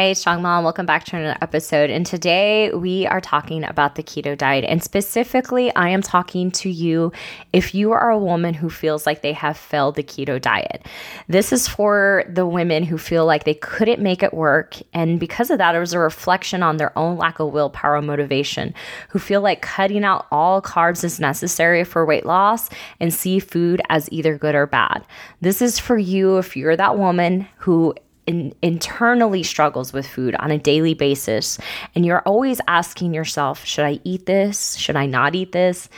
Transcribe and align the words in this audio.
Hey, 0.00 0.14
Strong 0.14 0.40
Mom, 0.40 0.64
welcome 0.64 0.86
back 0.86 1.04
to 1.04 1.16
another 1.16 1.36
episode. 1.42 1.90
And 1.90 2.06
today 2.06 2.72
we 2.72 3.06
are 3.08 3.20
talking 3.20 3.64
about 3.64 3.96
the 3.96 4.02
keto 4.02 4.34
diet. 4.34 4.64
And 4.64 4.82
specifically, 4.82 5.70
I 5.76 5.90
am 5.90 6.00
talking 6.00 6.50
to 6.52 6.70
you 6.70 7.12
if 7.52 7.74
you 7.74 7.92
are 7.92 8.08
a 8.08 8.18
woman 8.18 8.54
who 8.54 8.70
feels 8.70 9.04
like 9.04 9.20
they 9.20 9.34
have 9.34 9.58
failed 9.58 9.96
the 9.96 10.02
keto 10.02 10.40
diet. 10.40 10.86
This 11.28 11.52
is 11.52 11.68
for 11.68 12.24
the 12.30 12.46
women 12.46 12.82
who 12.82 12.96
feel 12.96 13.26
like 13.26 13.44
they 13.44 13.52
couldn't 13.52 14.00
make 14.00 14.22
it 14.22 14.32
work. 14.32 14.78
And 14.94 15.20
because 15.20 15.50
of 15.50 15.58
that, 15.58 15.74
it 15.74 15.80
was 15.80 15.92
a 15.92 15.98
reflection 15.98 16.62
on 16.62 16.78
their 16.78 16.98
own 16.98 17.18
lack 17.18 17.38
of 17.38 17.52
willpower 17.52 17.96
and 17.96 18.06
motivation, 18.06 18.72
who 19.10 19.18
feel 19.18 19.42
like 19.42 19.60
cutting 19.60 20.02
out 20.02 20.26
all 20.30 20.62
carbs 20.62 21.04
is 21.04 21.20
necessary 21.20 21.84
for 21.84 22.06
weight 22.06 22.24
loss 22.24 22.70
and 23.00 23.12
see 23.12 23.38
food 23.38 23.82
as 23.90 24.10
either 24.10 24.38
good 24.38 24.54
or 24.54 24.66
bad. 24.66 25.04
This 25.42 25.60
is 25.60 25.78
for 25.78 25.98
you 25.98 26.38
if 26.38 26.56
you're 26.56 26.74
that 26.74 26.96
woman 26.96 27.46
who 27.58 27.94
in, 28.26 28.54
internally 28.62 29.42
struggles 29.42 29.92
with 29.92 30.06
food 30.06 30.34
on 30.36 30.50
a 30.50 30.58
daily 30.58 30.94
basis 30.94 31.58
and 31.94 32.04
you're 32.04 32.20
always 32.20 32.60
asking 32.68 33.14
yourself, 33.14 33.64
should 33.64 33.84
I 33.84 34.00
eat 34.04 34.26
this? 34.26 34.76
Should 34.76 34.96
I 34.96 35.06
not 35.06 35.34
eat 35.34 35.52
this? 35.52 35.88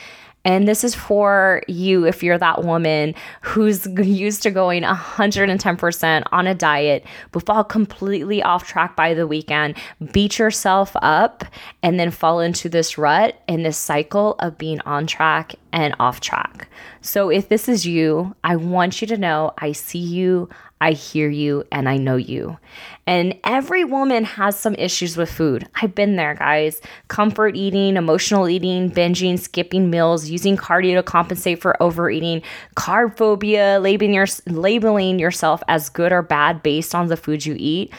And 0.44 0.66
this 0.66 0.82
is 0.82 0.94
for 0.94 1.62
you 1.68 2.04
if 2.04 2.22
you're 2.22 2.38
that 2.38 2.64
woman 2.64 3.14
who's 3.42 3.86
used 3.86 4.42
to 4.42 4.50
going 4.50 4.82
110% 4.82 6.22
on 6.32 6.46
a 6.46 6.54
diet, 6.54 7.04
but 7.30 7.46
fall 7.46 7.62
completely 7.62 8.42
off 8.42 8.66
track 8.66 8.96
by 8.96 9.14
the 9.14 9.26
weekend, 9.26 9.76
beat 10.12 10.38
yourself 10.38 10.96
up, 10.96 11.44
and 11.82 11.98
then 11.98 12.10
fall 12.10 12.40
into 12.40 12.68
this 12.68 12.98
rut 12.98 13.40
and 13.46 13.64
this 13.64 13.78
cycle 13.78 14.34
of 14.40 14.58
being 14.58 14.80
on 14.80 15.06
track 15.06 15.54
and 15.72 15.94
off 15.98 16.20
track. 16.20 16.68
So 17.00 17.30
if 17.30 17.48
this 17.48 17.68
is 17.68 17.86
you, 17.86 18.34
I 18.44 18.56
want 18.56 19.00
you 19.00 19.06
to 19.08 19.16
know 19.16 19.52
I 19.58 19.72
see 19.72 19.98
you, 19.98 20.48
I 20.80 20.92
hear 20.92 21.28
you 21.28 21.64
and 21.70 21.88
I 21.88 21.96
know 21.96 22.16
you. 22.16 22.58
And 23.06 23.38
every 23.44 23.84
woman 23.84 24.24
has 24.24 24.58
some 24.58 24.74
issues 24.74 25.16
with 25.16 25.30
food. 25.30 25.68
I've 25.80 25.94
been 25.94 26.16
there, 26.16 26.34
guys. 26.34 26.80
Comfort 27.06 27.56
eating, 27.56 27.96
emotional 27.96 28.48
eating, 28.48 28.90
binging, 28.90 29.38
skipping 29.38 29.90
meals, 29.90 30.28
using 30.28 30.56
cardio 30.56 30.96
to 30.96 31.02
compensate 31.02 31.60
for 31.60 31.80
overeating, 31.80 32.42
carb 32.76 33.16
phobia, 33.16 33.78
labeling, 33.80 34.14
your, 34.14 34.26
labeling 34.46 35.20
yourself 35.20 35.62
as 35.68 35.88
good 35.88 36.12
or 36.12 36.22
bad 36.22 36.62
based 36.64 36.94
on 36.94 37.06
the 37.06 37.16
food 37.16 37.46
you 37.46 37.54
eat. 37.58 37.92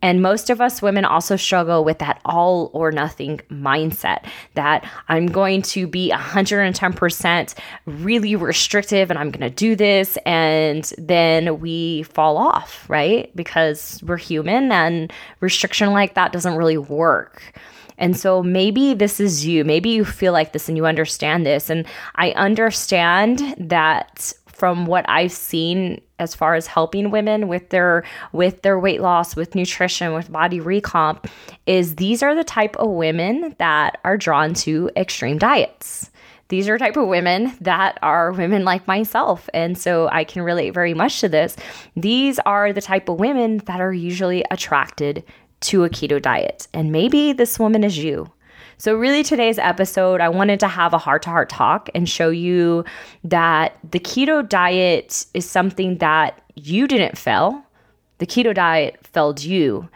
And 0.00 0.22
most 0.22 0.48
of 0.48 0.60
us 0.60 0.80
women 0.80 1.04
also 1.04 1.36
struggle 1.36 1.84
with 1.84 1.98
that 1.98 2.20
all 2.24 2.70
or 2.72 2.92
nothing 2.92 3.40
mindset 3.50 4.24
that 4.54 4.88
I'm 5.08 5.26
going 5.26 5.62
to 5.62 5.86
be 5.86 6.12
110% 6.14 7.54
really 7.86 8.36
restrictive 8.36 9.10
and 9.10 9.18
I'm 9.18 9.30
going 9.30 9.48
to 9.48 9.54
do 9.54 9.74
this. 9.74 10.16
And 10.24 10.84
then 10.98 11.58
we 11.58 12.04
fall 12.04 12.36
off, 12.36 12.88
right? 12.88 13.34
Because 13.34 14.00
we're 14.04 14.18
human 14.18 14.70
and 14.70 15.12
restriction 15.40 15.92
like 15.92 16.14
that 16.14 16.32
doesn't 16.32 16.56
really 16.56 16.78
work. 16.78 17.42
And 17.98 18.16
so 18.16 18.42
maybe 18.42 18.94
this 18.94 19.18
is 19.18 19.44
you. 19.44 19.64
Maybe 19.64 19.90
you 19.90 20.04
feel 20.04 20.32
like 20.32 20.52
this 20.52 20.68
and 20.68 20.76
you 20.76 20.86
understand 20.86 21.44
this. 21.44 21.68
And 21.68 21.84
I 22.14 22.30
understand 22.32 23.56
that 23.58 24.32
from 24.46 24.86
what 24.86 25.04
I've 25.08 25.32
seen 25.32 26.00
as 26.18 26.34
far 26.34 26.54
as 26.54 26.66
helping 26.66 27.10
women 27.10 27.48
with 27.48 27.70
their 27.70 28.04
with 28.32 28.62
their 28.62 28.78
weight 28.78 29.00
loss, 29.00 29.36
with 29.36 29.54
nutrition, 29.54 30.14
with 30.14 30.30
body 30.30 30.60
recomp 30.60 31.28
is 31.66 31.96
these 31.96 32.22
are 32.22 32.34
the 32.34 32.44
type 32.44 32.76
of 32.76 32.90
women 32.90 33.54
that 33.58 33.98
are 34.04 34.16
drawn 34.16 34.54
to 34.54 34.90
extreme 34.96 35.38
diets. 35.38 36.10
These 36.48 36.68
are 36.68 36.78
type 36.78 36.96
of 36.96 37.08
women 37.08 37.54
that 37.60 37.98
are 38.02 38.32
women 38.32 38.64
like 38.64 38.86
myself. 38.86 39.50
And 39.52 39.76
so 39.76 40.08
I 40.10 40.24
can 40.24 40.42
relate 40.42 40.70
very 40.70 40.94
much 40.94 41.20
to 41.20 41.28
this. 41.28 41.56
These 41.94 42.38
are 42.40 42.72
the 42.72 42.80
type 42.80 43.08
of 43.08 43.20
women 43.20 43.58
that 43.66 43.80
are 43.80 43.92
usually 43.92 44.44
attracted 44.50 45.24
to 45.60 45.84
a 45.84 45.90
keto 45.90 46.20
diet. 46.20 46.66
And 46.72 46.90
maybe 46.90 47.32
this 47.32 47.58
woman 47.58 47.84
is 47.84 47.98
you. 47.98 48.32
So, 48.80 48.94
really, 48.94 49.24
today's 49.24 49.58
episode, 49.58 50.20
I 50.20 50.28
wanted 50.28 50.60
to 50.60 50.68
have 50.68 50.94
a 50.94 50.98
heart 50.98 51.22
to 51.22 51.30
heart 51.30 51.48
talk 51.48 51.90
and 51.96 52.08
show 52.08 52.30
you 52.30 52.84
that 53.24 53.76
the 53.90 53.98
keto 53.98 54.48
diet 54.48 55.26
is 55.34 55.50
something 55.50 55.98
that 55.98 56.40
you 56.54 56.86
didn't 56.86 57.18
fail. 57.18 57.60
The 58.18 58.26
keto 58.26 58.54
diet 58.54 59.04
failed 59.04 59.42
you. 59.42 59.88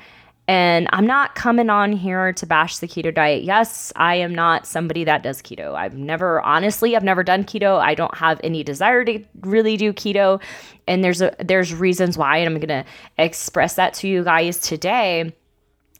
And 0.48 0.88
I'm 0.93 1.06
not 1.06 1.37
coming 1.37 1.70
on 1.70 1.93
here 1.93 2.32
to 2.32 2.44
bash 2.44 2.78
the 2.78 2.88
keto 2.88 3.15
diet. 3.15 3.44
Yes, 3.44 3.93
I 3.94 4.16
am 4.16 4.34
not 4.34 4.66
somebody 4.66 5.04
that 5.04 5.22
does 5.22 5.41
keto. 5.41 5.76
I've 5.76 5.97
never, 5.97 6.41
honestly, 6.41 6.97
I've 6.97 7.04
never 7.04 7.22
done 7.22 7.44
keto. 7.44 7.78
I 7.78 7.94
don't 7.94 8.16
have 8.16 8.41
any 8.43 8.64
desire 8.64 9.04
to 9.04 9.22
really 9.43 9.76
do 9.76 9.93
keto. 9.93 10.43
And 10.88 11.04
there's 11.04 11.22
a 11.22 11.32
there's 11.38 11.72
reasons 11.72 12.19
why, 12.19 12.38
and 12.38 12.53
I'm 12.53 12.60
gonna 12.60 12.84
express 13.16 13.75
that 13.75 13.94
to 13.94 14.09
you 14.09 14.25
guys 14.25 14.59
today 14.59 15.32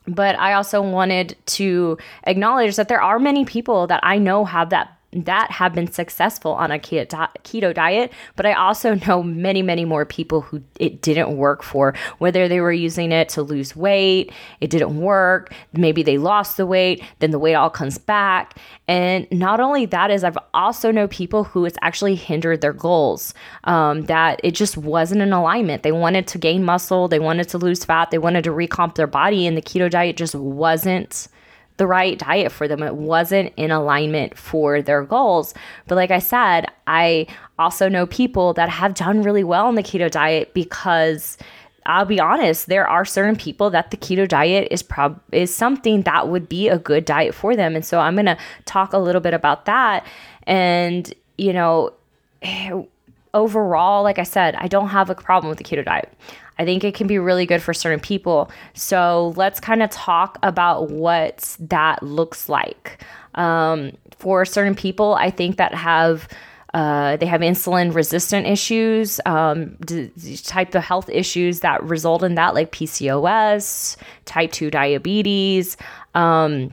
but 0.07 0.39
I 0.39 0.55
also 0.55 0.83
wanted 0.83 1.37
to 1.47 1.99
acknowledge 2.25 2.77
that 2.77 2.89
there 2.89 3.03
are 3.03 3.19
many 3.19 3.45
people 3.45 3.87
that 3.87 4.01
I 4.03 4.19
know 4.19 4.45
have 4.45 4.71
that 4.71 4.97
that 5.13 5.51
have 5.51 5.75
been 5.75 5.91
successful 5.91 6.53
on 6.53 6.71
a 6.71 6.79
keto 6.79 7.75
diet, 7.75 8.13
but 8.35 8.47
I 8.47 8.55
also 8.55 8.95
know 8.95 9.23
many, 9.23 9.63
many 9.63 9.85
more 9.85 10.05
people 10.07 10.41
who 10.41 10.63
it 10.81 11.03
didn't 11.03 11.37
work 11.37 11.63
for, 11.63 11.95
whether 12.19 12.49
they 12.49 12.61
were 12.61 12.73
using 12.73 13.13
it 13.13 13.29
to 13.31 13.43
lose 13.43 13.77
weight, 13.77 14.33
it 14.61 14.71
didn't 14.71 14.99
work, 14.99 15.53
maybe 15.75 16.03
they 16.03 16.19
lost 16.19 16.57
the 16.57 16.67
weight, 16.67 17.03
then 17.19 17.31
the 17.31 17.39
weight 17.39 17.55
all 17.55 17.71
comes 17.71 17.99
back. 17.99 18.59
And 18.89 19.27
not 19.31 19.61
only 19.61 19.87
that 19.87 20.11
is 20.11 20.25
I've 20.25 20.39
also 20.55 20.91
know 20.91 21.09
people 21.09 21.45
who 21.45 21.65
it's 21.65 21.79
actually 21.83 22.15
hindered 22.15 22.63
their 22.63 22.73
goals, 22.73 23.35
um, 23.65 24.03
that 24.03 24.41
it 24.43 24.53
just 24.53 24.77
wasn't 24.77 25.23
in 25.23 25.33
alignment. 25.33 25.83
They 25.83 25.93
wanted 25.93 26.27
to 26.29 26.39
gain 26.39 26.65
muscle, 26.65 27.09
they 27.09 27.19
wanted 27.19 27.49
to 27.51 27.59
lose 27.59 27.85
fat, 27.85 28.11
they 28.11 28.19
wanted 28.19 28.45
to 28.45 28.51
recomp 28.51 28.95
their 28.95 29.07
body, 29.07 29.47
and 29.47 29.57
the 29.57 29.63
keto 29.63 29.91
diet 29.91 30.17
just 30.17 30.35
wasn't 30.35 31.29
the 31.77 31.87
right 31.87 32.19
diet 32.19 32.53
for 32.53 32.69
them. 32.69 32.83
It 32.83 32.97
wasn't 32.97 33.53
in 33.57 33.71
alignment 33.71 34.37
for 34.37 34.83
their 34.83 35.03
goals. 35.03 35.55
But 35.87 35.97
like 35.97 36.11
I 36.11 36.19
said, 36.19 36.67
I 36.87 37.27
also 37.59 37.89
know 37.89 38.07
people 38.07 38.53
that 38.55 38.69
have 38.69 38.95
done 38.95 39.23
really 39.23 39.45
well 39.45 39.67
on 39.67 39.75
the 39.75 39.83
keto 39.83 40.11
diet 40.11 40.55
because 40.55 41.39
I'll 41.87 42.05
be 42.05 42.21
honest, 42.21 42.67
there 42.67 42.87
are 42.87 43.05
certain 43.05 43.37
people 43.37 43.71
that 43.71 43.91
the 43.91 43.97
keto 43.97 44.29
diet 44.29 44.69
is 44.71 44.83
prob 44.83 45.21
is 45.33 45.55
something 45.55 46.03
that 46.03 46.29
would 46.29 46.49
be 46.49 46.69
a 46.69 46.79
good 46.79 47.05
diet 47.05 47.35
for 47.35 47.57
them. 47.57 47.75
And 47.75 47.85
so 47.85 47.99
I'm 47.99 48.15
going 48.15 48.27
to 48.27 48.39
talk 48.65 48.93
a 48.93 48.99
little 48.99 49.21
bit 49.21 49.35
about 49.35 49.65
that 49.67 50.07
and 50.45 51.13
you 51.39 51.53
know 51.53 51.93
eh, 52.43 52.83
overall 53.35 54.03
like 54.03 54.19
I 54.19 54.25
said, 54.25 54.55
I 54.57 54.69
don't 54.69 54.89
have 54.89 55.11
a 55.11 55.15
problem 55.15 55.49
with 55.49 55.59
the 55.59 55.65
keto 55.65 55.85
diet. 55.85 56.13
I 56.59 56.65
think 56.65 56.85
it 56.85 56.95
can 56.95 57.07
be 57.07 57.19
really 57.19 57.47
good 57.47 57.63
for 57.63 57.75
certain 57.75 58.01
people. 58.01 58.51
So 58.75 59.33
let's 59.37 59.61
kind 59.61 59.83
of 59.83 59.91
talk 59.91 60.39
about 60.43 60.91
what 60.91 61.57
that 61.61 62.03
looks 62.03 62.49
like. 62.49 63.03
Um, 63.35 63.93
for 64.19 64.45
certain 64.45 64.75
people, 64.75 65.15
I 65.15 65.31
think 65.31 65.57
that 65.57 65.75
have 65.75 66.29
uh, 66.75 67.17
they 67.19 67.27
have 67.27 67.43
insulin 67.43 67.95
resistant 67.95 68.47
issues, 68.47 69.21
um, 69.27 69.77
d- 69.85 70.11
type 70.43 70.75
of 70.75 70.83
health 70.83 71.09
issues 71.11 71.61
that 71.61 71.83
result 71.83 72.23
in 72.23 72.35
that, 72.35 72.55
like 72.55 72.73
PCOS, 72.73 73.97
type 74.25 74.53
2 74.53 74.71
diabetes. 74.71 75.77
Um, 76.15 76.73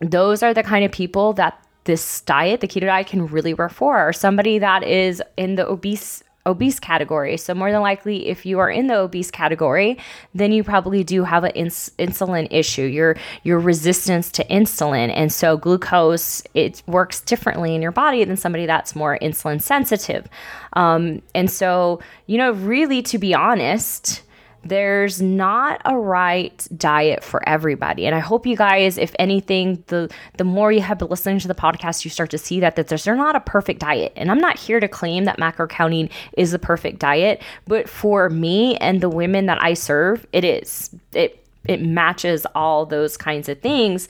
those 0.00 0.42
are 0.42 0.52
the 0.52 0.64
kind 0.64 0.84
of 0.84 0.90
people 0.90 1.32
that 1.34 1.64
this 1.84 2.22
diet, 2.22 2.60
the 2.60 2.66
keto 2.66 2.86
diet, 2.86 3.06
can 3.06 3.26
really 3.26 3.54
work 3.54 3.72
for. 3.72 4.08
Or 4.08 4.12
somebody 4.12 4.58
that 4.58 4.82
is 4.82 5.22
in 5.36 5.54
the 5.54 5.66
obese 5.66 6.24
obese 6.46 6.80
category. 6.80 7.36
So 7.36 7.54
more 7.54 7.70
than 7.70 7.82
likely, 7.82 8.28
if 8.28 8.46
you 8.46 8.58
are 8.58 8.70
in 8.70 8.86
the 8.86 8.96
obese 8.96 9.30
category, 9.30 9.98
then 10.34 10.52
you 10.52 10.64
probably 10.64 11.04
do 11.04 11.24
have 11.24 11.44
an 11.44 11.52
ins- 11.52 11.90
insulin 11.98 12.48
issue. 12.50 12.84
Your 12.84 13.16
your 13.42 13.58
resistance 13.58 14.30
to 14.32 14.44
insulin, 14.44 15.12
and 15.14 15.32
so 15.32 15.56
glucose 15.56 16.42
it 16.54 16.82
works 16.86 17.20
differently 17.20 17.74
in 17.74 17.82
your 17.82 17.92
body 17.92 18.24
than 18.24 18.36
somebody 18.36 18.66
that's 18.66 18.96
more 18.96 19.18
insulin 19.20 19.60
sensitive. 19.60 20.26
Um, 20.74 21.22
and 21.34 21.50
so 21.50 22.00
you 22.26 22.38
know, 22.38 22.52
really, 22.52 23.02
to 23.02 23.18
be 23.18 23.34
honest. 23.34 24.22
There's 24.62 25.22
not 25.22 25.80
a 25.84 25.96
right 25.96 26.66
diet 26.76 27.24
for 27.24 27.46
everybody. 27.48 28.06
And 28.06 28.14
I 28.14 28.18
hope 28.18 28.46
you 28.46 28.56
guys, 28.56 28.98
if 28.98 29.14
anything, 29.18 29.82
the 29.86 30.10
the 30.36 30.44
more 30.44 30.70
you 30.70 30.80
have 30.82 30.98
been 30.98 31.08
listening 31.08 31.38
to 31.40 31.48
the 31.48 31.54
podcast, 31.54 32.04
you 32.04 32.10
start 32.10 32.30
to 32.30 32.38
see 32.38 32.60
that, 32.60 32.76
that 32.76 32.88
there's 32.88 33.06
not 33.06 33.36
a 33.36 33.40
perfect 33.40 33.80
diet. 33.80 34.12
And 34.16 34.30
I'm 34.30 34.38
not 34.38 34.58
here 34.58 34.78
to 34.78 34.88
claim 34.88 35.24
that 35.24 35.38
macro 35.38 35.66
counting 35.66 36.10
is 36.36 36.50
the 36.50 36.58
perfect 36.58 36.98
diet, 36.98 37.42
but 37.66 37.88
for 37.88 38.28
me 38.28 38.76
and 38.76 39.00
the 39.00 39.08
women 39.08 39.46
that 39.46 39.62
I 39.62 39.74
serve, 39.74 40.26
it 40.32 40.44
is. 40.44 40.90
It 41.12 41.42
it 41.64 41.82
matches 41.82 42.46
all 42.54 42.86
those 42.86 43.16
kinds 43.16 43.48
of 43.48 43.60
things. 43.60 44.08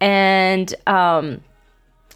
And 0.00 0.74
um 0.86 1.40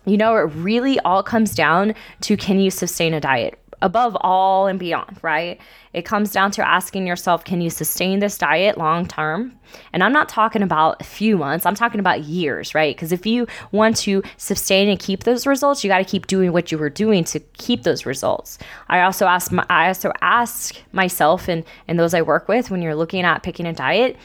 you 0.04 0.16
know, 0.16 0.36
it 0.36 0.52
really 0.54 0.98
all 1.00 1.22
comes 1.22 1.54
down 1.54 1.94
to 2.22 2.36
can 2.36 2.58
you 2.58 2.70
sustain 2.70 3.14
a 3.14 3.20
diet? 3.20 3.58
Above 3.82 4.16
all 4.20 4.66
and 4.66 4.78
beyond, 4.78 5.18
right? 5.20 5.60
It 5.92 6.06
comes 6.06 6.32
down 6.32 6.52
to 6.52 6.66
asking 6.66 7.06
yourself, 7.06 7.44
can 7.44 7.60
you 7.60 7.68
sustain 7.68 8.20
this 8.20 8.38
diet 8.38 8.78
long 8.78 9.06
term? 9.06 9.58
And 9.92 10.02
I'm 10.02 10.12
not 10.12 10.28
talking 10.28 10.62
about 10.62 11.00
a 11.00 11.04
few 11.04 11.36
months, 11.36 11.66
I'm 11.66 11.74
talking 11.74 12.00
about 12.00 12.22
years, 12.22 12.74
right? 12.74 12.94
Because 12.94 13.12
if 13.12 13.26
you 13.26 13.46
want 13.72 13.96
to 13.98 14.22
sustain 14.38 14.88
and 14.88 14.98
keep 14.98 15.24
those 15.24 15.46
results, 15.46 15.84
you 15.84 15.90
got 15.90 15.98
to 15.98 16.04
keep 16.04 16.26
doing 16.26 16.52
what 16.52 16.72
you 16.72 16.78
were 16.78 16.90
doing 16.90 17.24
to 17.24 17.40
keep 17.40 17.82
those 17.82 18.06
results. 18.06 18.58
I 18.88 19.02
also 19.02 19.26
ask 19.26 19.52
my, 19.52 19.66
I 19.68 19.88
also 19.88 20.12
ask 20.22 20.76
myself 20.92 21.48
and 21.48 21.64
and 21.88 21.98
those 21.98 22.14
I 22.14 22.22
work 22.22 22.48
with 22.48 22.70
when 22.70 22.80
you're 22.80 22.94
looking 22.94 23.24
at 23.24 23.42
picking 23.42 23.66
a 23.66 23.72
diet, 23.72 24.16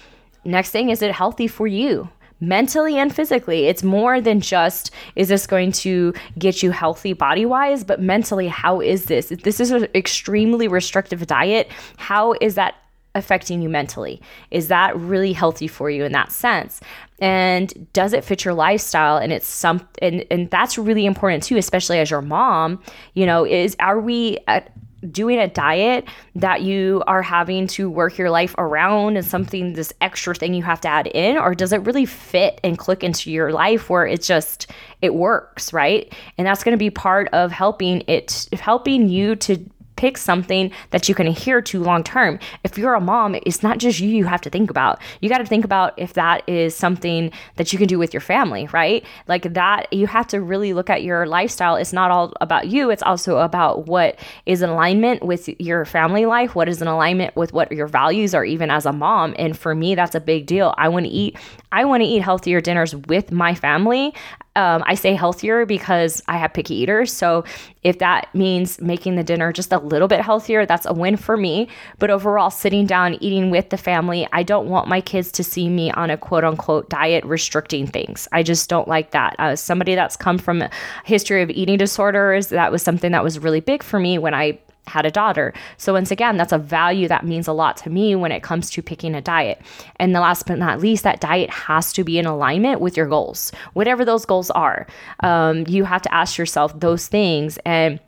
next 0.46 0.70
thing 0.70 0.90
is 0.90 1.02
it 1.02 1.12
healthy 1.12 1.48
for 1.48 1.68
you? 1.68 2.10
Mentally 2.40 2.98
and 2.98 3.14
physically. 3.14 3.66
It's 3.66 3.84
more 3.84 4.22
than 4.22 4.42
just 4.42 4.92
is 5.16 5.30
this 5.30 5.48
going 5.48 5.72
to 5.74 6.14
get 6.38 6.62
you 6.62 6.72
healthy 6.72 7.14
body 7.14 7.46
wise, 7.46 7.84
but 7.84 8.02
mentally, 8.02 8.48
how 8.48 8.82
is 8.82 9.06
this? 9.06 9.32
If 9.32 9.44
this 9.44 9.60
is 9.60 9.72
an 9.72 9.88
extremely 9.96 10.68
restrictive 10.68 11.26
diet, 11.28 11.70
how 11.98 12.34
is 12.42 12.56
that 12.56 12.76
affecting 13.16 13.62
you 13.62 13.68
mentally? 13.70 14.22
Is 14.52 14.68
that 14.68 14.96
really 14.98 15.34
healthy 15.34 15.68
for 15.68 15.90
you 15.90 16.06
in 16.06 16.12
that 16.12 16.32
sense? 16.32 16.80
And 17.20 17.92
does 17.94 18.14
it 18.14 18.24
fit 18.24 18.46
your 18.46 18.54
lifestyle? 18.54 19.18
And 19.18 19.34
it's 19.34 19.48
some 19.48 19.88
and 20.02 20.24
and 20.30 20.50
that's 20.52 20.78
really 20.78 21.06
important 21.06 21.44
too, 21.44 21.58
especially 21.58 22.00
as 22.00 22.12
your 22.12 22.22
mom. 22.22 22.82
You 23.16 23.26
know, 23.26 23.46
is 23.46 23.76
are 23.80 24.00
we 24.00 24.38
at 24.48 24.72
doing 25.12 25.40
a 25.40 25.48
diet 25.48 26.06
that 26.36 26.62
you 26.62 27.04
are 27.08 27.22
having 27.22 27.68
to 27.68 27.90
work 27.90 28.18
your 28.18 28.30
life 28.30 28.56
around 28.58 29.18
and 29.18 29.26
something 29.26 29.74
this 29.74 29.94
extra 30.02 30.34
thing 30.34 30.54
you 30.54 30.64
have 30.64 30.82
to 30.82 30.88
add 30.88 31.08
in 31.08 31.38
or 31.38 31.54
does 31.54 31.72
it 31.72 31.82
really 31.86 32.06
fit 32.06 32.60
and 32.64 32.78
click 32.78 33.04
into 33.04 33.32
your 33.32 33.52
life 33.52 33.90
where 33.90 34.06
it's 34.08 34.26
just 34.26 34.72
it 35.02 35.14
works 35.14 35.72
right? 35.72 36.14
And 36.38 36.48
that's 36.48 36.64
going 36.64 36.74
to 36.74 36.78
be 36.78 36.90
part 36.90 37.28
of 37.34 37.52
helping 37.52 38.04
it 38.08 38.50
helping 38.54 39.08
you 39.10 39.36
to 39.36 39.64
pick 39.98 40.18
something 40.18 40.72
that 40.92 41.10
you 41.10 41.16
can 41.16 41.28
adhere 41.28 41.62
to 41.62 41.84
long 41.84 42.04
term. 42.04 42.40
If 42.64 42.78
you're 42.78 42.94
a 42.94 43.02
mom, 43.02 43.36
it's 43.44 43.62
not 43.62 43.80
just 43.80 44.00
you 44.00 44.10
you 44.10 44.26
have 44.26 44.42
to 44.42 44.50
think 44.50 44.70
about. 44.70 45.02
You 45.20 45.30
got 45.30 45.40
to 45.40 45.46
think 45.46 45.66
about 45.66 45.94
if 45.98 46.14
that 46.14 46.48
is 46.48 46.76
something 46.76 47.32
that 47.56 47.74
you 47.74 47.80
can 47.80 47.88
do 47.88 48.00
with 48.00 48.14
your 48.14 48.22
family, 48.22 48.68
right? 48.68 49.04
Like 49.28 49.54
that, 49.54 49.92
you 49.92 50.08
have 50.08 50.28
to 50.28 50.42
really 50.42 50.74
look 50.74 50.90
at 50.90 51.04
your 51.04 51.26
lifestyle. 51.26 51.76
It's 51.76 51.94
not 51.94 52.12
all 52.12 52.34
about 52.40 52.68
you, 52.68 52.90
it's 52.90 53.04
also 53.04 53.40
about 53.40 53.88
what 53.88 54.20
is 54.46 54.62
in 54.62 54.70
alignment 54.70 55.24
with 55.24 55.50
your 55.60 55.86
family 55.86 56.26
life, 56.26 56.56
what 56.56 56.70
is 56.70 56.82
in 56.82 56.88
alignment 56.88 57.36
with 57.36 57.54
what 57.54 57.72
your 57.72 57.88
values 57.88 58.34
are, 58.34 58.46
even 58.46 58.70
as 58.72 58.86
a 58.86 58.94
mom. 58.94 59.36
And 59.38 59.58
for 59.58 59.76
me, 59.76 59.96
that's 59.96 60.16
a 60.16 60.20
big 60.20 60.46
deal. 60.46 60.74
I 60.78 60.90
want 60.90 61.06
to 61.06 61.12
eat, 61.12 61.36
I 61.72 61.86
want 61.86 62.04
to 62.04 62.08
eat 62.08 62.22
healthier 62.22 62.62
dinners 62.62 62.96
with 62.96 63.32
my 63.32 63.56
family 63.56 64.14
um, 64.58 64.84
I 64.88 64.96
say 64.96 65.14
healthier 65.14 65.68
because 65.68 66.22
I 66.28 66.38
have 66.38 66.54
picky 66.54 66.74
eaters. 66.74 67.14
So 67.14 67.44
if 67.84 68.00
that 68.00 68.34
means 68.34 68.82
making 68.82 69.16
the 69.16 69.24
dinner 69.24 69.54
just 69.54 69.72
a 69.72 69.78
little 69.78 70.08
bit 70.08 70.22
healthier, 70.22 70.66
that's 70.66 70.88
a 70.88 70.94
win 70.94 71.16
for 71.16 71.38
me. 71.38 71.70
But 72.00 72.10
overall, 72.10 72.50
sitting 72.50 72.88
down, 72.88 73.14
eating 73.22 73.52
with 73.52 73.70
the 73.70 73.78
family, 73.78 74.28
I 74.34 74.42
don't 74.42 74.68
want 74.68 74.88
my 74.88 75.00
kids 75.00 75.32
to 75.34 75.44
see 75.44 75.70
me 75.70 75.92
on 75.92 76.10
a 76.10 76.18
quote 76.18 76.44
unquote 76.44 76.90
diet 76.90 77.24
restricting 77.24 77.86
things. 77.86 78.28
I 78.32 78.42
just 78.42 78.68
don't 78.68 78.88
like 78.88 79.12
that. 79.12 79.36
As 79.38 79.62
somebody 79.62 79.94
that's 79.94 80.18
come 80.18 80.40
from 80.40 80.64
a 80.64 80.72
history 81.06 81.44
of 81.44 81.52
eating 81.52 81.78
disorders, 81.78 82.48
that 82.48 82.72
was 82.72 82.82
something 82.82 83.12
that 83.12 83.24
was 83.24 83.38
really 83.38 83.62
big 83.62 83.84
for 83.84 84.00
me 84.00 84.18
when 84.18 84.34
I 84.34 84.58
had 84.88 85.06
a 85.06 85.12
daughter. 85.12 85.54
So, 85.78 85.94
once 85.94 86.12
again, 86.12 86.38
that's 86.38 86.52
a 86.52 86.58
value 86.58 87.08
that 87.08 87.26
means 87.26 87.48
a 87.48 87.54
lot 87.54 87.78
to 87.78 87.90
me 87.90 88.16
when 88.16 88.32
it 88.32 88.44
comes 88.44 88.70
to 88.72 88.82
picking 88.82 89.16
a 89.16 89.22
diet. 89.22 89.62
And 89.98 90.16
the 90.16 90.20
last 90.20 90.46
but 90.48 90.58
not 90.58 90.80
least, 90.80 91.04
that 91.04 91.20
diet 91.20 91.50
has 91.50 91.94
to 91.94 92.04
be 92.04 92.18
in 92.18 92.26
alignment 92.26 92.82
with 92.82 92.98
your 92.98 93.08
goals, 93.08 93.52
whatever 93.74 94.06
those 94.06 94.26
goals 94.26 94.50
are. 94.52 94.88
Um, 95.22 95.66
you 95.68 95.84
have 95.84 96.02
to 96.04 96.14
ask 96.14 96.38
yourself 96.38 96.80
those 96.80 97.08
things. 97.08 97.58
And 97.66 98.00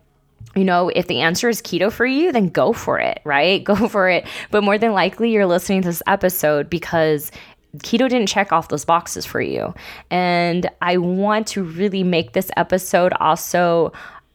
you 0.56 0.64
know, 0.64 0.88
if 0.88 1.06
the 1.06 1.20
answer 1.20 1.48
is 1.48 1.62
keto 1.62 1.92
for 1.92 2.06
you, 2.06 2.32
then 2.32 2.48
go 2.48 2.72
for 2.72 2.98
it, 2.98 3.20
right? 3.24 3.62
Go 3.70 3.88
for 3.88 4.08
it. 4.08 4.26
But 4.50 4.64
more 4.64 4.78
than 4.78 4.92
likely, 4.92 5.30
you're 5.30 5.46
listening 5.46 5.82
to 5.82 5.88
this 5.88 6.02
episode 6.06 6.68
because 6.68 7.30
keto 7.78 8.08
didn't 8.08 8.26
check 8.26 8.52
off 8.52 8.68
those 8.68 8.84
boxes 8.84 9.24
for 9.24 9.40
you. 9.40 9.74
And 10.10 10.68
I 10.82 10.96
want 10.96 11.46
to 11.48 11.62
really 11.62 12.02
make 12.02 12.32
this 12.32 12.50
episode 12.56 13.12
also 13.20 13.92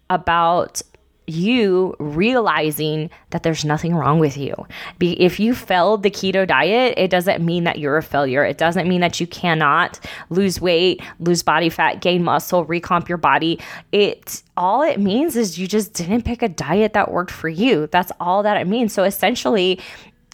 about 0.10 0.82
you 1.28 1.96
realizing 2.00 3.10
that 3.32 3.44
there's 3.44 3.66
nothing 3.66 3.96
wrong 3.96 4.20
with 4.20 4.38
you. 4.38 4.54
Be, 5.00 5.20
if 5.22 5.40
you 5.40 5.56
failed 5.56 6.04
the 6.04 6.12
keto 6.12 6.48
diet, 6.48 6.94
it 6.98 7.10
doesn't 7.10 7.44
mean 7.44 7.64
that 7.64 7.80
you're 7.80 7.98
a 7.98 8.04
failure. 8.04 8.44
It 8.44 8.58
doesn't 8.58 8.88
mean 8.88 9.02
that 9.02 9.20
you 9.20 9.28
cannot 9.28 10.00
lose 10.30 10.62
weight, 10.62 11.02
lose 11.20 11.44
body 11.44 11.70
fat, 11.70 12.02
gain 12.02 12.24
muscle, 12.24 12.66
recomp 12.66 13.08
your 13.08 13.18
body. 13.18 13.60
It 13.92 14.44
all 14.58 14.84
it 14.84 15.00
means 15.00 15.36
is 15.36 15.60
you 15.60 15.68
just 15.68 15.94
didn't 15.94 16.24
pick 16.24 16.42
a 16.42 16.50
diet 16.50 16.94
that 16.94 17.12
worked 17.12 17.32
for 17.32 17.50
you. 17.50 17.88
That's 17.88 18.12
all 18.20 18.44
that 18.44 18.58
it 18.58 18.68
means. 18.68 18.94
So 18.94 19.04
essentially, 19.04 19.80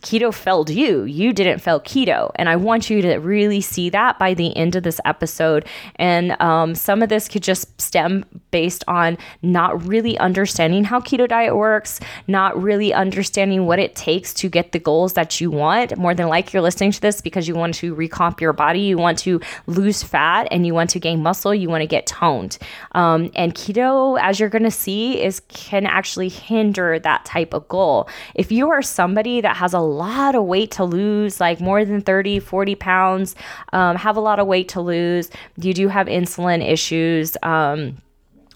keto 0.01 0.33
failed 0.33 0.69
you. 0.69 1.03
You 1.03 1.33
didn't 1.33 1.59
fail 1.59 1.80
keto. 1.80 2.31
And 2.36 2.50
I 2.50 2.56
want 2.56 2.89
you 2.89 3.01
to 3.01 3.18
really 3.18 3.62
see 3.62 3.89
that 3.89 4.18
by 4.19 4.33
the 4.33 4.56
end 4.57 4.75
of 4.75 4.83
this 4.83 5.00
episode. 5.06 5.65
And 5.95 6.39
um, 6.42 6.75
some 6.75 7.01
of 7.01 7.09
this 7.09 7.27
could 7.27 7.44
just 7.44 7.80
stem 7.80 8.25
based 8.51 8.83
on 8.88 9.18
not 9.42 9.86
really 9.86 10.18
understanding 10.18 10.83
how 10.83 11.00
keto 11.00 11.27
diet 11.27 11.56
works, 11.56 12.00
not 12.27 12.62
really 12.62 12.94
understanding 12.94 13.65
what 13.65 13.80
it 13.80 13.95
takes 13.95 14.33
to 14.36 14.50
get 14.50 14.71
the 14.71 14.80
goals 14.80 15.13
that 15.13 15.39
you 15.39 15.51
want. 15.51 15.98
More 15.98 16.13
than 16.13 16.27
like 16.27 16.51
you're 16.51 16.62
listening 16.62 16.92
to 16.92 17.01
this 17.01 17.21
because 17.21 17.48
you 17.48 17.56
want 17.56 17.75
to 17.75 17.95
recomp 17.95 18.42
your 18.42 18.53
body, 18.53 18.81
you 18.81 18.98
want 18.98 19.18
to 19.19 19.39
lose 19.68 20.03
fat, 20.03 20.48
and 20.51 20.65
you 20.65 20.74
want 20.74 20.89
to 20.92 21.00
gain 21.00 21.21
muscle, 21.21 21.53
you 21.53 21.69
want 21.69 21.81
to 21.81 21.88
get 21.88 22.07
toned. 22.07 22.57
Um, 22.94 23.31
and 23.36 23.53
keto, 23.53 24.19
as 24.19 24.39
you're 24.39 24.50
going 24.50 24.63
to 24.63 24.71
see, 24.71 25.21
is 25.21 25.42
can 25.48 25.86
actually 25.86 26.30
hinder 26.30 27.00
that 27.00 27.25
type 27.25 27.53
of 27.53 27.68
goal. 27.68 28.09
If 28.36 28.51
you 28.51 28.69
are 28.69 28.81
somebody 28.81 29.42
that 29.42 29.57
has 29.57 29.74
a 29.74 29.80
lot 29.92 30.36
of 30.36 30.46
weight 30.46 30.72
to 30.72 30.84
lose, 30.84 31.40
like 31.40 31.60
more 31.60 31.86
than 31.86 32.02
30, 32.02 32.40
40 32.40 32.76
pounds, 32.76 33.36
um, 33.74 33.96
have 33.96 34.18
a 34.18 34.22
lot 34.22 34.40
of 34.40 34.48
weight 34.48 34.70
to 34.70 34.82
lose. 34.82 35.30
You 35.58 35.74
do 35.74 35.88
have 35.88 36.08
insulin 36.08 36.68
issues. 36.68 37.38
Um, 37.44 37.98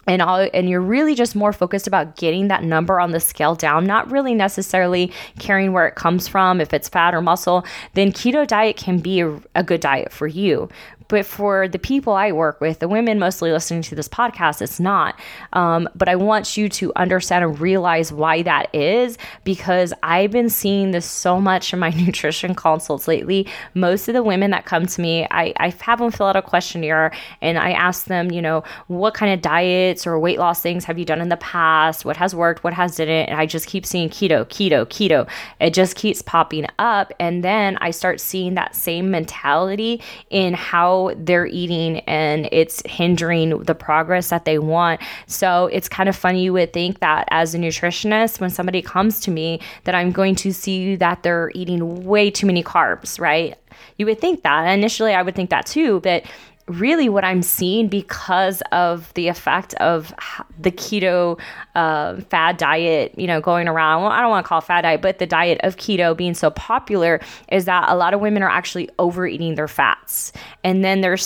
and 0.07 0.21
all 0.21 0.47
and 0.53 0.69
you're 0.69 0.81
really 0.81 1.15
just 1.15 1.35
more 1.35 1.51
focused 1.51 1.87
about 1.87 2.15
getting 2.15 2.47
that 2.47 2.63
number 2.63 2.99
on 2.99 3.11
the 3.11 3.19
scale 3.19 3.55
down 3.55 3.85
not 3.85 4.09
really 4.11 4.35
necessarily 4.35 5.11
caring 5.39 5.73
where 5.73 5.87
it 5.87 5.95
comes 5.95 6.27
from 6.27 6.61
if 6.61 6.73
it's 6.73 6.87
fat 6.87 7.13
or 7.13 7.21
muscle 7.21 7.65
then 7.93 8.11
keto 8.11 8.45
diet 8.45 8.77
can 8.77 8.99
be 8.99 9.21
a, 9.21 9.41
a 9.55 9.63
good 9.63 9.81
diet 9.81 10.11
for 10.11 10.27
you 10.27 10.69
but 11.07 11.25
for 11.25 11.67
the 11.67 11.79
people 11.79 12.13
I 12.13 12.31
work 12.31 12.59
with, 12.59 12.79
the 12.79 12.87
women 12.87 13.19
mostly 13.19 13.51
listening 13.51 13.81
to 13.83 13.95
this 13.95 14.07
podcast, 14.07 14.61
it's 14.61 14.79
not. 14.79 15.19
Um, 15.53 15.87
but 15.95 16.09
I 16.09 16.15
want 16.15 16.57
you 16.57 16.67
to 16.69 16.91
understand 16.95 17.43
and 17.43 17.59
realize 17.59 18.11
why 18.11 18.41
that 18.41 18.73
is 18.73 19.17
because 19.43 19.93
I've 20.03 20.31
been 20.31 20.49
seeing 20.49 20.91
this 20.91 21.05
so 21.05 21.39
much 21.39 21.73
in 21.73 21.79
my 21.79 21.89
nutrition 22.05 22.55
consults 22.55 23.07
lately. 23.07 23.47
Most 23.73 24.07
of 24.07 24.13
the 24.13 24.23
women 24.23 24.51
that 24.51 24.65
come 24.65 24.85
to 24.85 25.01
me, 25.01 25.27
I, 25.31 25.53
I 25.57 25.69
have 25.69 25.99
them 25.99 26.11
fill 26.11 26.27
out 26.27 26.35
a 26.35 26.41
questionnaire 26.41 27.11
and 27.41 27.57
I 27.57 27.71
ask 27.71 28.05
them, 28.05 28.31
you 28.31 28.41
know, 28.41 28.63
what 28.87 29.13
kind 29.13 29.33
of 29.33 29.41
diets 29.41 30.07
or 30.07 30.19
weight 30.19 30.39
loss 30.39 30.61
things 30.61 30.85
have 30.85 30.97
you 30.97 31.05
done 31.05 31.21
in 31.21 31.29
the 31.29 31.37
past? 31.37 32.05
What 32.05 32.17
has 32.17 32.33
worked? 32.33 32.63
What 32.63 32.73
has 32.73 32.95
didn't? 32.95 33.29
And 33.29 33.39
I 33.39 33.45
just 33.45 33.67
keep 33.67 33.85
seeing 33.85 34.09
keto, 34.09 34.45
keto, 34.45 34.85
keto. 34.85 35.29
It 35.59 35.73
just 35.73 35.95
keeps 35.95 36.21
popping 36.21 36.67
up. 36.79 37.13
And 37.19 37.43
then 37.43 37.77
I 37.77 37.91
start 37.91 38.19
seeing 38.19 38.55
that 38.55 38.75
same 38.75 39.11
mentality 39.11 40.01
in 40.29 40.53
how 40.53 40.94
they're 41.17 41.47
eating 41.47 41.99
and 42.01 42.47
it's 42.51 42.81
hindering 42.85 43.63
the 43.63 43.75
progress 43.75 44.29
that 44.29 44.45
they 44.45 44.59
want. 44.59 45.01
So 45.27 45.67
it's 45.67 45.89
kind 45.89 46.09
of 46.09 46.15
funny. 46.15 46.43
You 46.43 46.53
would 46.53 46.73
think 46.73 46.99
that 46.99 47.27
as 47.31 47.55
a 47.55 47.57
nutritionist, 47.57 48.39
when 48.39 48.49
somebody 48.49 48.81
comes 48.81 49.19
to 49.21 49.31
me, 49.31 49.59
that 49.83 49.95
I'm 49.95 50.11
going 50.11 50.35
to 50.35 50.51
see 50.51 50.95
that 50.95 51.23
they're 51.23 51.51
eating 51.55 52.05
way 52.05 52.29
too 52.31 52.47
many 52.47 52.63
carbs, 52.63 53.19
right? 53.19 53.55
You 53.97 54.05
would 54.07 54.19
think 54.19 54.43
that. 54.43 54.65
Initially, 54.65 55.13
I 55.13 55.21
would 55.21 55.35
think 55.35 55.49
that 55.49 55.65
too, 55.65 55.99
but 56.01 56.23
really 56.67 57.09
what 57.09 57.23
I'm 57.23 57.43
seeing 57.43 57.87
because 57.87 58.61
of 58.71 59.13
the 59.13 59.27
effect 59.27 59.73
of 59.75 60.13
the 60.59 60.71
keto 60.71 61.39
uh, 61.75 62.19
fad 62.21 62.57
diet, 62.57 63.13
you 63.17 63.27
know, 63.27 63.39
going 63.39 63.67
around. 63.67 64.01
Well, 64.01 64.11
I 64.11 64.21
don't 64.21 64.31
want 64.31 64.45
to 64.45 64.47
call 64.47 64.61
fad 64.61 64.81
diet, 64.81 65.01
but 65.01 65.19
the 65.19 65.27
diet 65.27 65.59
of 65.63 65.77
keto 65.77 66.17
being 66.17 66.33
so 66.33 66.49
popular 66.49 67.21
is 67.51 67.65
that 67.65 67.87
a 67.87 67.95
lot 67.95 68.13
of 68.13 68.19
women 68.19 68.41
are 68.41 68.49
actually 68.49 68.89
overeating 68.97 69.55
their 69.55 69.67
fats. 69.67 70.33
And 70.63 70.83
then 70.83 71.01
they're 71.01 71.17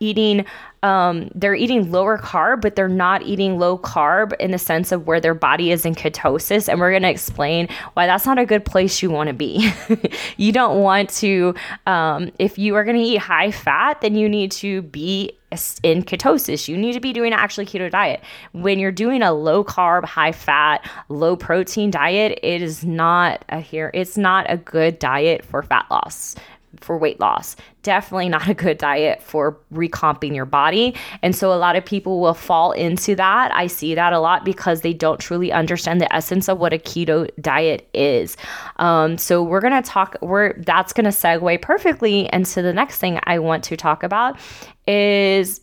eating 0.00 0.44
um, 0.82 1.30
they're 1.34 1.54
eating 1.54 1.92
lower 1.92 2.18
carb, 2.18 2.60
but 2.60 2.74
they're 2.74 2.88
not 2.88 3.22
eating 3.22 3.58
low 3.58 3.78
carb 3.78 4.32
in 4.40 4.50
the 4.50 4.58
sense 4.58 4.90
of 4.90 5.06
where 5.06 5.20
their 5.20 5.34
body 5.34 5.70
is 5.70 5.86
in 5.86 5.94
ketosis. 5.94 6.68
And 6.68 6.80
we're 6.80 6.90
going 6.90 7.02
to 7.02 7.10
explain 7.10 7.68
why 7.94 8.06
that's 8.06 8.26
not 8.26 8.38
a 8.38 8.46
good 8.46 8.64
place 8.64 9.02
you 9.02 9.10
want 9.10 9.28
to 9.28 9.34
be. 9.34 9.70
you 10.36 10.52
don't 10.52 10.82
want 10.82 11.10
to, 11.10 11.54
um, 11.86 12.32
if 12.38 12.58
you 12.58 12.74
are 12.74 12.84
going 12.84 12.96
to 12.96 13.02
eat 13.02 13.18
high 13.18 13.52
fat, 13.52 14.00
then 14.00 14.16
you 14.16 14.28
need 14.28 14.50
to 14.52 14.82
be 14.82 15.38
in 15.82 16.02
ketosis. 16.02 16.66
You 16.66 16.76
need 16.76 16.94
to 16.94 17.00
be 17.00 17.12
doing 17.12 17.32
an 17.32 17.38
actually 17.38 17.66
keto 17.66 17.90
diet. 17.90 18.22
When 18.52 18.78
you're 18.78 18.90
doing 18.90 19.22
a 19.22 19.32
low 19.32 19.62
carb, 19.62 20.04
high 20.04 20.32
fat, 20.32 20.88
low 21.08 21.36
protein 21.36 21.90
diet, 21.90 22.40
it 22.42 22.62
is 22.62 22.84
not 22.84 23.44
a 23.50 23.60
here. 23.60 23.90
It's 23.94 24.16
not 24.16 24.46
a 24.48 24.56
good 24.56 24.98
diet 24.98 25.44
for 25.44 25.62
fat 25.62 25.86
loss 25.90 26.34
for 26.80 26.96
weight 26.96 27.20
loss. 27.20 27.56
Definitely 27.82 28.28
not 28.28 28.48
a 28.48 28.54
good 28.54 28.78
diet 28.78 29.22
for 29.22 29.58
recomping 29.72 30.34
your 30.34 30.44
body. 30.44 30.94
And 31.22 31.34
so 31.34 31.52
a 31.52 31.56
lot 31.56 31.76
of 31.76 31.84
people 31.84 32.20
will 32.20 32.34
fall 32.34 32.72
into 32.72 33.14
that. 33.16 33.54
I 33.54 33.66
see 33.66 33.94
that 33.94 34.12
a 34.12 34.20
lot 34.20 34.44
because 34.44 34.80
they 34.80 34.92
don't 34.92 35.20
truly 35.20 35.52
understand 35.52 36.00
the 36.00 36.12
essence 36.14 36.48
of 36.48 36.58
what 36.58 36.72
a 36.72 36.78
keto 36.78 37.28
diet 37.40 37.88
is. 37.92 38.36
Um, 38.76 39.18
so 39.18 39.42
we're 39.42 39.60
gonna 39.60 39.82
talk. 39.82 40.16
We're 40.22 40.54
that's 40.54 40.92
gonna 40.92 41.10
segue 41.10 41.60
perfectly 41.62 42.28
into 42.32 42.62
the 42.62 42.72
next 42.72 42.98
thing 42.98 43.18
I 43.24 43.38
want 43.38 43.64
to 43.64 43.76
talk 43.76 44.02
about 44.02 44.38
is 44.86 45.60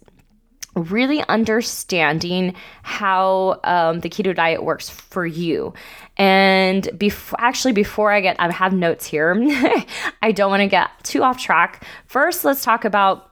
really 0.76 1.24
understanding 1.28 2.56
how 2.84 3.60
um, 3.64 4.00
the 4.02 4.10
keto 4.10 4.36
diet 4.36 4.64
works 4.64 4.90
for 4.90 5.26
you. 5.26 5.74
And 6.18 6.90
before, 6.98 7.40
actually, 7.42 7.74
before 7.74 8.12
I 8.12 8.22
get, 8.22 8.36
I 8.40 8.52
have 8.52 8.74
notes 8.74 9.06
here. 9.06 9.36
I 10.22 10.32
don't 10.32 10.50
want 10.50 10.62
to 10.62 10.68
get 10.68 10.90
too 11.04 11.24
off 11.24 11.42
track. 11.42 11.86
First, 12.06 12.46
let's 12.46 12.64
talk 12.64 12.86
about 12.86 13.29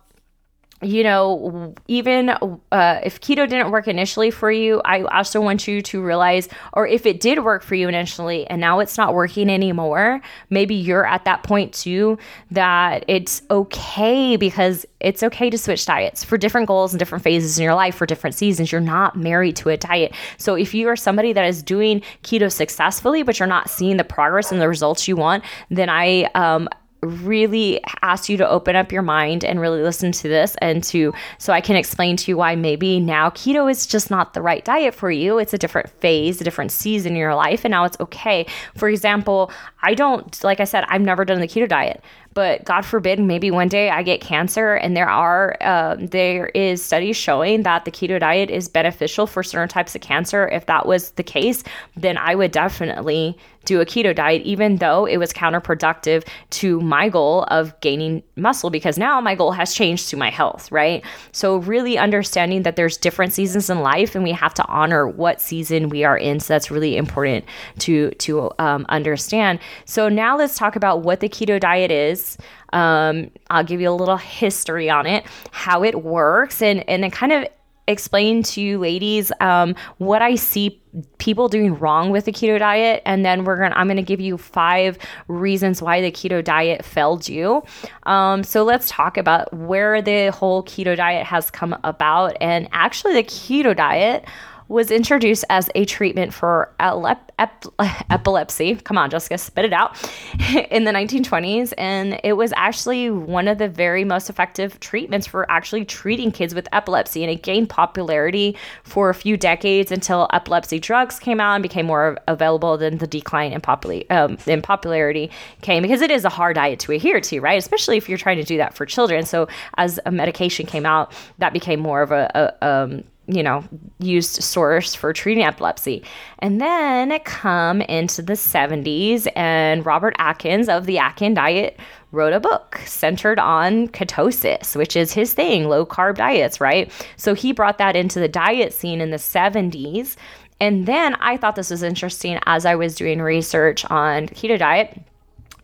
you 0.82 1.04
know, 1.04 1.74
even 1.88 2.30
uh, 2.30 3.02
if 3.04 3.20
keto 3.20 3.50
didn't 3.50 3.72
work 3.72 3.88
initially 3.88 4.30
for 4.30 4.52
you, 4.52 4.80
I 4.86 5.02
also 5.04 5.42
want 5.42 5.68
you 5.68 5.82
to 5.82 6.04
realize, 6.04 6.48
or 6.74 6.86
if 6.86 7.06
it 7.06 7.20
did 7.20 7.44
work 7.44 7.64
for 7.64 7.74
you 7.74 7.88
initially 7.88 8.46
and 8.48 8.62
now 8.62 8.80
it's 8.80 8.98
not 8.98 9.16
working 9.16 9.50
anymore, 9.50 10.22
maybe 10.52 10.76
you're 10.76 11.06
at 11.06 11.26
that 11.26 11.42
point 11.42 11.74
too, 11.74 12.20
that 12.52 13.04
it's 13.08 13.42
okay 13.50 14.36
because 14.36 14.86
it's 15.00 15.24
okay 15.24 15.50
to 15.50 15.58
switch 15.58 15.86
diets 15.86 16.24
for 16.24 16.38
different 16.38 16.68
goals 16.68 16.94
and 16.94 17.00
different 17.00 17.24
phases 17.24 17.58
in 17.58 17.64
your 17.64 17.76
life 17.76 17.96
for 17.96 18.06
different 18.06 18.36
seasons. 18.36 18.72
You're 18.72 18.80
not 18.82 19.16
married 19.16 19.56
to 19.58 19.70
a 19.70 19.78
diet. 19.78 20.14
So 20.38 20.54
if 20.56 20.76
you 20.76 20.88
are 20.90 20.96
somebody 20.96 21.34
that 21.34 21.46
is 21.46 21.64
doing 21.64 22.02
keto 22.22 22.52
successfully, 22.52 23.24
but 23.24 23.40
you're 23.40 23.48
not 23.48 23.70
seeing 23.70 23.98
the 23.98 24.04
progress 24.04 24.52
and 24.52 24.62
the 24.62 24.68
results 24.68 25.08
you 25.08 25.16
want, 25.16 25.44
then 25.70 25.90
I, 25.90 26.24
um, 26.36 26.70
really 27.02 27.80
ask 28.02 28.28
you 28.28 28.38
to 28.38 28.50
open 28.50 28.76
up 28.76 28.92
your 28.92 29.04
mind 29.04 29.44
and 29.44 29.60
really 29.60 29.82
listen 29.82 30.12
to 30.12 30.28
this 30.28 30.56
and 30.62 30.84
to 30.84 31.14
so 31.38 31.54
I 31.54 31.62
can 31.62 31.76
explain 31.76 32.18
to 32.18 32.32
you 32.32 32.38
why 32.38 32.56
maybe 32.56 33.00
now 33.00 33.30
keto 33.30 33.70
is 33.70 33.86
just 33.86 34.10
not 34.10 34.34
the 34.34 34.42
right 34.42 34.66
diet 34.66 34.96
for 34.96 35.12
you. 35.12 35.38
It's 35.38 35.54
a 35.54 35.58
different 35.58 35.90
phase, 36.00 36.42
a 36.42 36.44
different 36.44 36.72
season 36.72 37.12
in 37.12 37.18
your 37.18 37.36
life 37.36 37.66
and 37.66 37.72
now 37.72 37.84
it's 37.84 38.00
okay. 38.00 38.48
For 38.76 38.90
example, 38.90 39.52
I 39.84 39.94
don't 39.94 40.44
like 40.44 40.60
I 40.60 40.64
said 40.64 40.86
I've 40.88 41.02
never 41.02 41.24
done 41.24 41.40
the 41.40 41.48
keto 41.48 41.70
diet, 41.70 42.04
but 42.38 42.64
God 42.66 42.86
forbid, 42.86 43.20
maybe 43.20 43.50
one 43.50 43.68
day 43.68 43.90
I 43.90 44.04
get 44.04 44.22
cancer, 44.22 44.76
and 44.76 44.96
there 44.96 45.10
are 45.10 45.58
uh, 45.60 45.96
there 45.98 46.50
is 46.50 46.84
studies 46.84 47.18
showing 47.18 47.64
that 47.64 47.84
the 47.84 47.90
keto 47.90 48.20
diet 48.20 48.52
is 48.52 48.70
beneficial 48.70 49.26
for 49.26 49.42
certain 49.42 49.68
types 49.68 49.96
of 49.96 50.02
cancer. 50.02 50.48
If 50.50 50.68
that 50.68 50.86
was 50.86 51.10
the 51.14 51.24
case, 51.24 51.64
then 51.96 52.16
I 52.16 52.36
would 52.36 52.52
definitely 52.52 53.36
do 53.68 53.82
a 53.82 53.86
keto 53.86 54.16
diet, 54.16 54.42
even 54.44 54.78
though 54.78 55.06
it 55.06 55.18
was 55.18 55.34
counterproductive 55.34 56.26
to 56.50 56.80
my 56.80 57.10
goal 57.10 57.44
of 57.50 57.80
gaining 57.82 58.24
muscle, 58.38 58.70
because 58.70 58.98
now 58.98 59.20
my 59.20 59.36
goal 59.36 59.52
has 59.52 59.74
changed 59.74 60.10
to 60.10 60.18
my 60.18 60.30
health, 60.30 60.72
right? 60.72 61.04
So 61.34 61.58
really 61.58 61.98
understanding 61.98 62.64
that 62.64 62.78
there's 62.78 62.96
different 62.98 63.34
seasons 63.34 63.70
in 63.70 63.82
life, 63.82 64.16
and 64.16 64.24
we 64.24 64.32
have 64.32 64.54
to 64.56 64.66
honor 64.68 65.08
what 65.08 65.42
season 65.42 65.90
we 65.90 66.06
are 66.06 66.18
in. 66.18 66.40
So 66.40 66.54
that's 66.54 66.72
really 66.72 66.96
important 66.96 67.44
to 67.80 68.12
to 68.12 68.50
um, 68.58 68.86
understand. 68.88 69.60
So 69.86 70.08
now 70.08 70.38
let's 70.38 70.58
talk 70.58 70.78
about 70.78 71.02
what 71.02 71.20
the 71.20 71.28
keto 71.28 71.60
diet 71.60 71.92
is 71.92 72.38
um, 72.74 73.32
I'll 73.50 73.64
give 73.64 73.80
you 73.82 73.90
a 73.90 73.92
little 73.92 74.18
history 74.18 74.90
on 74.90 75.06
it, 75.06 75.26
how 75.52 75.84
it 75.84 76.04
works, 76.04 76.62
and 76.62 76.88
and 76.90 77.04
then 77.04 77.12
kind 77.12 77.32
of 77.32 77.48
explain 77.88 78.44
to 78.44 78.62
you 78.62 78.80
ladies 78.80 79.32
um, 79.40 79.76
what 79.98 80.22
I 80.22 80.36
see 80.36 80.82
people 81.18 81.48
doing 81.48 81.78
wrong 81.78 82.12
with 82.12 82.26
the 82.26 82.32
keto 82.32 82.58
diet 82.58 83.02
and 83.06 83.24
then 83.24 83.44
we're 83.44 83.58
gonna 83.58 83.76
i'm 83.76 83.88
gonna 83.88 84.02
give 84.02 84.20
you 84.20 84.38
five 84.38 84.98
reasons 85.28 85.82
why 85.82 86.02
the 86.02 86.12
keto 86.12 86.44
diet 86.44 86.84
failed 86.84 87.28
you. 87.28 87.64
Um, 88.04 88.44
so 88.44 88.64
let's 88.64 88.90
talk 88.90 89.18
about 89.18 89.54
where 89.54 90.02
the 90.02 90.32
whole 90.32 90.64
keto 90.64 90.96
diet 90.96 91.26
has 91.26 91.52
come 91.52 91.78
about 91.84 92.36
and 92.42 92.68
actually 92.72 93.14
the 93.14 93.24
keto 93.24 93.76
diet 93.76 94.26
was 94.68 94.92
introduced 94.92 95.46
as 95.50 95.70
a 95.76 95.86
treatment 95.86 96.34
for 96.34 96.74
ep- 96.80 97.32
ep- 97.40 97.66
epilepsy. 98.10 98.76
Come 98.76 98.98
on, 98.98 99.10
Jessica, 99.10 99.38
spit 99.38 99.66
it 99.66 99.74
out. 99.74 99.98
in 100.72 100.84
the 100.84 100.92
1920s. 100.92 101.74
And 101.78 102.20
it 102.24 102.34
was 102.34 102.54
actually 102.56 103.10
one 103.10 103.48
of 103.48 103.58
the 103.58 103.70
very 103.70 104.04
most 104.04 104.30
effective 104.30 104.80
treatments 104.80 105.28
for 105.28 105.50
actually 105.52 105.86
treating 105.86 106.32
kids 106.32 106.54
with 106.54 106.68
epilepsy. 106.72 107.24
And 107.24 107.32
it 107.32 107.44
gained 107.44 107.70
popularity 107.70 108.56
for 108.84 109.10
a 109.10 109.14
few 109.14 109.38
decades 109.38 109.92
until 109.92 110.28
epilepsy 110.34 110.80
drugs 110.80 111.20
came 111.20 111.40
out 111.40 111.56
and 111.56 111.64
became 111.64 111.86
more 111.86 112.18
available. 112.28 112.78
Then 112.78 112.98
the 112.98 113.08
decline 113.08 113.54
in, 113.54 113.62
um, 114.10 114.38
in 114.46 114.62
popularity 114.62 115.32
came 115.62 115.84
because 115.84 116.02
it 116.02 116.12
is 116.12 116.26
a 116.26 116.30
hard 116.30 116.56
diet 116.56 116.80
to 116.82 116.92
adhere 116.92 117.22
to, 117.22 117.40
right? 117.40 117.58
Especially 117.58 117.98
if 117.98 118.10
you're 118.10 118.18
trying 118.18 118.38
to 118.38 118.44
do 118.44 118.58
that 118.58 118.74
for 118.74 118.86
children. 118.86 119.26
So 119.26 119.48
as 119.78 120.00
a 120.06 120.12
medication 120.12 120.66
came 120.66 120.86
out, 120.86 121.14
that 121.38 121.54
became 121.54 121.80
more 121.80 122.02
of 122.02 122.12
a, 122.12 122.54
a 122.62 122.68
um, 122.68 123.04
you 123.28 123.44
know, 123.44 123.64
used 124.00 124.42
source 124.42 124.96
for 124.96 125.12
treating 125.14 125.44
epilepsy. 125.44 126.04
And 126.40 126.62
then 126.62 127.12
it 127.12 127.26
come 127.26 127.82
into 127.82 128.22
the 128.22 128.34
70s, 128.34 129.28
and 129.36 129.86
Robert 129.86 130.16
Atkins 130.18 130.70
of 130.70 130.86
the 130.86 130.98
Atkins 130.98 131.36
Diet 131.36 131.80
wrote 132.12 132.34
a 132.34 132.40
book 132.40 132.80
centered 132.86 133.38
on 133.38 133.90
ketosis, 133.90 134.76
which 134.76 134.96
is 134.96 135.12
his 135.12 135.34
thing, 135.34 135.68
low 135.68 135.86
carb 135.86 136.16
diets, 136.16 136.62
right? 136.62 136.92
So 137.18 137.34
he 137.34 137.52
brought 137.52 137.78
that 137.80 137.96
into 137.96 138.20
the 138.20 138.30
diet 138.30 138.74
scene 138.74 139.02
in 139.02 139.12
the 139.12 139.18
70s. 139.18 140.16
And 140.60 140.86
then 140.86 141.16
I 141.16 141.38
thought 141.38 141.56
this 141.56 141.70
was 141.70 141.84
interesting 141.84 142.40
as 142.46 142.66
I 142.66 142.76
was 142.76 142.96
doing 142.96 143.22
research 143.22 143.86
on 143.86 144.28
keto 144.28 144.58
diet 144.58 145.00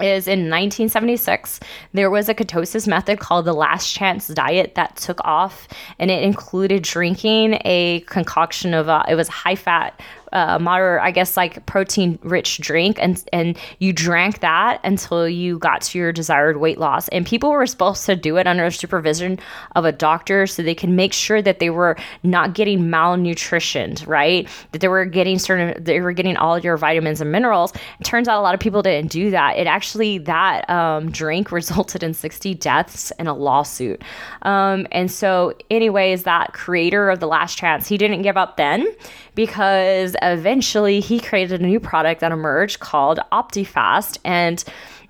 is 0.03 0.27
in 0.27 0.50
1976 0.50 1.60
there 1.93 2.10
was 2.10 2.27
a 2.29 2.33
ketosis 2.36 2.88
method 2.88 3.19
called 3.19 3.45
the 3.45 3.53
last 3.53 3.93
chance 3.93 4.27
diet 4.27 4.75
that 4.75 4.95
took 4.98 5.19
off 5.24 5.67
and 5.98 6.12
it 6.12 6.22
included 6.22 6.83
drinking 6.83 7.60
a 7.65 8.01
concoction 8.01 8.74
of 8.74 8.89
uh, 8.89 9.03
it 9.07 9.15
was 9.15 9.27
high 9.27 9.55
fat 9.55 10.00
uh, 10.34 10.60
moderate, 10.60 11.02
I 11.02 11.12
guess, 11.12 11.38
like 11.38 11.66
protein 11.66 12.20
rich 12.24 12.58
drink, 12.58 12.98
and 13.00 13.24
and 13.32 13.58
you 13.80 13.94
drank 13.94 14.40
that 14.40 14.82
until 14.84 15.30
you 15.30 15.60
got 15.60 15.82
to 15.84 15.98
your 15.98 16.12
desired 16.12 16.58
weight 16.58 16.80
loss. 16.80 17.08
And 17.10 17.25
people 17.25 17.52
were 17.52 17.66
supposed 17.66 18.06
to 18.08 18.16
do 18.16 18.38
it 18.38 18.48
under 18.48 18.70
supervision 18.72 19.40
of 19.75 19.86
a 19.86 19.92
doctor, 19.92 20.48
so 20.48 20.63
they 20.63 20.75
can 20.75 20.96
make 20.96 21.13
sure 21.13 21.42
that 21.42 21.60
they 21.60 21.70
were 21.70 21.96
not 22.24 22.54
getting 22.54 22.90
malnutrition, 22.90 23.96
right? 24.06 24.50
That 24.72 24.82
they 24.82 24.88
were 24.88 25.06
getting 25.06 25.40
certain, 25.40 25.82
they 25.82 26.02
were 26.02 26.13
getting 26.13 26.36
all 26.36 26.60
your 26.60 26.78
vitamins 26.78 27.22
and 27.22 27.32
minerals. 27.32 27.74
It 28.00 28.04
turns 28.04 28.28
out 28.28 28.40
a 28.40 28.42
lot 28.42 28.54
of 28.54 28.60
people 28.60 28.82
didn't 28.82 29.12
do 29.12 29.32
that. 29.32 29.58
It 29.58 29.68
actually 29.68 30.18
that 30.20 30.70
um, 30.70 31.12
drink 31.12 31.52
resulted 31.63 32.04
in 32.04 32.13
60 32.13 32.56
deaths 32.56 33.12
and 33.20 33.28
a 33.28 33.34
lawsuit. 33.34 34.02
Um, 34.42 34.88
and 34.92 35.12
so, 35.12 35.54
anyways, 35.70 36.24
that 36.24 36.54
creator 36.54 37.10
of 37.10 37.20
the 37.20 37.28
Last 37.28 37.58
Chance, 37.58 37.88
he 37.88 37.98
didn't 37.98 38.24
give 38.24 38.38
up 38.38 38.58
then 38.58 38.88
because 39.36 40.16
eventually 40.24 41.00
he 41.00 41.20
created 41.20 41.62
a 41.62 41.65
new 41.65 41.80
product 41.80 42.22
that 42.22 42.32
emerged 42.32 42.80
called 42.80 43.20
OptiFast. 43.32 44.18
And 44.24 44.63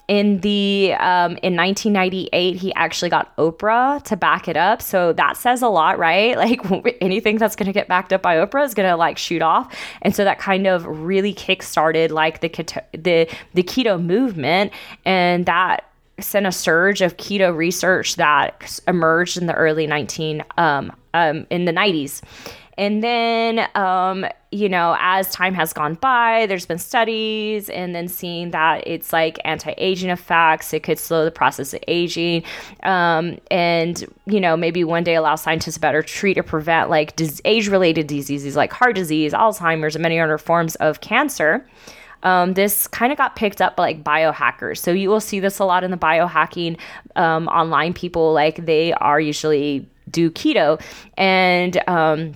in 0.07 0.41
the 0.41 0.93
um, 0.99 1.37
in 1.41 1.55
1998 1.55 2.57
he 2.57 2.73
actually 2.73 3.09
got 3.09 3.35
oprah 3.37 4.03
to 4.03 4.17
back 4.17 4.47
it 4.47 4.57
up. 4.57 4.81
So 4.81 5.13
that 5.13 5.37
says 5.37 5.61
a 5.61 5.69
lot 5.69 5.97
right? 5.97 6.37
Like 6.43 6.97
anything 6.99 7.37
that's 7.37 7.55
going 7.55 7.67
to 7.67 7.73
get 7.73 7.87
backed 7.87 8.11
up 8.11 8.21
by 8.21 8.35
oprah 8.35 8.65
is 8.65 8.73
going 8.73 8.89
to 8.89 8.97
like 8.97 9.17
shoot 9.17 9.41
off. 9.41 9.73
And 10.01 10.13
so 10.13 10.25
that 10.25 10.39
kind 10.39 10.67
of 10.67 10.85
really 10.85 11.33
kick-started 11.33 12.11
like 12.11 12.41
the 12.41 12.49
keto 12.49 12.83
the 12.91 13.29
the 13.53 13.63
keto 13.63 14.03
movement. 14.03 14.73
And 15.05 15.45
that 15.45 15.89
sent 16.19 16.45
a 16.45 16.51
surge 16.51 17.01
of 17.01 17.17
keto 17.17 17.55
research 17.55 18.15
that 18.17 18.79
emerged 18.87 19.37
in 19.37 19.47
the 19.47 19.53
early 19.53 19.87
19 19.87 20.43
um, 20.57 20.91
um, 21.13 21.47
in 21.49 21.65
the 21.65 21.71
90s 21.71 22.21
And 22.77 23.03
then, 23.03 23.67
um, 23.75 24.25
you 24.51 24.69
know, 24.69 24.95
as 24.99 25.29
time 25.31 25.53
has 25.53 25.73
gone 25.73 25.95
by, 25.95 26.45
there's 26.47 26.65
been 26.65 26.79
studies 26.79 27.69
and 27.69 27.93
then 27.93 28.07
seeing 28.07 28.51
that 28.51 28.87
it's 28.87 29.13
like 29.13 29.39
anti 29.45 29.73
aging 29.77 30.09
effects. 30.09 30.73
It 30.73 30.83
could 30.83 30.99
slow 30.99 31.25
the 31.25 31.31
process 31.31 31.73
of 31.73 31.83
aging. 31.87 32.43
Um, 32.83 33.39
and, 33.51 34.03
you 34.25 34.39
know, 34.39 34.57
maybe 34.57 34.83
one 34.83 35.03
day 35.03 35.15
allow 35.15 35.35
scientists 35.35 35.75
to 35.75 35.79
better 35.79 36.01
treat 36.01 36.37
or 36.37 36.43
prevent 36.43 36.89
like 36.89 37.15
dis- 37.15 37.41
age 37.45 37.67
related 37.67 38.07
diseases 38.07 38.55
like 38.55 38.71
heart 38.71 38.95
disease, 38.95 39.33
Alzheimer's, 39.33 39.95
and 39.95 40.03
many 40.03 40.19
other 40.19 40.37
forms 40.37 40.75
of 40.75 41.01
cancer. 41.01 41.67
Um, 42.23 42.53
this 42.53 42.87
kind 42.87 43.11
of 43.11 43.17
got 43.17 43.35
picked 43.35 43.61
up 43.61 43.75
by 43.75 43.83
like 43.83 44.03
biohackers. 44.03 44.77
So 44.77 44.91
you 44.91 45.09
will 45.09 45.19
see 45.19 45.39
this 45.39 45.59
a 45.59 45.65
lot 45.65 45.83
in 45.83 45.91
the 45.91 45.97
biohacking 45.97 46.79
um, 47.15 47.47
online 47.49 47.93
people. 47.93 48.33
Like 48.33 48.65
they 48.65 48.93
are 48.93 49.19
usually 49.19 49.87
do 50.09 50.31
keto. 50.31 50.81
And, 51.17 51.81
um, 51.87 52.35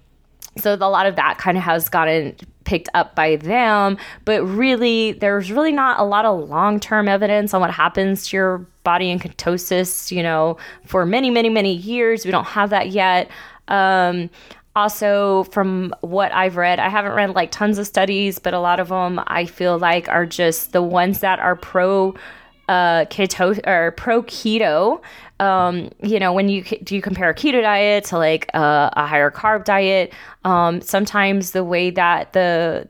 so 0.57 0.73
a 0.73 0.75
lot 0.75 1.05
of 1.05 1.15
that 1.15 1.37
kind 1.37 1.57
of 1.57 1.63
has 1.63 1.89
gotten 1.89 2.35
picked 2.63 2.89
up 2.93 3.15
by 3.15 3.37
them 3.37 3.97
but 4.25 4.43
really 4.43 5.13
there's 5.13 5.51
really 5.51 5.71
not 5.71 5.99
a 5.99 6.03
lot 6.03 6.25
of 6.25 6.49
long-term 6.49 7.07
evidence 7.07 7.53
on 7.53 7.61
what 7.61 7.71
happens 7.71 8.27
to 8.27 8.35
your 8.35 8.57
body 8.83 9.09
in 9.09 9.19
ketosis 9.19 10.11
you 10.11 10.21
know 10.21 10.57
for 10.85 11.05
many 11.05 11.29
many 11.29 11.49
many 11.49 11.73
years. 11.73 12.25
We 12.25 12.31
don't 12.31 12.47
have 12.47 12.69
that 12.71 12.89
yet. 12.89 13.29
Um, 13.67 14.29
also 14.77 15.43
from 15.45 15.91
what 16.01 16.31
i've 16.33 16.55
read 16.55 16.77
i 16.77 16.87
haven't 16.87 17.13
read 17.13 17.31
like 17.31 17.49
tons 17.49 17.79
of 17.79 17.87
studies 17.87 18.37
but 18.37 18.53
a 18.53 18.59
lot 18.59 18.79
of 18.79 18.89
them 18.89 19.19
i 19.25 19.43
feel 19.43 19.79
like 19.79 20.07
are 20.07 20.25
just 20.25 20.71
the 20.71 20.83
ones 20.83 21.19
that 21.21 21.39
are 21.39 21.55
pro 21.55 22.13
uh, 22.67 23.05
keto 23.05 23.59
or 23.67 23.91
pro 23.91 24.23
keto 24.23 25.01
um, 25.39 25.91
you 26.01 26.19
know, 26.19 26.33
when 26.33 26.49
you 26.49 26.63
do 26.63 26.95
you 26.95 27.01
compare 27.01 27.29
a 27.29 27.33
keto 27.33 27.61
diet 27.61 28.05
to 28.05 28.17
like 28.17 28.49
a, 28.53 28.91
a 28.93 29.05
higher 29.05 29.29
carb 29.29 29.65
diet, 29.65 30.13
um, 30.43 30.81
sometimes 30.81 31.51
the 31.51 31.63
way 31.63 31.91
that 31.91 32.33
the 32.33 32.87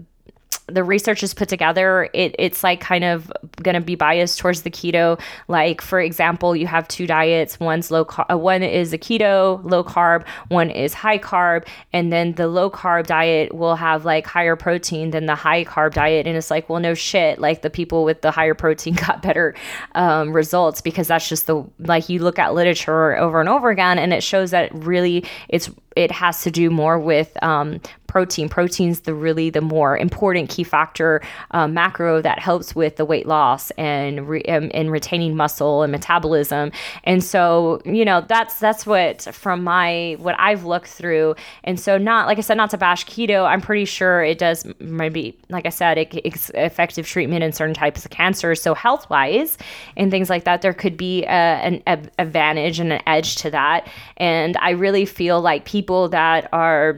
the 0.67 0.83
research 0.83 1.23
is 1.23 1.33
put 1.33 1.49
together, 1.49 2.09
it, 2.13 2.35
it's 2.37 2.63
like 2.63 2.81
kind 2.81 3.03
of 3.03 3.31
going 3.63 3.75
to 3.75 3.81
be 3.81 3.95
biased 3.95 4.39
towards 4.39 4.63
the 4.63 4.69
keto. 4.69 5.19
Like, 5.47 5.81
for 5.81 5.99
example, 5.99 6.55
you 6.55 6.67
have 6.67 6.87
two 6.87 7.07
diets. 7.07 7.59
One's 7.59 7.89
low 7.89 8.05
carb, 8.05 8.31
uh, 8.31 8.37
one 8.37 8.63
is 8.63 8.93
a 8.93 8.97
keto, 8.97 9.63
low 9.63 9.83
carb, 9.83 10.25
one 10.49 10.69
is 10.69 10.93
high 10.93 11.19
carb. 11.19 11.65
And 11.93 12.11
then 12.11 12.33
the 12.33 12.47
low 12.47 12.69
carb 12.69 13.07
diet 13.07 13.53
will 13.53 13.75
have 13.75 14.05
like 14.05 14.25
higher 14.25 14.55
protein 14.55 15.11
than 15.11 15.25
the 15.25 15.35
high 15.35 15.63
carb 15.63 15.93
diet. 15.93 16.27
And 16.27 16.35
it's 16.35 16.51
like, 16.51 16.69
well, 16.69 16.79
no 16.79 16.93
shit. 16.93 17.39
Like, 17.39 17.61
the 17.61 17.69
people 17.69 18.03
with 18.03 18.21
the 18.21 18.31
higher 18.31 18.53
protein 18.55 18.95
got 19.07 19.21
better 19.21 19.55
um, 19.95 20.33
results 20.33 20.81
because 20.81 21.07
that's 21.07 21.29
just 21.29 21.47
the, 21.47 21.63
like, 21.79 22.09
you 22.09 22.19
look 22.19 22.39
at 22.39 22.53
literature 22.53 23.15
over 23.17 23.39
and 23.39 23.49
over 23.49 23.69
again, 23.69 23.97
and 23.97 24.13
it 24.13 24.23
shows 24.23 24.51
that 24.51 24.73
really 24.73 25.25
it's, 25.49 25.69
it 25.97 26.11
has 26.11 26.43
to 26.43 26.51
do 26.51 26.69
more 26.69 26.99
with 26.99 27.35
um, 27.41 27.81
protein. 28.07 28.49
Protein's 28.49 29.01
the 29.01 29.13
really 29.13 29.49
the 29.49 29.61
more 29.61 29.97
important 29.97 30.49
key 30.49 30.63
factor 30.63 31.21
uh, 31.51 31.67
macro 31.67 32.21
that 32.21 32.39
helps 32.39 32.75
with 32.75 32.95
the 32.95 33.05
weight 33.05 33.27
loss 33.27 33.69
and 33.71 34.27
re- 34.27 34.43
um, 34.43 34.71
and 34.73 34.91
retaining 34.91 35.35
muscle 35.35 35.83
and 35.83 35.91
metabolism. 35.91 36.71
And 37.03 37.23
so 37.23 37.81
you 37.85 38.05
know 38.05 38.21
that's 38.21 38.59
that's 38.59 38.85
what 38.85 39.23
from 39.33 39.63
my 39.63 40.15
what 40.19 40.35
I've 40.39 40.65
looked 40.65 40.89
through. 40.89 41.35
And 41.63 41.79
so 41.79 41.97
not 41.97 42.27
like 42.27 42.37
I 42.37 42.41
said, 42.41 42.57
not 42.57 42.69
to 42.71 42.77
bash 42.77 43.05
keto. 43.05 43.45
I'm 43.45 43.61
pretty 43.61 43.85
sure 43.85 44.23
it 44.23 44.37
does 44.37 44.65
maybe 44.79 45.37
like 45.49 45.65
I 45.65 45.69
said, 45.69 45.97
it, 45.97 46.13
it's 46.25 46.49
effective 46.53 47.07
treatment 47.07 47.43
in 47.43 47.51
certain 47.51 47.75
types 47.75 48.05
of 48.05 48.11
cancer. 48.11 48.55
So 48.55 48.73
health 48.73 49.09
wise 49.09 49.57
and 49.95 50.11
things 50.11 50.29
like 50.29 50.43
that, 50.45 50.61
there 50.61 50.73
could 50.73 50.97
be 50.97 51.23
a, 51.23 51.27
an 51.29 51.83
a, 51.87 51.99
advantage 52.19 52.79
and 52.79 52.93
an 52.93 53.01
edge 53.05 53.35
to 53.37 53.51
that. 53.51 53.87
And 54.17 54.55
I 54.57 54.71
really 54.71 55.05
feel 55.05 55.41
like 55.41 55.65
people 55.65 55.86
that 56.09 56.49
are 56.51 56.97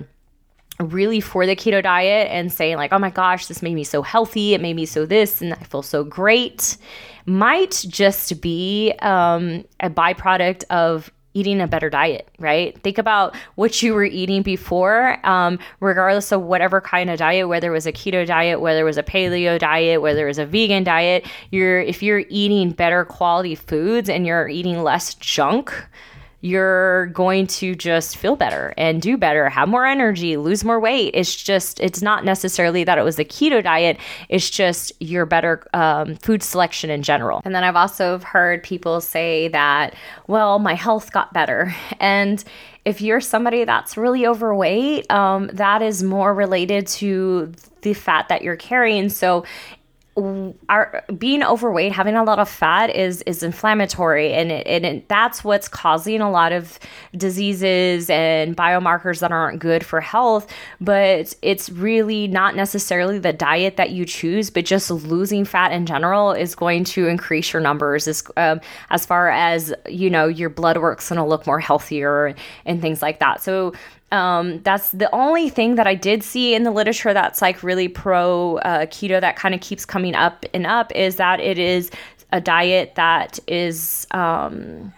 really 0.80 1.20
for 1.20 1.46
the 1.46 1.56
keto 1.56 1.84
diet 1.84 2.30
and 2.32 2.54
saying 2.54 2.78
like 2.78 2.94
oh 2.94 3.00
my 3.00 3.10
gosh 3.10 3.48
this 3.48 3.62
made 3.62 3.76
me 3.76 3.84
so 3.84 4.02
healthy 4.02 4.54
it 4.54 4.62
made 4.62 4.78
me 4.78 4.86
so 4.86 5.06
this 5.06 5.42
and 5.42 5.54
i 5.54 5.64
feel 5.64 5.82
so 5.82 6.06
great 6.06 6.78
might 7.26 7.84
just 7.88 8.42
be 8.42 8.94
um, 9.02 9.66
a 9.82 9.90
byproduct 9.90 10.64
of 10.70 11.12
eating 11.36 11.62
a 11.62 11.68
better 11.68 11.90
diet, 11.90 12.28
right? 12.40 12.82
Think 12.82 12.98
about 12.98 13.36
what 13.56 13.82
you 13.84 13.94
were 13.94 14.04
eating 14.04 14.42
before, 14.42 15.26
um, 15.26 15.60
regardless 15.80 16.32
of 16.32 16.42
whatever 16.42 16.82
kind 16.82 17.10
of 17.10 17.20
diet, 17.20 17.48
whether 17.48 17.70
it 17.70 17.74
was 17.74 17.86
a 17.86 17.92
keto 17.92 18.26
diet, 18.26 18.60
whether 18.60 18.82
it 18.82 18.86
was 18.86 18.98
a 18.98 19.04
paleo 19.04 19.60
diet, 19.60 20.02
whether 20.02 20.26
it 20.26 20.28
was 20.28 20.40
a 20.40 20.46
vegan 20.46 20.84
diet. 20.84 21.28
You're 21.52 21.80
if 21.80 22.02
you're 22.02 22.24
eating 22.30 22.72
better 22.72 23.06
quality 23.06 23.56
foods 23.56 24.10
and 24.10 24.26
you're 24.26 24.50
eating 24.50 24.82
less 24.82 25.14
junk, 25.16 25.72
you're 26.42 27.08
going 27.08 27.48
to 27.48 27.76
just 27.76 28.18
feel 28.18 28.36
better 28.36 28.74
and 28.78 29.02
do 29.02 29.18
better, 29.18 29.50
have 29.50 29.68
more 29.68 29.86
energy, 29.86 30.38
lose 30.38 30.64
more 30.64 30.80
weight. 30.80 31.12
It's 31.14 31.36
just, 31.36 31.80
it's 31.80 32.02
not 32.02 32.24
necessarily 32.24 32.84
that 32.86 32.98
it 32.98 33.04
was 33.04 33.18
the 33.18 33.26
keto 33.26 33.64
diet, 33.64 33.98
it's 34.30 34.50
just 34.50 34.92
your 35.00 35.26
better 35.26 35.68
um, 35.74 36.16
food 36.16 36.42
selection 36.42 36.90
in 36.90 37.04
general. 37.04 37.42
And 37.44 37.54
then 37.54 37.64
I've 37.64 37.76
also 37.76 38.20
heard 38.20 38.64
people 38.64 39.02
say 39.02 39.50
that, 39.50 39.96
well, 40.28 40.60
my 40.60 40.76
health 40.76 41.12
got 41.12 41.34
better. 41.34 41.76
And 42.00 42.44
if 42.86 43.02
you're 43.02 43.22
somebody 43.22 43.66
that's 43.66 43.98
really 43.98 44.26
overweight, 44.26 45.12
um, 45.12 45.50
that 45.54 45.82
is 45.82 46.02
more 46.04 46.34
related 46.34 46.88
to 46.88 47.52
the 47.82 47.94
fat 47.94 48.30
that 48.30 48.42
you're 48.42 48.56
carrying. 48.56 49.10
So 49.10 49.46
our 50.70 51.04
being 51.18 51.44
overweight, 51.44 51.92
having 51.92 52.16
a 52.16 52.24
lot 52.24 52.40
of 52.40 52.50
fat 52.50 52.90
is 52.90 53.22
is 53.24 53.44
inflammatory, 53.44 54.34
and 54.34 54.52
it, 54.52 54.68
and 54.68 54.86
it, 54.86 55.10
that's 55.10 55.44
what's 55.44 55.68
causing 55.68 56.22
a 56.22 56.30
lot 56.30 56.52
of 56.52 56.80
diseases 57.16 58.10
and 58.10 58.56
biomarkers 58.56 59.20
that 59.20 59.32
aren't 59.32 59.60
good 59.60 59.86
for 59.86 60.02
health. 60.02 60.52
But 60.80 61.36
it's 61.42 61.70
really 61.70 62.28
not 62.28 62.56
necessarily 62.56 63.20
the 63.20 63.34
diet 63.34 63.78
that 63.78 63.92
you 63.92 64.06
choose, 64.06 64.50
but 64.50 64.66
just 64.66 64.90
losing 64.92 65.46
fat 65.46 65.72
in 65.72 65.86
general 65.86 66.32
is 66.32 66.56
going 66.56 66.84
to 66.86 67.08
increase 67.08 67.52
your 67.54 67.62
numbers. 67.62 68.08
As 68.08 68.24
um, 68.38 68.62
as 68.90 69.06
far 69.06 69.30
as 69.30 69.74
you 69.88 70.10
know, 70.10 70.28
your 70.28 70.50
blood 70.50 70.78
work's 70.78 71.10
going 71.10 71.18
to 71.18 71.26
look 71.26 71.48
more 71.48 71.60
healthier 71.60 72.36
and 72.66 72.82
things 72.82 73.02
like 73.02 73.20
that. 73.20 73.42
So 73.42 73.74
um, 74.12 74.62
that's 74.64 74.90
the 74.92 75.14
only 75.14 75.50
thing 75.50 75.76
that 75.76 75.88
I 75.88 75.96
did 75.96 76.24
see 76.24 76.56
in 76.56 76.64
the 76.64 76.72
literature 76.72 77.14
that's 77.14 77.42
like 77.42 77.62
really 77.64 77.88
pro 77.88 78.58
uh, 78.58 78.86
keto 78.86 79.22
that 79.22 79.36
kind 79.36 79.54
of 79.54 79.62
keeps 79.62 79.86
coming 79.86 80.16
up 80.16 80.46
and 80.54 80.66
up 80.66 80.92
is 80.96 81.18
that 81.18 81.40
it 81.40 81.60
is 81.60 81.92
a 82.32 82.42
diet 82.42 82.96
that 82.96 83.40
is. 83.48 84.08
Um, 84.12 84.94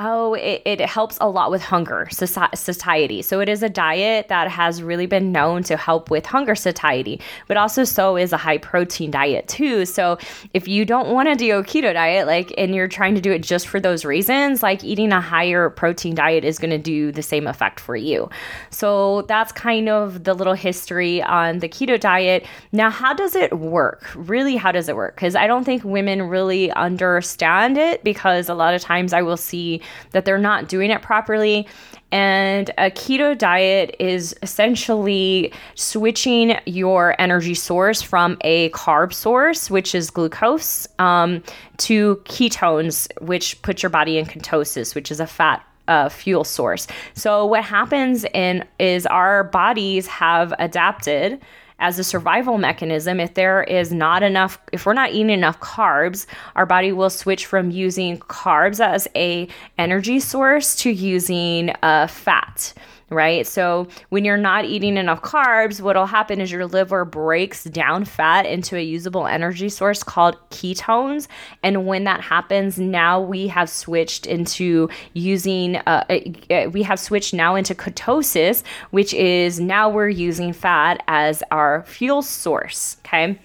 Oh, 0.00 0.34
it, 0.34 0.62
it 0.64 0.80
helps 0.80 1.18
a 1.20 1.28
lot 1.28 1.50
with 1.50 1.60
hunger 1.60 2.08
satiety. 2.10 3.20
So 3.20 3.40
it 3.40 3.48
is 3.48 3.64
a 3.64 3.68
diet 3.68 4.28
that 4.28 4.48
has 4.48 4.80
really 4.80 5.06
been 5.06 5.32
known 5.32 5.64
to 5.64 5.76
help 5.76 6.08
with 6.08 6.24
hunger 6.24 6.54
satiety, 6.54 7.20
but 7.48 7.56
also 7.56 7.82
so 7.82 8.16
is 8.16 8.32
a 8.32 8.36
high 8.36 8.58
protein 8.58 9.10
diet 9.10 9.48
too. 9.48 9.84
So 9.84 10.18
if 10.54 10.68
you 10.68 10.84
don't 10.84 11.08
want 11.08 11.28
to 11.28 11.34
do 11.34 11.58
a 11.58 11.64
keto 11.64 11.92
diet, 11.92 12.28
like, 12.28 12.54
and 12.56 12.76
you're 12.76 12.86
trying 12.86 13.16
to 13.16 13.20
do 13.20 13.32
it 13.32 13.42
just 13.42 13.66
for 13.66 13.80
those 13.80 14.04
reasons, 14.04 14.62
like 14.62 14.84
eating 14.84 15.10
a 15.10 15.20
higher 15.20 15.68
protein 15.68 16.14
diet 16.14 16.44
is 16.44 16.60
going 16.60 16.70
to 16.70 16.78
do 16.78 17.10
the 17.10 17.22
same 17.22 17.48
effect 17.48 17.80
for 17.80 17.96
you. 17.96 18.30
So 18.70 19.22
that's 19.22 19.50
kind 19.50 19.88
of 19.88 20.22
the 20.22 20.34
little 20.34 20.54
history 20.54 21.22
on 21.24 21.58
the 21.58 21.68
keto 21.68 21.98
diet. 21.98 22.46
Now, 22.70 22.90
how 22.90 23.14
does 23.14 23.34
it 23.34 23.58
work? 23.58 24.08
Really, 24.14 24.54
how 24.54 24.70
does 24.70 24.88
it 24.88 24.94
work? 24.94 25.16
Because 25.16 25.34
I 25.34 25.48
don't 25.48 25.64
think 25.64 25.82
women 25.82 26.22
really 26.22 26.70
understand 26.70 27.76
it 27.76 28.04
because 28.04 28.48
a 28.48 28.54
lot 28.54 28.74
of 28.74 28.80
times 28.80 29.12
I 29.12 29.22
will 29.22 29.36
see 29.36 29.82
that 30.12 30.24
they're 30.24 30.38
not 30.38 30.68
doing 30.68 30.90
it 30.90 31.02
properly. 31.02 31.66
And 32.10 32.70
a 32.78 32.90
keto 32.90 33.36
diet 33.36 33.94
is 33.98 34.34
essentially 34.42 35.52
switching 35.74 36.56
your 36.64 37.14
energy 37.20 37.54
source 37.54 38.00
from 38.00 38.38
a 38.40 38.70
carb 38.70 39.12
source, 39.12 39.70
which 39.70 39.94
is 39.94 40.10
glucose, 40.10 40.88
um, 40.98 41.42
to 41.78 42.16
ketones, 42.24 43.08
which 43.20 43.60
put 43.62 43.82
your 43.82 43.90
body 43.90 44.16
in 44.16 44.24
ketosis, 44.24 44.94
which 44.94 45.10
is 45.10 45.20
a 45.20 45.26
fat 45.26 45.64
uh, 45.88 46.08
fuel 46.08 46.44
source. 46.44 46.86
So 47.14 47.44
what 47.44 47.64
happens 47.64 48.24
in 48.32 48.64
is 48.78 49.06
our 49.06 49.44
bodies 49.44 50.06
have 50.06 50.54
adapted 50.58 51.40
as 51.78 51.98
a 51.98 52.04
survival 52.04 52.58
mechanism, 52.58 53.20
if 53.20 53.34
there 53.34 53.62
is 53.62 53.92
not 53.92 54.22
enough, 54.22 54.58
if 54.72 54.84
we're 54.86 54.94
not 54.94 55.10
eating 55.10 55.30
enough 55.30 55.60
carbs, 55.60 56.26
our 56.56 56.66
body 56.66 56.92
will 56.92 57.10
switch 57.10 57.46
from 57.46 57.70
using 57.70 58.18
carbs 58.18 58.84
as 58.84 59.06
a 59.14 59.48
energy 59.78 60.20
source 60.20 60.74
to 60.76 60.90
using 60.90 61.70
uh, 61.82 62.06
fat 62.06 62.72
right? 63.10 63.46
So 63.46 63.88
when 64.10 64.24
you're 64.24 64.36
not 64.36 64.64
eating 64.64 64.96
enough 64.96 65.22
carbs, 65.22 65.80
what'll 65.80 66.06
happen 66.06 66.40
is 66.40 66.52
your 66.52 66.66
liver 66.66 67.04
breaks 67.04 67.64
down 67.64 68.04
fat 68.04 68.44
into 68.46 68.76
a 68.76 68.82
usable 68.82 69.26
energy 69.26 69.68
source 69.68 70.02
called 70.02 70.36
ketones. 70.50 71.26
And 71.62 71.86
when 71.86 72.04
that 72.04 72.20
happens, 72.20 72.78
now 72.78 73.20
we 73.20 73.48
have 73.48 73.70
switched 73.70 74.26
into 74.26 74.88
using, 75.14 75.76
uh, 75.76 76.04
uh, 76.10 76.18
uh, 76.50 76.70
we 76.70 76.82
have 76.82 77.00
switched 77.00 77.32
now 77.32 77.54
into 77.54 77.74
ketosis, 77.74 78.62
which 78.90 79.14
is 79.14 79.58
now 79.58 79.88
we're 79.88 80.08
using 80.08 80.52
fat 80.52 81.02
as 81.08 81.42
our 81.50 81.84
fuel 81.84 82.22
source, 82.22 82.98
okay? 83.04 83.38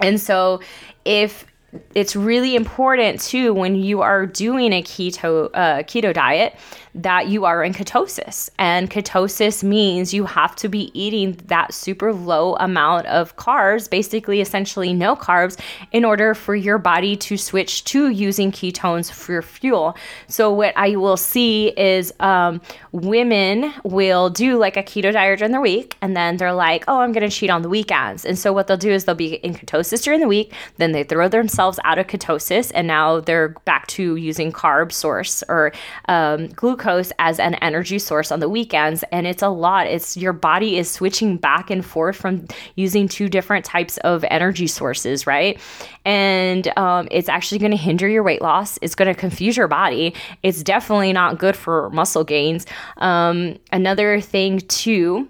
And 0.00 0.20
so 0.20 0.60
if 1.04 1.46
it's 1.94 2.16
really 2.16 2.56
important 2.56 3.20
too 3.20 3.52
when 3.52 3.76
you 3.76 4.00
are 4.00 4.26
doing 4.26 4.72
a 4.72 4.82
keto 4.82 5.50
uh, 5.54 5.82
keto 5.82 6.12
diet 6.12 6.54
that 6.96 7.28
you 7.28 7.44
are 7.44 7.62
in 7.62 7.74
ketosis. 7.74 8.48
And 8.58 8.90
ketosis 8.90 9.62
means 9.62 10.14
you 10.14 10.24
have 10.24 10.56
to 10.56 10.68
be 10.68 10.90
eating 10.98 11.38
that 11.46 11.74
super 11.74 12.12
low 12.12 12.56
amount 12.56 13.06
of 13.06 13.36
carbs, 13.36 13.88
basically, 13.88 14.40
essentially 14.40 14.94
no 14.94 15.14
carbs, 15.14 15.60
in 15.92 16.04
order 16.04 16.34
for 16.34 16.54
your 16.54 16.78
body 16.78 17.14
to 17.16 17.36
switch 17.36 17.84
to 17.84 18.08
using 18.08 18.50
ketones 18.50 19.12
for 19.12 19.42
fuel. 19.42 19.96
So, 20.28 20.50
what 20.50 20.72
I 20.76 20.96
will 20.96 21.18
see 21.18 21.68
is 21.76 22.12
um, 22.20 22.62
women 22.92 23.72
will 23.84 24.30
do 24.30 24.56
like 24.56 24.78
a 24.78 24.82
keto 24.82 25.12
diet 25.12 25.38
during 25.38 25.52
the 25.52 25.60
week, 25.60 25.96
and 26.00 26.16
then 26.16 26.38
they're 26.38 26.52
like, 26.52 26.84
oh, 26.88 27.00
I'm 27.00 27.12
going 27.12 27.28
to 27.28 27.34
cheat 27.34 27.50
on 27.50 27.60
the 27.60 27.68
weekends. 27.68 28.24
And 28.24 28.38
so, 28.38 28.52
what 28.54 28.68
they'll 28.68 28.76
do 28.78 28.90
is 28.90 29.04
they'll 29.04 29.14
be 29.14 29.34
in 29.34 29.54
ketosis 29.54 30.02
during 30.02 30.20
the 30.20 30.28
week, 30.28 30.54
then 30.78 30.92
they 30.92 31.04
throw 31.04 31.28
themselves 31.28 31.78
out 31.84 31.98
of 31.98 32.06
ketosis, 32.06 32.72
and 32.74 32.86
now 32.86 33.20
they're 33.20 33.50
back 33.66 33.86
to 33.88 34.16
using 34.16 34.50
carb 34.50 34.92
source 34.92 35.44
or 35.48 35.72
um, 36.08 36.46
glucose 36.48 36.85
glucose 36.86 37.12
as 37.18 37.38
an 37.38 37.54
energy 37.56 37.98
source 37.98 38.30
on 38.30 38.40
the 38.40 38.48
weekends. 38.48 39.04
And 39.12 39.26
it's 39.26 39.42
a 39.42 39.48
lot. 39.48 39.86
It's 39.86 40.16
your 40.16 40.32
body 40.32 40.78
is 40.78 40.90
switching 40.90 41.36
back 41.36 41.70
and 41.70 41.84
forth 41.84 42.16
from 42.16 42.46
using 42.76 43.08
two 43.08 43.28
different 43.28 43.64
types 43.64 43.98
of 43.98 44.24
energy 44.24 44.66
sources, 44.66 45.26
right? 45.26 45.60
And 46.04 46.66
um, 46.78 47.08
it's 47.10 47.28
actually 47.28 47.58
going 47.58 47.72
to 47.72 47.76
hinder 47.76 48.08
your 48.08 48.22
weight 48.22 48.42
loss. 48.42 48.78
It's 48.82 48.94
going 48.94 49.12
to 49.12 49.18
confuse 49.18 49.56
your 49.56 49.68
body. 49.68 50.14
It's 50.42 50.62
definitely 50.62 51.12
not 51.12 51.38
good 51.38 51.56
for 51.56 51.90
muscle 51.90 52.24
gains. 52.24 52.66
Um, 52.98 53.58
another 53.72 54.20
thing, 54.20 54.60
too, 54.60 55.28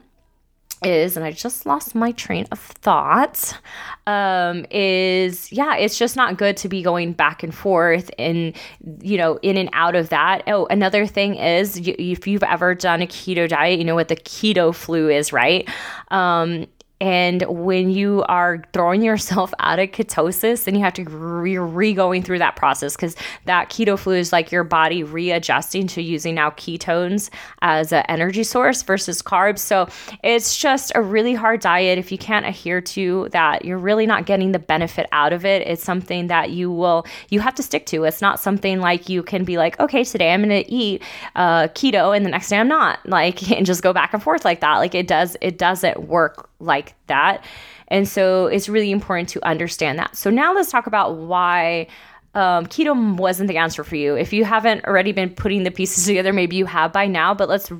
is, 0.83 1.17
and 1.17 1.25
I 1.25 1.33
just 1.33 1.67
lost 1.67 1.95
my 1.95 2.13
train 2.13 2.47
of 2.53 2.59
thought, 2.59 3.59
um, 4.07 4.67
is 4.71 5.51
yeah, 5.53 5.77
it's 5.77 5.99
just 5.99 6.17
not 6.17 6.37
good 6.37 6.57
to 6.59 6.69
be 6.69 6.83
going 6.83 7.13
back 7.13 7.43
and 7.43 7.55
forth 7.55 8.11
and, 8.19 8.55
you 9.01 9.17
know, 9.17 9.39
in 9.43 9.57
and 9.57 9.71
out 9.73 9.95
of 9.95 10.11
that. 10.11 10.43
Oh, 10.47 10.67
another 10.67 11.07
thing 11.07 11.37
is 11.37 11.77
if 11.77 12.27
you've 12.27 12.43
ever 12.43 12.75
done 12.75 13.03
a 13.03 13.07
keto 13.07 13.49
diet, 13.49 13.79
you 13.79 13.85
know 13.85 13.95
what 13.95 14.09
the 14.09 14.17
keto 14.17 14.75
flu 14.75 15.09
is, 15.09 15.33
right? 15.33 15.69
Um, 16.09 16.67
and 17.01 17.43
when 17.43 17.91
you 17.91 18.25
are 18.27 18.63
throwing 18.73 19.03
yourself 19.03 19.53
out 19.61 19.79
of 19.79 19.91
ketosis, 19.91 20.65
then 20.65 20.75
you 20.75 20.81
have 20.81 20.95
to 20.95 21.05
re, 21.05 21.59
re 21.59 21.93
going 21.93 22.23
through 22.23 22.39
that 22.39 22.57
process 22.57 22.97
because 22.97 23.15
that 23.45 23.69
keto 23.69 23.99
flu 23.99 24.15
is 24.15 24.33
like 24.33 24.51
your 24.51 24.65
body 24.65 25.03
readjusting 25.03 25.87
to 25.89 26.03
using 26.03 26.35
now 26.35 26.51
ketones 26.51 27.29
as 27.61 27.93
an 27.93 28.05
energy 28.09 28.43
source 28.43 28.83
versus 28.83 29.21
carbs. 29.21 29.59
So 29.59 29.89
it's 30.23 30.57
just 30.57 30.91
a 30.95 31.03
really 31.03 31.35
hard 31.35 31.61
diet. 31.61 31.99
If 31.99 32.11
you 32.11 32.19
can't 32.19 32.47
adhere 32.47 32.81
to 32.81 33.29
that, 33.33 33.65
you're 33.65 33.79
really 33.79 34.07
not 34.07 34.25
getting 34.25 34.53
the 34.53 34.59
benefit 34.59 35.07
out 35.13 35.33
of 35.33 35.45
it. 35.45 35.67
It's 35.67 35.85
something 35.85 36.29
that 36.29 36.51
you 36.51 36.71
will, 36.71 37.07
you 37.29 37.41
have 37.41 37.55
to 37.57 37.63
stick 37.63 37.85
to. 37.87 38.05
It's 38.05 38.23
not 38.23 38.41
something 38.41 38.81
like 38.81 39.09
you 39.09 39.23
can 39.23 39.45
be 39.45 39.59
like, 39.59 39.79
okay, 39.81 40.03
today 40.03 40.33
I'm 40.33 40.43
going 40.43 40.65
to 40.65 40.71
eat 40.73 41.03
uh, 41.35 41.69
keto 41.69 42.17
and 42.17 42.25
the 42.25 42.31
next 42.31 42.49
day 42.49 42.59
I'm 42.59 42.69
not, 42.69 43.07
like, 43.07 43.51
and 43.57 43.67
just 43.67 43.83
go 43.83 43.93
back 43.93 44.15
and 44.15 44.23
forth 44.23 44.47
like 44.47 44.61
that. 44.61 44.79
Like 44.79 44.95
it 44.95 45.07
does, 45.07 45.37
it 45.43 45.59
doesn't 45.59 46.09
work 46.09 46.49
like 46.59 46.86
that. 47.07 47.45
And 47.89 48.09
so 48.09 48.47
it's 48.47 48.69
really 48.69 48.91
important 48.91 49.29
to 49.31 49.47
understand 49.47 49.99
that. 49.99 50.17
So 50.17 50.31
now 50.31 50.55
let's 50.55 50.71
talk 50.71 50.87
about 50.87 51.17
why 51.17 51.87
um, 52.35 52.67
keto 52.67 53.17
wasn't 53.17 53.49
the 53.49 53.57
answer 53.57 53.83
for 53.83 53.97
you. 53.97 54.15
If 54.15 54.33
you 54.33 54.45
haven't 54.45 54.85
already 54.85 55.13
been 55.13 55.31
putting 55.31 55.63
the 55.63 55.71
pieces 55.71 56.05
together, 56.05 56.35
maybe 56.35 56.57
you 56.57 56.67
have 56.67 56.93
by 56.93 57.07
now, 57.07 57.33
but 57.33 57.49
let's 57.49 57.73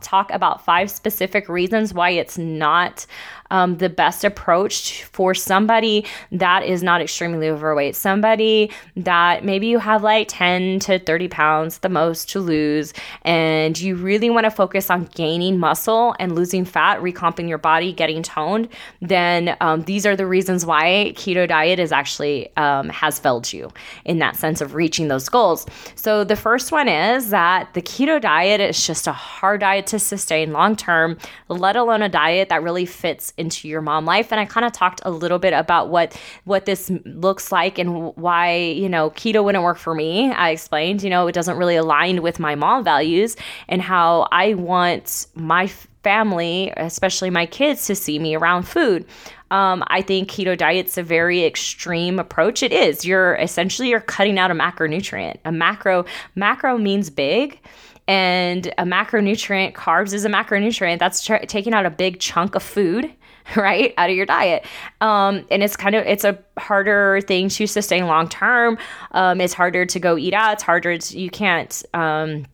talk 0.00 0.30
about 0.30 0.64
five 0.64 0.90
specific 0.92 1.48
reasons 1.48 1.92
why 1.92 2.10
it's 2.10 2.38
not 2.38 3.04
um, 3.50 3.78
the 3.78 3.88
best 3.88 4.24
approach 4.24 5.04
for 5.04 5.34
somebody 5.34 6.04
that 6.32 6.64
is 6.64 6.82
not 6.82 7.00
extremely 7.00 7.48
overweight, 7.48 7.96
somebody 7.96 8.70
that 8.96 9.44
maybe 9.44 9.66
you 9.66 9.78
have 9.78 10.02
like 10.02 10.28
10 10.28 10.80
to 10.80 10.98
30 10.98 11.28
pounds 11.28 11.78
the 11.78 11.88
most 11.88 12.30
to 12.30 12.40
lose, 12.40 12.92
and 13.22 13.78
you 13.78 13.96
really 13.96 14.30
want 14.30 14.44
to 14.44 14.50
focus 14.50 14.90
on 14.90 15.04
gaining 15.14 15.58
muscle 15.58 16.14
and 16.18 16.34
losing 16.34 16.64
fat, 16.64 17.00
recomping 17.02 17.48
your 17.48 17.58
body, 17.58 17.92
getting 17.92 18.22
toned, 18.22 18.68
then 19.00 19.56
um, 19.60 19.82
these 19.82 20.06
are 20.06 20.16
the 20.16 20.26
reasons 20.26 20.64
why 20.66 21.12
keto 21.16 21.48
diet 21.48 21.78
is 21.78 21.92
actually 21.92 22.54
um, 22.56 22.88
has 22.88 23.18
failed 23.18 23.52
you 23.52 23.72
in 24.04 24.18
that 24.18 24.36
sense 24.36 24.60
of 24.60 24.74
reaching 24.74 25.08
those 25.08 25.28
goals. 25.28 25.66
So 25.94 26.24
the 26.24 26.36
first 26.36 26.72
one 26.72 26.88
is 26.88 27.30
that 27.30 27.74
the 27.74 27.82
keto 27.82 28.20
diet 28.20 28.60
is 28.60 28.86
just 28.86 29.06
a 29.06 29.12
hard 29.12 29.60
diet 29.60 29.86
to 29.88 29.98
sustain 29.98 30.52
long 30.52 30.76
term, 30.76 31.18
let 31.48 31.76
alone 31.76 32.02
a 32.02 32.08
diet 32.08 32.48
that 32.48 32.62
really 32.62 32.86
fits 32.86 33.32
into 33.36 33.68
your 33.68 33.80
mom 33.80 34.04
life 34.04 34.32
and 34.32 34.40
i 34.40 34.44
kind 34.44 34.66
of 34.66 34.72
talked 34.72 35.00
a 35.04 35.10
little 35.10 35.38
bit 35.38 35.52
about 35.52 35.88
what 35.88 36.18
what 36.44 36.64
this 36.66 36.90
looks 37.04 37.52
like 37.52 37.78
and 37.78 38.14
why 38.16 38.56
you 38.56 38.88
know 38.88 39.10
keto 39.10 39.42
wouldn't 39.44 39.64
work 39.64 39.78
for 39.78 39.94
me 39.94 40.30
i 40.32 40.50
explained 40.50 41.02
you 41.02 41.10
know 41.10 41.26
it 41.26 41.32
doesn't 41.32 41.56
really 41.56 41.76
align 41.76 42.22
with 42.22 42.38
my 42.38 42.54
mom 42.54 42.82
values 42.82 43.36
and 43.68 43.82
how 43.82 44.26
i 44.32 44.54
want 44.54 45.26
my 45.34 45.66
family 46.02 46.72
especially 46.76 47.30
my 47.30 47.46
kids 47.46 47.86
to 47.86 47.94
see 47.94 48.18
me 48.18 48.34
around 48.34 48.62
food 48.62 49.04
um, 49.50 49.84
I 49.86 50.02
think 50.02 50.28
keto 50.28 50.58
diet's 50.58 50.98
a 50.98 51.04
very 51.04 51.44
extreme 51.44 52.18
approach. 52.18 52.64
It 52.64 52.72
is. 52.72 53.04
You're 53.04 53.36
essentially 53.36 53.88
you're 53.88 54.00
cutting 54.00 54.38
out 54.38 54.50
a 54.50 54.54
macronutrient. 54.54 55.36
A 55.44 55.52
macro 55.52 56.04
macro 56.34 56.76
means 56.78 57.10
big, 57.10 57.60
and 58.08 58.66
a 58.78 58.84
macronutrient 58.84 59.72
carbs 59.72 60.12
is 60.12 60.24
a 60.24 60.28
macronutrient 60.28 60.98
that's 60.98 61.24
tr- 61.24 61.44
taking 61.46 61.74
out 61.74 61.86
a 61.86 61.90
big 61.90 62.20
chunk 62.20 62.54
of 62.54 62.62
food 62.62 63.12
right 63.56 63.94
out 63.96 64.10
of 64.10 64.16
your 64.16 64.26
diet. 64.26 64.64
Um, 65.00 65.46
and 65.50 65.62
it's 65.62 65.76
kind 65.76 65.94
of 65.94 66.06
it's 66.06 66.24
a 66.24 66.38
harder 66.58 67.20
thing 67.20 67.48
to 67.50 67.66
sustain 67.66 68.06
long 68.06 68.28
term. 68.28 68.78
Um, 69.12 69.40
it's 69.40 69.54
harder 69.54 69.86
to 69.86 70.00
go 70.00 70.16
eat 70.16 70.34
out. 70.34 70.54
It's 70.54 70.62
harder 70.62 70.98
to, 70.98 71.18
you 71.18 71.30
can't 71.30 71.82
um, 71.94 72.46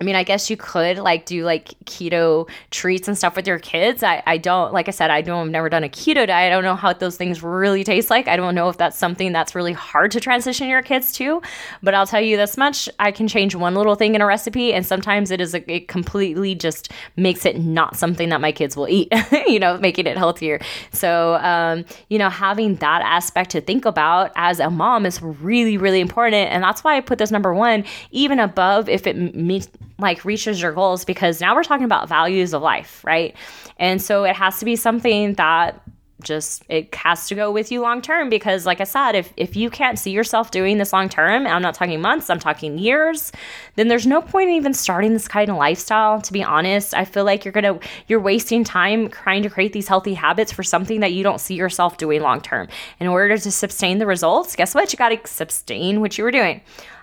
I 0.00 0.04
mean, 0.04 0.14
I 0.14 0.22
guess 0.22 0.48
you 0.48 0.56
could 0.56 0.98
like 0.98 1.26
do 1.26 1.44
like 1.44 1.70
keto 1.84 2.48
treats 2.70 3.08
and 3.08 3.18
stuff 3.18 3.34
with 3.34 3.48
your 3.48 3.58
kids. 3.58 4.02
I, 4.02 4.22
I 4.26 4.38
don't, 4.38 4.72
like 4.72 4.86
I 4.86 4.92
said, 4.92 5.10
I 5.10 5.22
don't, 5.22 5.46
I've 5.46 5.52
never 5.52 5.68
done 5.68 5.82
a 5.82 5.88
keto 5.88 6.26
diet. 6.26 6.32
I 6.32 6.48
don't 6.50 6.62
know 6.62 6.76
how 6.76 6.92
those 6.92 7.16
things 7.16 7.42
really 7.42 7.82
taste 7.82 8.08
like. 8.08 8.28
I 8.28 8.36
don't 8.36 8.54
know 8.54 8.68
if 8.68 8.76
that's 8.76 8.96
something 8.96 9.32
that's 9.32 9.54
really 9.56 9.72
hard 9.72 10.12
to 10.12 10.20
transition 10.20 10.68
your 10.68 10.82
kids 10.82 11.12
to. 11.14 11.42
But 11.82 11.94
I'll 11.94 12.06
tell 12.06 12.20
you 12.20 12.36
this 12.36 12.56
much 12.56 12.88
I 13.00 13.10
can 13.10 13.26
change 13.26 13.56
one 13.56 13.74
little 13.74 13.96
thing 13.96 14.14
in 14.14 14.20
a 14.20 14.26
recipe, 14.26 14.72
and 14.72 14.86
sometimes 14.86 15.30
it 15.30 15.40
is, 15.40 15.54
a, 15.54 15.72
it 15.72 15.88
completely 15.88 16.54
just 16.54 16.92
makes 17.16 17.44
it 17.44 17.58
not 17.58 17.96
something 17.96 18.28
that 18.28 18.40
my 18.40 18.52
kids 18.52 18.76
will 18.76 18.88
eat, 18.88 19.12
you 19.46 19.58
know, 19.58 19.78
making 19.78 20.06
it 20.06 20.16
healthier. 20.16 20.60
So, 20.92 21.34
um, 21.36 21.84
you 22.08 22.18
know, 22.18 22.30
having 22.30 22.76
that 22.76 23.02
aspect 23.02 23.50
to 23.50 23.60
think 23.60 23.84
about 23.84 24.30
as 24.36 24.60
a 24.60 24.70
mom 24.70 25.06
is 25.06 25.20
really, 25.20 25.76
really 25.76 26.00
important. 26.00 26.50
And 26.50 26.62
that's 26.62 26.84
why 26.84 26.96
I 26.96 27.00
put 27.00 27.18
this 27.18 27.30
number 27.30 27.52
one, 27.52 27.84
even 28.12 28.38
above 28.38 28.88
if 28.88 29.06
it 29.06 29.16
meets 29.34 29.68
like 29.98 30.24
reaches 30.24 30.60
your 30.60 30.72
goals 30.72 31.04
because 31.04 31.40
now 31.40 31.54
we're 31.54 31.64
talking 31.64 31.84
about 31.84 32.08
values 32.08 32.54
of 32.54 32.62
life, 32.62 33.02
right? 33.04 33.34
And 33.78 34.00
so 34.00 34.24
it 34.24 34.36
has 34.36 34.58
to 34.58 34.64
be 34.64 34.76
something 34.76 35.34
that 35.34 35.82
just 36.22 36.64
it 36.68 36.92
has 36.96 37.28
to 37.28 37.34
go 37.36 37.52
with 37.52 37.70
you 37.70 37.80
long 37.80 38.02
term 38.02 38.28
because 38.28 38.66
like 38.66 38.80
i 38.80 38.84
said 38.84 39.12
if, 39.12 39.32
if 39.36 39.54
you 39.54 39.70
can't 39.70 40.00
see 40.00 40.10
yourself 40.10 40.50
doing 40.50 40.76
this 40.76 40.92
long 40.92 41.08
term 41.08 41.46
i'm 41.46 41.62
not 41.62 41.74
talking 41.74 42.00
months 42.00 42.28
i'm 42.28 42.40
talking 42.40 42.76
years 42.76 43.30
then 43.76 43.86
there's 43.86 44.04
no 44.04 44.20
point 44.20 44.48
in 44.48 44.56
even 44.56 44.74
starting 44.74 45.12
this 45.12 45.28
kind 45.28 45.48
of 45.48 45.56
lifestyle 45.56 46.20
to 46.20 46.32
be 46.32 46.42
honest. 46.42 46.94
I 46.94 47.04
feel 47.04 47.24
like 47.24 47.44
you're 47.44 47.52
gonna 47.52 47.78
you're 48.08 48.20
wasting 48.20 48.64
time 48.64 49.08
trying 49.08 49.42
to 49.44 49.50
create 49.50 49.72
these 49.72 49.86
healthy 49.86 50.14
habits 50.14 50.50
for 50.50 50.62
something 50.62 51.00
that 51.00 51.12
you 51.12 51.22
don't 51.22 51.40
see 51.40 51.54
yourself 51.54 51.96
doing 51.96 52.20
long 52.20 52.40
term. 52.40 52.68
In 52.98 53.06
order 53.06 53.38
to 53.38 53.50
sustain 53.50 53.98
the 53.98 54.06
results 54.06 54.56
guess 54.56 54.74
what? 54.74 54.92
You 54.92 54.96
got 54.96 55.10
to 55.10 55.20
sustain 55.24 56.00
what 56.00 56.18
you 56.18 56.24
were 56.24 56.30
doing. 56.30 56.60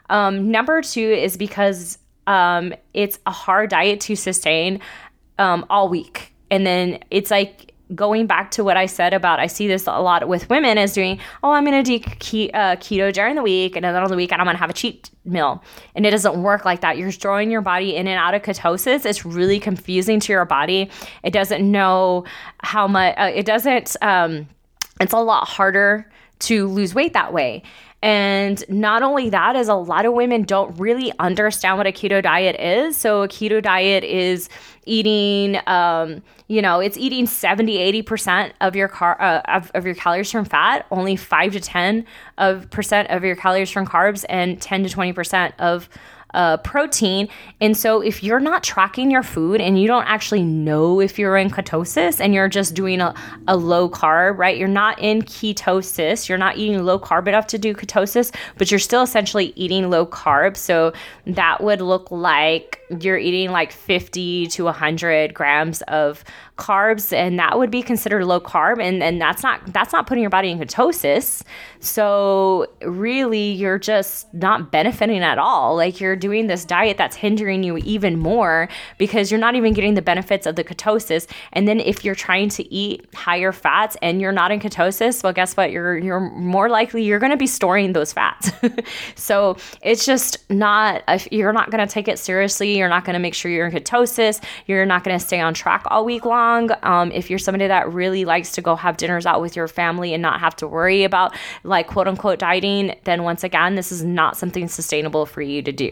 Um, 0.10 0.52
number 0.52 0.82
two 0.82 1.00
is 1.00 1.38
because 1.38 1.98
um, 2.28 2.74
it's 2.94 3.20
a 3.26 3.32
hard 3.32 3.70
diet 3.70 4.00
to 4.02 4.16
sustain 4.16 4.80
um, 5.38 5.66
all 5.70 5.90
week. 5.90 6.34
And 6.52 6.66
then 6.66 7.00
it's 7.12 7.32
like 7.32 7.74
going 7.94 8.26
back 8.26 8.50
to 8.50 8.64
what 8.64 8.78
I 8.78 8.88
said 8.88 9.14
about 9.14 9.40
I 9.40 9.46
see 9.46 9.68
this 9.68 9.86
a 9.86 10.02
lot 10.02 10.28
with 10.28 10.50
women 10.50 10.78
is 10.78 10.94
doing, 10.94 11.20
oh, 11.44 11.52
I'm 11.52 11.66
going 11.66 11.84
to 11.84 11.98
do 11.98 12.00
ke- 12.00 12.52
uh, 12.54 12.78
keto 12.78 13.14
during 13.14 13.36
the 13.36 13.44
week, 13.44 13.76
and 13.76 13.86
then 13.86 13.96
on 13.96 14.10
the 14.10 14.16
weekend 14.16 14.42
I'm 14.42 14.46
going 14.46 14.56
to 14.56 14.60
have 14.60 14.72
a 14.72 14.74
cheat 14.74 15.12
meal. 15.24 15.64
And 15.94 16.06
it 16.06 16.12
doesn't 16.12 16.42
work 16.42 16.66
like 16.66 16.82
that. 16.82 16.98
You're 16.98 17.12
throwing 17.12 17.52
your 17.52 17.62
body 17.62 17.96
in 17.96 18.08
and 18.08 18.18
out 18.18 18.34
of 18.34 18.42
ketosis. 18.42 19.06
It's 19.06 19.24
really 19.26 19.60
confusing 19.60 20.20
to 20.22 20.34
your 20.34 20.46
body. 20.46 20.90
It 21.24 21.32
doesn't 21.32 21.70
know 21.70 22.26
how 22.60 22.88
much, 22.88 23.14
uh, 23.18 23.32
it 23.34 23.46
doesn't, 23.46 23.96
um, 24.02 24.48
it's 25.00 25.14
a 25.14 25.20
lot 25.20 25.48
harder 25.48 26.10
to 26.40 26.68
lose 26.68 26.94
weight 26.94 27.14
that 27.14 27.34
way. 27.34 27.64
And 28.02 28.64
not 28.70 29.02
only 29.02 29.32
that, 29.32 29.56
is 29.56 29.68
a 29.68 29.74
lot 29.74 30.06
of 30.06 30.14
women 30.14 30.44
don't 30.44 30.78
really 30.80 31.12
understand 31.18 31.80
what 31.80 31.88
a 31.88 31.92
keto 31.92 32.22
diet 32.22 32.56
is. 32.60 32.98
So 32.98 33.24
a 33.24 33.28
keto 33.28 33.64
diet 33.64 34.04
is 34.04 34.48
eating, 34.86 35.60
um, 35.66 36.22
you 36.48 36.62
know, 36.62 36.80
it's 36.80 36.98
eating 36.98 37.26
70, 37.26 38.04
80% 38.04 38.52
of 38.62 38.76
your 38.76 38.88
car 38.88 39.20
uh, 39.20 39.42
of, 39.48 39.72
of 39.74 39.86
your 39.88 39.96
calories 39.96 40.32
from 40.32 40.46
fat, 40.46 40.86
only 40.92 41.16
five 41.16 41.54
to 41.54 41.60
10 41.60 42.06
of 42.38 42.70
percent 42.70 43.10
of 43.10 43.24
your 43.24 43.36
calories 43.36 43.72
from 43.72 43.88
carbs, 43.88 44.24
and 44.30 44.62
10 44.62 44.84
to 44.84 44.96
20% 44.96 45.54
of 45.58 45.90
uh, 46.36 46.58
protein. 46.58 47.28
And 47.62 47.76
so, 47.76 48.02
if 48.02 48.22
you're 48.22 48.40
not 48.40 48.64
tracking 48.64 49.10
your 49.10 49.24
food 49.24 49.62
and 49.62 49.82
you 49.82 49.88
don't 49.88 50.06
actually 50.06 50.44
know 50.44 51.00
if 51.00 51.18
you're 51.18 51.38
in 51.38 51.50
ketosis 51.50 52.20
and 52.20 52.34
you're 52.34 52.50
just 52.50 52.76
doing 52.76 53.02
a, 53.02 53.16
a 53.48 53.56
low 53.56 53.90
carb, 53.90 54.38
right? 54.38 54.58
You're 54.58 54.68
not 54.68 55.00
in 55.00 55.22
ketosis, 55.24 56.30
you're 56.30 56.38
not 56.38 56.58
eating 56.58 56.84
low 56.84 57.00
carb 57.00 57.28
enough 57.28 57.48
to 57.48 57.58
do 57.58 57.74
ketosis, 57.74 58.36
but 58.58 58.70
you're 58.70 58.80
still 58.80 59.02
essentially 59.02 59.54
eating 59.56 59.90
low 59.90 60.06
carb. 60.06 60.58
So, 60.58 60.94
that 61.26 61.64
would 61.64 61.82
look 61.82 62.12
like 62.12 62.82
you're 63.00 63.18
eating 63.18 63.52
like 63.52 63.72
50 63.72 64.48
to 64.48 64.66
100 64.66 65.34
grams 65.34 65.82
of 65.84 66.24
carbs 66.58 67.12
and 67.12 67.38
that 67.38 67.58
would 67.58 67.70
be 67.70 67.82
considered 67.82 68.24
low 68.24 68.40
carb 68.40 68.82
and, 68.82 69.04
and 69.04 69.20
that's 69.20 69.44
not 69.44 69.62
that's 69.74 69.92
not 69.92 70.08
putting 70.08 70.22
your 70.22 70.30
body 70.30 70.50
in 70.52 70.60
ketosis. 70.60 71.44
So 71.82 72.68
really 72.82 73.52
you're 73.52 73.78
just 73.78 74.34
not 74.34 74.72
benefiting 74.72 75.22
at 75.22 75.38
all. 75.38 75.76
Like 75.76 76.00
you're 76.00 76.16
doing 76.16 76.48
this 76.48 76.64
diet 76.64 76.98
that's 76.98 77.16
hindering 77.16 77.64
you 77.64 77.78
even 77.80 78.18
more 78.18 78.70
because 78.98 79.32
you're 79.32 79.40
not 79.40 79.56
even 79.56 79.74
getting 79.74 79.96
the 79.96 80.02
benefits 80.02 80.46
of 80.46 80.56
the 80.56 80.64
ketosis. 80.64 81.30
And 81.52 81.68
then 81.68 81.82
if 81.82 82.06
you're 82.06 82.16
trying 82.16 82.50
to 82.50 82.74
eat 82.74 83.06
higher 83.14 83.52
fats 83.52 83.98
and 84.02 84.22
you're 84.22 84.32
not 84.32 84.52
in 84.52 84.62
ketosis 84.62 85.24
well 85.24 85.34
guess 85.34 85.58
what? 85.58 85.72
You're 85.72 85.98
you're 85.98 86.22
more 86.22 86.70
likely 86.70 87.04
you're 87.04 87.20
going 87.20 87.32
to 87.32 87.38
be 87.38 87.48
storing 87.48 87.94
those 87.94 88.14
fats. 88.14 88.52
So 89.16 89.58
it's 89.82 90.06
just 90.06 90.38
not 90.50 91.04
you're 91.32 91.54
not 91.54 91.72
going 91.72 91.86
to 91.86 91.92
take 91.92 92.08
it 92.08 92.20
seriously. 92.20 92.78
You're 92.78 92.90
not 92.90 93.06
going 93.06 93.14
to 93.14 93.20
make 93.20 93.34
sure 93.34 93.52
you're 93.52 93.68
in 93.68 93.74
ketosis. 93.74 94.44
You're 94.68 94.86
not 94.86 95.04
going 95.04 95.18
to 95.18 95.26
stay 95.26 95.40
on 95.40 95.54
track 95.54 95.84
all 95.88 96.06
week 96.06 96.26
long 96.26 96.45
um, 96.84 97.12
if 97.12 97.30
you're 97.30 97.40
somebody 97.40 97.68
that 97.68 97.92
really 97.92 98.26
likes 98.26 98.52
to 98.54 98.62
go 98.62 98.76
have 98.76 98.98
dinners 98.98 99.26
out 99.26 99.42
with 99.42 99.56
your 99.56 99.68
family 99.68 100.14
and 100.14 100.22
not 100.22 100.40
have 100.40 100.56
to 100.58 100.68
worry 100.68 101.04
about 101.04 101.36
like 101.64 101.88
quote 101.88 102.08
unquote 102.08 102.40
dieting, 102.40 102.96
then 103.04 103.24
once 103.24 103.44
again, 103.44 103.76
this 103.76 103.92
is 103.92 104.04
not 104.04 104.38
something 104.38 104.68
sustainable 104.68 105.26
for 105.26 105.42
you 105.42 105.62
to 105.62 105.72
do. 105.72 105.92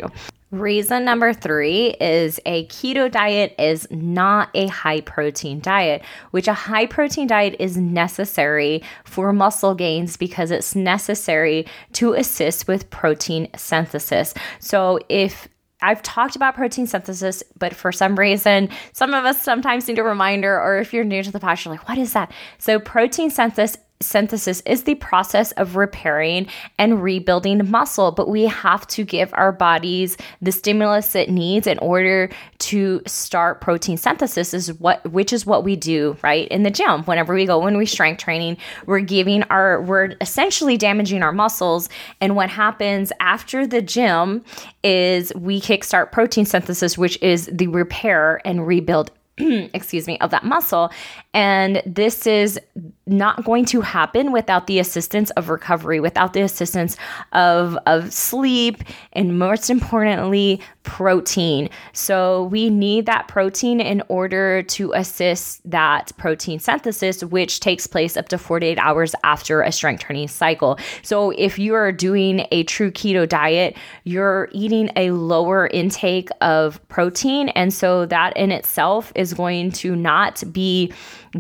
Reason 0.54 1.04
number 1.04 1.34
three 1.34 1.96
is 2.00 2.40
a 2.46 2.68
keto 2.68 3.12
diet 3.12 3.56
is 3.58 3.88
not 3.90 4.50
a 4.54 4.68
high 4.68 5.02
protein 5.02 5.60
diet, 5.60 6.04
which 6.30 6.48
a 6.48 6.54
high 6.54 6.86
protein 6.86 7.26
diet 7.26 7.56
is 7.58 7.76
necessary 7.76 8.84
for 9.04 9.34
muscle 9.34 9.74
gains 9.74 10.16
because 10.16 10.52
it's 10.52 10.76
necessary 10.76 11.66
to 11.94 12.14
assist 12.14 12.68
with 12.68 12.88
protein 12.92 13.48
synthesis. 13.56 14.36
So 14.60 15.00
if 15.10 15.48
I've 15.84 16.02
talked 16.02 16.36
about 16.36 16.56
protein 16.56 16.88
synthesis, 16.88 17.44
but 17.58 17.76
for 17.76 17.92
some 17.92 18.16
reason, 18.18 18.70
some 18.94 19.14
of 19.14 19.26
us 19.26 19.42
sometimes 19.42 19.88
need 19.88 20.00
a 20.00 20.04
reminder, 20.04 20.60
or 20.60 20.80
if 20.80 20.94
you're 20.94 21.04
new 21.04 21.22
to 21.22 21.32
the 21.32 21.40
podcast, 21.40 21.66
you're 21.66 21.74
like, 21.76 21.88
what 21.88 21.98
is 21.98 22.14
that? 22.14 22.32
So, 22.58 22.80
protein 22.80 23.30
synthesis 23.30 23.78
synthesis 24.04 24.62
is 24.66 24.84
the 24.84 24.96
process 24.96 25.52
of 25.54 25.76
repairing 25.76 26.48
and 26.78 27.02
rebuilding 27.02 27.70
muscle, 27.70 28.12
but 28.12 28.30
we 28.30 28.44
have 28.44 28.86
to 28.88 29.04
give 29.04 29.34
our 29.34 29.52
bodies 29.52 30.18
the 30.42 30.52
stimulus 30.52 31.16
it 31.16 31.30
needs 31.30 31.68
in 31.68 31.78
order 31.80 32.30
to 32.60 33.02
start 33.06 33.62
protein 33.62 33.98
synthesis 33.98 34.54
is 34.54 34.74
what 34.80 35.04
which 35.12 35.34
is 35.34 35.46
what 35.46 35.64
we 35.64 35.76
do, 35.76 36.16
right? 36.24 36.48
In 36.50 36.64
the 36.64 36.72
gym. 36.72 37.04
Whenever 37.04 37.34
we 37.34 37.46
go 37.46 37.60
when 37.60 37.78
we 37.78 37.86
strength 37.86 38.22
training, 38.22 38.58
we're 38.86 39.00
giving 39.00 39.44
our 39.44 39.82
we're 39.82 40.16
essentially 40.22 40.78
damaging 40.78 41.24
our 41.24 41.32
muscles 41.32 41.90
and 42.22 42.36
what 42.36 42.50
happens 42.50 43.12
after 43.20 43.66
the 43.66 43.82
gym 43.82 44.44
is 44.84 45.34
we 45.36 45.60
kickstart 45.60 46.12
protein 46.12 46.46
synthesis 46.46 46.98
which 46.98 47.22
is 47.22 47.50
the 47.52 47.68
repair 47.68 48.42
and 48.46 48.68
rebuild 48.68 49.12
excuse 49.38 50.06
me, 50.06 50.18
of 50.20 50.30
that 50.30 50.44
muscle. 50.44 50.92
And 51.34 51.82
this 51.86 52.28
is 52.28 52.60
not 53.06 53.44
going 53.44 53.66
to 53.66 53.82
happen 53.82 54.32
without 54.32 54.68
the 54.68 54.80
assistance 54.80 55.30
of 55.32 55.50
recovery, 55.50 56.00
without 56.00 56.34
the 56.34 56.42
assistance 56.42 56.96
of, 57.34 57.78
of 57.86 58.14
sleep, 58.14 58.84
and 59.12 59.38
most 59.38 59.70
importantly, 59.70 60.62
protein. 60.84 61.70
So 61.92 62.44
we 62.46 62.70
need 62.70 63.06
that 63.08 63.28
protein 63.28 63.82
in 63.82 64.04
order 64.08 64.64
to 64.64 64.94
assist 64.94 65.70
that 65.70 66.12
protein 66.18 66.60
synthesis, 66.60 67.24
which 67.24 67.60
takes 67.60 67.88
place 67.88 68.16
up 68.16 68.30
to 68.30 68.38
48 68.38 68.78
hours 68.78 69.16
after 69.24 69.62
a 69.62 69.72
strength 69.72 70.04
training 70.04 70.28
cycle. 70.30 70.78
So 71.02 71.32
if 71.32 71.60
you 71.60 71.74
are 71.74 71.92
doing 71.92 72.48
a 72.52 72.64
true 72.64 72.92
keto 72.92 73.28
diet, 73.28 73.76
you're 74.04 74.50
eating 74.52 74.92
a 74.96 75.12
lower 75.12 75.68
intake 75.68 76.30
of 76.42 76.86
protein. 76.88 77.50
And 77.50 77.74
so 77.74 78.06
that 78.06 78.36
in 78.38 78.52
itself 78.52 79.12
is 79.16 79.34
going 79.34 79.72
to 79.74 79.96
not 79.96 80.44
be 80.52 80.94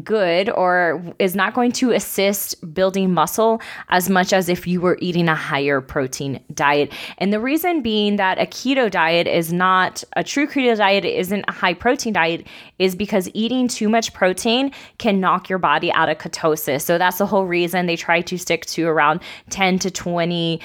good 0.04 0.50
or 0.50 1.02
is 1.20 1.36
not 1.36 1.54
going 1.54 1.72
to 1.72 1.92
assist 1.92 2.74
building 2.74 3.14
muscle 3.14 3.62
as 3.90 4.10
much 4.10 4.34
as 4.34 4.50
if 4.50 4.66
you 4.66 4.82
were 4.82 4.98
eating 5.02 5.30
a 5.30 5.36
higher 5.36 5.82
protein 5.82 6.40
diet. 6.54 6.92
And 7.20 7.32
the 7.32 7.40
reason 7.40 7.82
being 7.82 8.16
that 8.16 8.40
a 8.40 8.46
keto 8.46 8.90
diet 8.90 9.28
is 9.28 9.54
not 9.54 10.04
a 10.16 10.24
true 10.24 10.48
keto 10.48 10.76
diet 10.76 11.06
isn't 11.06 11.46
a 11.48 11.52
high 11.52 11.74
protein 11.74 12.14
diet 12.14 12.48
is 12.80 12.96
because 12.96 13.30
eating 13.34 13.68
too 13.68 13.88
much 13.88 14.14
protein 14.14 14.72
can 14.98 15.20
knock 15.20 15.50
your 15.50 15.60
body 15.60 15.92
out 15.92 16.10
of 16.10 16.18
ketosis. 16.18 16.82
So 16.82 16.98
that's 16.98 17.18
the 17.18 17.26
whole 17.26 17.46
reason 17.46 17.86
they 17.86 17.96
try 17.96 18.22
to 18.22 18.38
stick 18.38 18.66
to 18.68 18.88
around 18.88 19.22
10 19.52 19.80
to 19.80 19.92
20% 19.92 20.60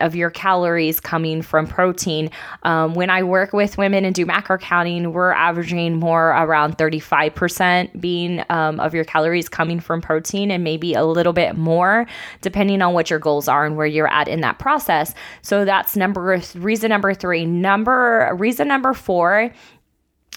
of 0.00 0.14
your 0.14 0.30
calories 0.30 1.00
coming 1.00 1.42
from 1.42 1.66
protein. 1.66 2.30
Um, 2.62 2.94
when 2.94 3.10
I 3.10 3.22
work 3.22 3.52
with 3.52 3.78
women 3.78 4.04
and 4.04 4.14
do 4.14 4.24
macro 4.24 4.58
counting, 4.58 5.12
we're 5.12 5.32
averaging 5.32 5.96
more 5.96 6.28
around 6.28 6.78
35% 6.78 8.00
being 8.00 8.42
um, 8.48 8.59
Um, 8.60 8.78
of 8.80 8.94
your 8.94 9.04
calories 9.04 9.48
coming 9.48 9.80
from 9.80 10.00
protein 10.00 10.50
and 10.50 10.62
maybe 10.62 10.92
a 10.94 11.04
little 11.04 11.32
bit 11.32 11.56
more 11.56 12.06
depending 12.42 12.82
on 12.82 12.92
what 12.92 13.08
your 13.08 13.18
goals 13.18 13.48
are 13.48 13.64
and 13.64 13.76
where 13.76 13.86
you're 13.86 14.12
at 14.12 14.28
in 14.28 14.40
that 14.42 14.58
process. 14.58 15.14
So 15.42 15.64
that's 15.64 15.96
number 15.96 16.42
reason 16.54 16.90
number 16.90 17.14
3. 17.14 17.46
Number 17.46 18.30
reason 18.38 18.68
number 18.68 18.92
4 18.92 19.50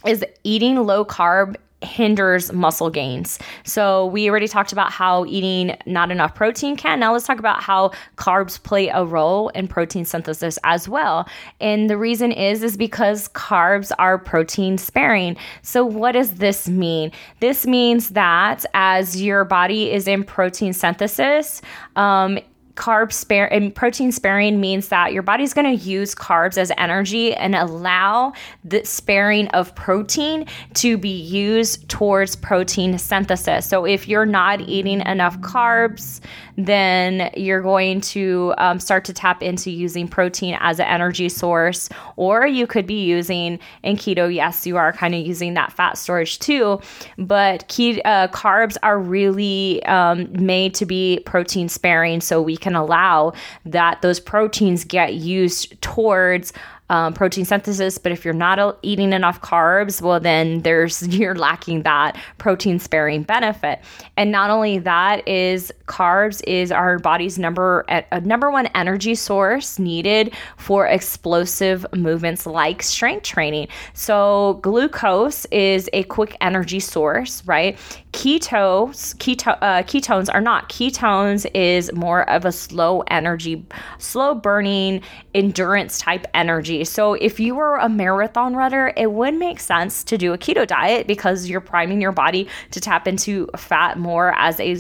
is 0.06 0.24
eating 0.44 0.76
low 0.78 1.06
carb 1.06 1.56
hinders 1.84 2.52
muscle 2.52 2.90
gains. 2.90 3.40
So 3.64 4.08
we 4.08 4.30
already 4.30 4.48
talked 4.48 4.72
about 4.72 4.92
how 4.92 5.26
eating 5.26 5.78
not 5.86 6.12
enough 6.12 6.36
protein 6.36 6.76
can. 6.76 7.00
Now 7.00 7.14
let's 7.14 7.26
talk 7.26 7.40
about 7.40 7.62
how 7.62 7.92
carbs 8.18 8.62
play 8.62 8.88
a 8.88 9.06
role 9.06 9.50
in 9.50 9.68
protein 9.68 10.06
synthesis 10.06 10.58
as 10.64 10.88
well. 10.88 11.28
And 11.60 11.90
the 11.90 11.98
reason 11.98 12.32
is 12.32 12.64
is 12.64 12.78
because 12.78 13.28
carbs 13.30 13.92
are 14.00 14.18
protein 14.18 14.78
sparing. 14.78 15.38
So 15.62 15.86
what 15.86 16.14
does 16.14 16.36
this 16.36 16.68
mean? 16.68 17.12
This 17.40 17.66
means 17.66 18.10
that 18.10 18.66
as 18.74 19.22
your 19.22 19.44
body 19.46 19.92
is 19.92 20.08
in 20.08 20.24
protein 20.24 20.74
synthesis, 20.74 21.62
um, 21.96 22.40
carb 22.76 23.12
spare 23.14 23.52
and 23.54 23.74
protein 23.74 24.12
sparing 24.12 24.60
means 24.60 24.88
that 24.88 25.14
your 25.14 25.22
body's 25.22 25.54
going 25.54 25.78
to 25.78 25.84
use 25.84 26.16
carbs 26.16 26.58
as 26.58 26.72
energy 26.78 27.34
and 27.36 27.56
allow 27.56 28.34
the 28.64 28.84
sparing 28.84 29.48
of 29.50 29.76
protein 29.76 30.46
to 30.74 30.98
be 30.98 31.22
used 31.22 31.88
towards 31.88 32.36
protein 32.36 32.98
synthesis. 32.98 33.68
So 33.68 33.86
if 33.86 34.08
you're 34.08 34.26
not 34.26 34.62
eating 34.62 35.02
enough 35.02 35.40
carbs, 35.40 36.20
then 36.58 37.32
you're 37.36 37.62
going 37.62 38.02
to 38.02 38.54
um, 38.58 38.80
start 38.80 39.06
to 39.06 39.14
tap 39.14 39.42
into 39.42 39.72
using 39.72 40.08
protein 40.08 40.58
as 40.60 40.80
an 40.80 40.86
energy 40.86 41.30
source. 41.30 41.90
Or 42.16 42.46
you 42.46 42.68
could 42.68 42.86
be 42.86 43.04
using 43.04 43.60
in 43.84 43.98
keto, 43.98 44.34
yes, 44.34 44.66
you 44.66 44.78
are 44.78 44.94
kind 44.94 45.16
of 45.16 45.26
using 45.26 45.54
that 45.56 45.74
fat 45.74 45.98
storage 45.98 46.40
too. 46.40 46.80
But 47.18 47.64
uh, 47.64 48.28
carbs 48.28 48.78
are 48.84 49.00
really 49.00 49.84
um, 49.86 50.32
made 50.34 50.74
to 50.76 50.86
be 50.86 51.22
protein 51.26 51.70
sparing, 51.70 52.22
so 52.22 52.42
we 52.42 52.58
can 52.64 52.76
allow 52.76 53.34
that 53.66 54.02
those 54.02 54.20
proteins 54.20 54.84
get 54.84 55.14
used 55.14 55.80
towards 55.82 56.54
um, 56.90 57.14
protein 57.14 57.44
synthesis. 57.46 57.98
But 57.98 58.12
if 58.12 58.24
you're 58.24 58.34
not 58.34 58.78
eating 58.84 59.14
enough 59.14 59.42
carbs, 59.42 60.02
well, 60.02 60.20
then 60.20 60.62
there's 60.62 61.08
you're 61.18 61.36
lacking 61.36 61.84
that 61.84 62.18
protein 62.38 62.80
sparing 62.80 63.24
benefit. 63.24 63.80
And 64.18 64.32
not 64.32 64.50
only 64.50 64.78
that 64.80 65.28
is 65.28 65.72
carbs 65.88 66.44
is 66.46 66.72
our 66.72 67.00
body's 67.00 67.40
number 67.40 67.86
a 67.88 68.22
number 68.22 68.52
one 68.52 68.68
energy 68.76 69.16
source 69.16 69.80
needed 69.80 70.34
for 70.58 70.86
explosive 70.88 71.86
movements 71.96 72.46
like 72.46 72.84
strength 72.84 73.24
training. 73.24 73.68
So 73.94 74.60
glucose 74.62 75.46
is 75.46 75.90
a 75.94 76.04
quick 76.04 76.38
energy 76.42 76.80
source, 76.80 77.46
right? 77.46 77.78
Ketones, 78.14 79.16
keto, 79.18 79.58
uh, 79.62 79.82
ketones 79.84 80.30
are 80.32 80.40
not. 80.40 80.70
Ketones 80.70 81.50
is 81.56 81.92
more 81.94 82.30
of 82.30 82.46
a 82.46 82.52
slow 82.52 83.02
energy, 83.08 83.66
slow 83.98 84.36
burning 84.36 85.02
endurance 85.34 85.98
type 85.98 86.28
energy. 86.36 86.86
So 86.86 87.16
if 87.16 87.40
you 87.40 87.56
were 87.56 87.78
a 87.78 87.90
marathon 87.90 88.56
runner, 88.56 88.94
it 88.96 89.12
would 89.12 89.34
make 89.34 89.60
sense 89.60 90.04
to 90.06 90.18
do 90.18 90.32
a 90.32 90.38
keto 90.38 90.66
diet 90.68 91.08
because 91.08 91.50
you're 91.50 91.60
priming 91.60 92.00
your 92.02 92.12
body 92.12 92.48
to 92.70 92.80
tap 92.80 93.08
into 93.08 93.50
fat 93.58 93.98
more 93.98 94.34
as 94.38 94.60
a 94.60 94.78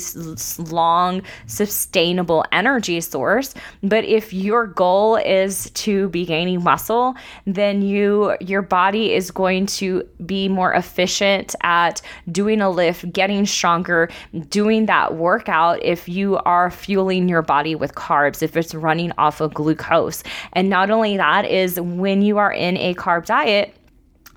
long, 0.61 1.23
sustainable 1.47 2.45
energy 2.51 3.01
source. 3.01 3.55
But 3.81 4.05
if 4.05 4.31
your 4.31 4.67
goal 4.67 5.15
is 5.15 5.71
to 5.71 6.07
be 6.09 6.23
gaining 6.23 6.63
muscle, 6.63 7.15
then 7.47 7.81
you 7.81 8.37
your 8.41 8.61
body 8.61 9.13
is 9.13 9.31
going 9.31 9.65
to 9.65 10.07
be 10.23 10.47
more 10.47 10.71
efficient 10.73 11.55
at 11.63 11.99
doing 12.31 12.61
a 12.61 12.69
lift, 12.69 13.11
getting 13.23 13.45
stronger, 13.45 14.09
doing 14.49 14.85
that 14.85 15.15
workout 15.15 15.81
if 15.81 16.09
you 16.09 16.35
are 16.39 16.69
fueling 16.69 17.29
your 17.29 17.41
body 17.41 17.73
with 17.73 17.95
carbs, 17.95 18.43
if 18.43 18.57
it's 18.57 18.75
running 18.75 19.13
off 19.17 19.39
of 19.39 19.53
glucose. 19.53 20.23
And 20.51 20.69
not 20.69 20.89
only 20.89 21.15
that 21.15 21.45
is 21.45 21.79
when 21.79 22.21
you 22.21 22.37
are 22.37 22.51
in 22.51 22.75
a 22.75 22.93
carb 22.95 23.25
diet, 23.25 23.73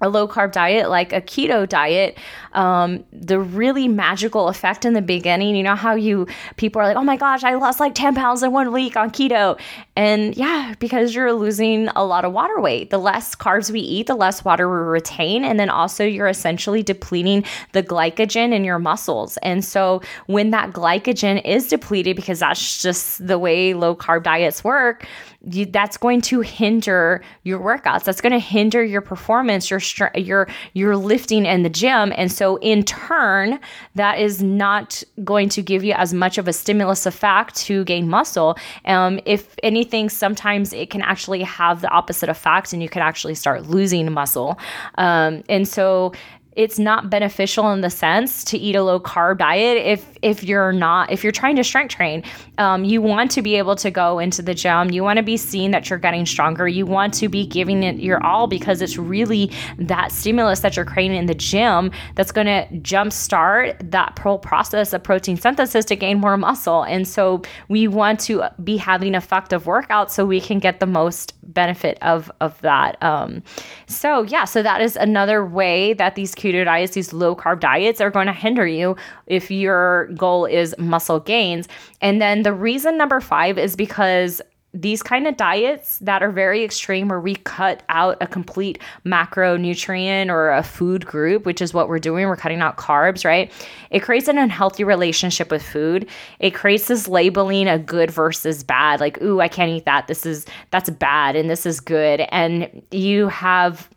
a 0.00 0.09
low 0.09 0.28
carb 0.28 0.52
diet 0.52 0.88
like 0.88 1.12
a 1.12 1.20
keto 1.20 1.68
diet 1.68 2.18
um, 2.52 3.04
the 3.12 3.38
really 3.38 3.88
magical 3.88 4.48
effect 4.48 4.85
in 4.85 4.92
the 4.92 5.02
beginning 5.02 5.56
you 5.56 5.62
know 5.62 5.74
how 5.74 5.94
you 5.94 6.26
people 6.56 6.80
are 6.80 6.87
like 6.87 6.96
oh 6.96 7.04
my 7.04 7.16
gosh 7.16 7.44
i 7.44 7.54
lost 7.54 7.80
like 7.80 7.94
10 7.94 8.14
pounds 8.14 8.42
in 8.42 8.52
one 8.52 8.72
week 8.72 8.96
on 8.96 9.11
keto. 9.11 9.59
And 9.96 10.37
yeah 10.37 10.74
because 10.78 11.14
you're 11.14 11.32
losing 11.32 11.88
a 11.96 12.04
lot 12.04 12.24
of 12.24 12.32
water 12.32 12.61
weight 12.61 12.90
the 12.90 12.98
less 12.98 13.35
carbs 13.35 13.70
we 13.70 13.80
eat 13.80 14.06
the 14.06 14.14
less 14.14 14.44
water 14.44 14.68
we 14.68 14.76
retain 14.76 15.44
and 15.44 15.59
then 15.59 15.70
also 15.70 16.04
you're 16.04 16.28
essentially 16.28 16.82
depleting 16.82 17.44
the 17.72 17.82
glycogen 17.82 18.52
in 18.52 18.64
your 18.64 18.78
muscles. 18.78 19.37
And 19.38 19.64
so 19.64 20.02
when 20.26 20.50
that 20.50 20.72
glycogen 20.72 21.44
is 21.44 21.68
depleted 21.68 22.16
because 22.16 22.40
that's 22.40 22.82
just 22.82 23.26
the 23.26 23.38
way 23.38 23.74
low 23.74 23.94
carb 23.94 24.22
diets 24.24 24.62
work 24.64 25.06
you, 25.50 25.66
that's 25.66 25.96
going 25.96 26.20
to 26.22 26.40
hinder 26.40 27.22
your 27.44 27.61
workouts. 27.61 28.04
That's 28.04 28.20
going 28.20 28.32
to 28.32 28.38
hinder 28.38 28.82
your 28.85 29.00
performance, 29.00 29.70
your 29.70 29.80
your 30.14 30.48
your 30.74 30.96
lifting 30.96 31.46
in 31.46 31.62
the 31.62 31.70
gym, 31.70 32.12
and 32.16 32.30
so 32.30 32.56
in 32.56 32.82
turn, 32.82 33.59
that 33.94 34.18
is 34.18 34.42
not 34.42 35.02
going 35.24 35.48
to 35.50 35.62
give 35.62 35.85
you 35.85 35.92
as 35.92 36.12
much 36.12 36.38
of 36.38 36.48
a 36.48 36.52
stimulus 36.52 37.06
effect 37.06 37.54
to 37.56 37.85
gain 37.85 38.09
muscle. 38.09 38.56
Um, 38.85 39.20
if 39.24 39.54
anything, 39.62 40.09
sometimes 40.09 40.72
it 40.72 40.90
can 40.90 41.02
actually 41.02 41.42
have 41.42 41.80
the 41.80 41.88
opposite 41.88 42.28
effect, 42.28 42.72
and 42.72 42.82
you 42.82 42.88
can 42.88 43.02
actually 43.02 43.35
start 43.35 43.66
losing 43.66 44.12
muscle. 44.12 44.59
Um, 44.98 45.42
and 45.48 45.66
so 45.68 46.12
it's 46.57 46.79
not 46.79 47.11
beneficial 47.11 47.71
in 47.73 47.83
the 47.83 47.90
sense 47.90 48.42
to 48.45 48.57
eat 48.57 48.75
a 48.75 48.83
low 48.83 48.99
carb 48.99 49.38
diet 49.38 49.77
if 49.77 50.19
if 50.23 50.42
you're 50.42 50.73
not 50.73 51.12
if 51.12 51.23
you're 51.23 51.33
trying 51.33 51.55
to 51.57 51.62
strength 51.62 51.95
train. 51.95 52.25
Um, 52.59 52.85
you 52.85 53.03
want 53.03 53.31
to 53.33 53.42
be 53.42 53.57
able 53.57 53.77
to 53.77 53.90
go 53.90 54.19
into 54.19 54.40
the 54.40 54.55
gym. 54.55 54.90
You 54.90 55.03
want 55.05 55.19
to 55.19 55.23
be 55.23 55.37
seen 55.37 55.71
that 55.73 55.90
you're 55.90 55.99
getting 55.99 56.25
stronger. 56.25 56.66
You 56.66 56.87
want 56.87 57.12
to 57.14 57.29
be 57.29 57.47
giving 57.47 57.83
it 57.83 57.97
your 57.97 58.25
all 58.25 58.47
because 58.47 58.81
it's 58.81 58.97
really 58.97 59.53
that 59.79 60.11
stimulus 60.11 60.61
that 60.61 60.77
you're 60.77 60.87
creating 60.87 61.19
in 61.19 61.27
the 61.27 61.35
gym 61.35 61.90
that's 62.14 62.33
going 62.33 62.47
to 62.47 62.66
jumpstart 62.79 63.90
that 63.90 64.19
whole 64.19 64.38
process 64.38 64.95
of 64.95 65.03
protein 65.03 65.37
synthesis 65.37 65.85
to 65.85 65.97
gain 65.97 66.19
more 66.19 66.38
muscle. 66.38 66.85
And 66.85 67.07
so 67.07 67.42
we 67.69 67.87
want 67.87 68.19
to 68.21 68.45
be 68.64 68.79
having 68.79 69.14
effective 69.14 69.64
workouts 69.64 70.11
so 70.11 70.25
we 70.25 70.40
can 70.40 70.59
get 70.59 70.81
the 70.81 70.87
most 70.87 71.35
benefit 71.52 71.98
of 72.02 72.30
of 72.40 72.61
that 72.62 73.02
um, 73.02 73.42
so 73.87 74.22
yeah 74.22 74.44
so 74.44 74.62
that 74.62 74.80
is 74.80 74.96
another 74.96 75.44
way 75.44 75.92
that 75.94 76.14
these 76.14 76.35
keto 76.35 76.64
diets, 76.64 76.94
these 76.94 77.12
low 77.12 77.37
carb 77.37 77.61
diets 77.61 78.00
are 78.00 78.11
going 78.11 78.26
to 78.26 78.32
hinder 78.32 78.66
you 78.66 78.96
if 79.26 79.50
your 79.50 80.06
goal 80.16 80.44
is 80.44 80.74
muscle 80.78 81.20
gains. 81.20 81.68
And 82.00 82.20
then 82.20 82.42
the 82.42 82.52
reason 82.52 82.96
number 82.96 83.20
five 83.20 83.59
is 83.59 83.76
because 83.76 84.40
these 84.81 85.03
kind 85.03 85.27
of 85.27 85.37
diets 85.37 85.99
that 86.01 86.23
are 86.23 86.31
very 86.31 86.62
extreme 86.62 87.09
where 87.09 87.21
we 87.21 87.35
cut 87.37 87.83
out 87.89 88.17
a 88.21 88.27
complete 88.27 88.79
macronutrient 89.05 90.29
or 90.29 90.53
a 90.53 90.62
food 90.62 91.07
group 91.07 91.47
which 91.47 91.62
is 91.62 91.73
what 91.73 91.89
we're 91.89 91.99
doing. 91.99 92.27
We're 92.27 92.37
cutting 92.37 92.61
out 92.61 92.77
carbs 92.77 93.25
right? 93.25 93.51
It 93.91 94.01
creates 94.01 94.29
an 94.29 94.39
unhealthy 94.39 94.85
relationship 94.85 95.51
with 95.51 95.62
food. 95.62 96.09
It 96.41 96.51
creates 96.51 96.89
this 96.89 97.09
labeling 97.09 97.69
of 97.69 97.87
good 97.87 98.11
versus 98.11 98.62
bad 98.62 99.01
like 99.01 99.21
ooh 99.23 99.41
i 99.41 99.49
can't 99.49 99.71
eat 99.71 99.87
that. 99.87 100.07
This 100.09 100.27
is 100.27 100.47
that's 100.71 100.91
bad 100.91 101.37
and 101.37 101.49
this 101.49 101.65
is 101.65 101.81
good. 101.81 102.21
And 102.31 102.83
you 102.91 103.29
have 103.29 103.89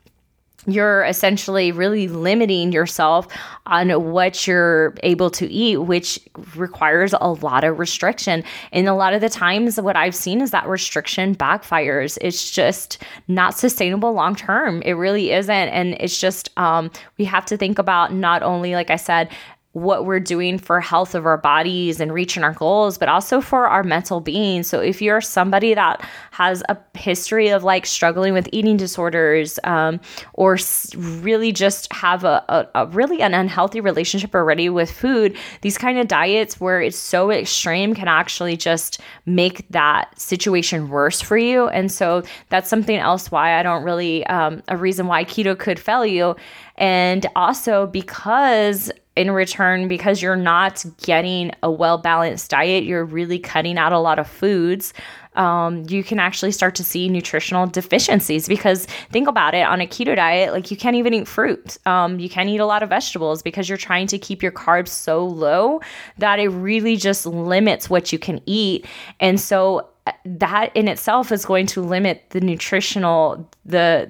you're 0.73 1.03
essentially 1.05 1.71
really 1.71 2.07
limiting 2.07 2.71
yourself 2.71 3.27
on 3.65 3.89
what 4.11 4.47
you're 4.47 4.95
able 5.03 5.29
to 5.31 5.47
eat, 5.47 5.77
which 5.77 6.19
requires 6.55 7.13
a 7.19 7.31
lot 7.33 7.63
of 7.63 7.79
restriction. 7.79 8.43
And 8.71 8.87
a 8.87 8.93
lot 8.93 9.13
of 9.13 9.21
the 9.21 9.29
times, 9.29 9.79
what 9.79 9.95
I've 9.95 10.15
seen 10.15 10.41
is 10.41 10.51
that 10.51 10.67
restriction 10.67 11.35
backfires. 11.35 12.17
It's 12.21 12.51
just 12.51 13.01
not 13.27 13.57
sustainable 13.57 14.13
long 14.13 14.35
term. 14.35 14.81
It 14.83 14.93
really 14.93 15.31
isn't. 15.31 15.69
And 15.69 15.95
it's 15.99 16.19
just, 16.19 16.49
um, 16.57 16.91
we 17.17 17.25
have 17.25 17.45
to 17.47 17.57
think 17.57 17.79
about 17.79 18.13
not 18.13 18.43
only, 18.43 18.73
like 18.73 18.89
I 18.89 18.95
said, 18.95 19.29
what 19.73 20.05
we're 20.05 20.19
doing 20.19 20.57
for 20.57 20.81
health 20.81 21.13
of 21.13 21.27
our 21.27 21.37
bodies 21.37 21.99
and 21.99 22.11
reaching 22.11 22.43
our 22.43 22.53
goals 22.53 22.97
but 22.97 23.07
also 23.07 23.39
for 23.39 23.67
our 23.67 23.83
mental 23.83 24.19
being. 24.19 24.63
So 24.63 24.79
if 24.79 24.99
you're 24.99 25.21
somebody 25.21 25.75
that 25.75 26.07
has 26.31 26.63
a 26.69 26.77
history 26.95 27.49
of 27.49 27.63
like 27.63 27.85
struggling 27.85 28.33
with 28.33 28.49
eating 28.51 28.77
disorders 28.77 29.59
um, 29.63 29.99
or 30.33 30.57
really 30.95 31.51
just 31.51 31.91
have 31.93 32.23
a, 32.23 32.43
a, 32.49 32.67
a, 32.83 32.87
really 32.87 33.21
an 33.21 33.35
unhealthy 33.35 33.79
relationship 33.79 34.33
already 34.33 34.69
with 34.69 34.89
food 34.89 35.37
these 35.61 35.77
kind 35.77 35.99
of 35.99 36.07
diets 36.07 36.59
where 36.59 36.81
it's 36.81 36.97
so 36.97 37.29
extreme 37.29 37.93
can 37.93 38.07
actually 38.07 38.57
just 38.57 38.99
make 39.27 39.67
that 39.69 40.19
situation 40.19 40.89
worse 40.89 41.21
for 41.21 41.37
you. 41.37 41.67
And 41.67 41.91
so 41.91 42.23
that's 42.49 42.69
something 42.69 42.97
else 42.97 43.29
why 43.29 43.59
i 43.59 43.63
don't 43.63 43.83
really 43.83 44.25
um, 44.27 44.63
a 44.67 44.77
reason 44.77 45.05
why 45.05 45.23
keto 45.23 45.57
could 45.57 45.79
fail 45.79 46.05
you. 46.05 46.35
And 46.77 47.27
also 47.35 47.87
because 47.87 48.91
in 49.19 49.31
return, 49.31 49.87
because 49.87 50.21
you're 50.21 50.35
not 50.35 50.85
getting 51.03 51.51
a 51.61 51.69
well 51.69 51.97
balanced 51.97 52.49
diet, 52.49 52.85
you're 52.85 53.05
really 53.05 53.37
cutting 53.37 53.77
out 53.77 53.91
a 53.91 53.99
lot 53.99 54.17
of 54.17 54.27
foods. 54.27 54.93
Um, 55.35 55.85
you 55.87 56.03
can 56.03 56.19
actually 56.19 56.51
start 56.51 56.75
to 56.75 56.83
see 56.83 57.07
nutritional 57.07 57.67
deficiencies 57.67 58.47
because 58.47 58.85
think 59.11 59.27
about 59.27 59.53
it 59.53 59.65
on 59.65 59.79
a 59.79 59.85
keto 59.85 60.15
diet, 60.15 60.53
like 60.53 60.71
you 60.71 60.77
can't 60.77 60.95
even 60.95 61.13
eat 61.13 61.27
fruit. 61.27 61.77
Um, 61.85 62.19
you 62.19 62.29
can't 62.29 62.49
eat 62.49 62.59
a 62.59 62.65
lot 62.65 62.81
of 62.81 62.89
vegetables 62.89 63.41
because 63.41 63.69
you're 63.69 63.77
trying 63.77 64.07
to 64.07 64.17
keep 64.17 64.41
your 64.41 64.51
carbs 64.51 64.89
so 64.89 65.25
low 65.25 65.81
that 66.17 66.39
it 66.39 66.49
really 66.49 66.97
just 66.97 67.25
limits 67.25 67.89
what 67.89 68.11
you 68.11 68.19
can 68.19 68.41
eat. 68.45 68.85
And 69.19 69.39
so 69.39 69.87
uh, 70.07 70.13
that 70.25 70.75
in 70.75 70.87
itself 70.87 71.31
is 71.31 71.45
going 71.45 71.67
to 71.67 71.81
limit 71.81 72.23
the 72.31 72.41
nutritional, 72.41 73.49
the, 73.65 74.09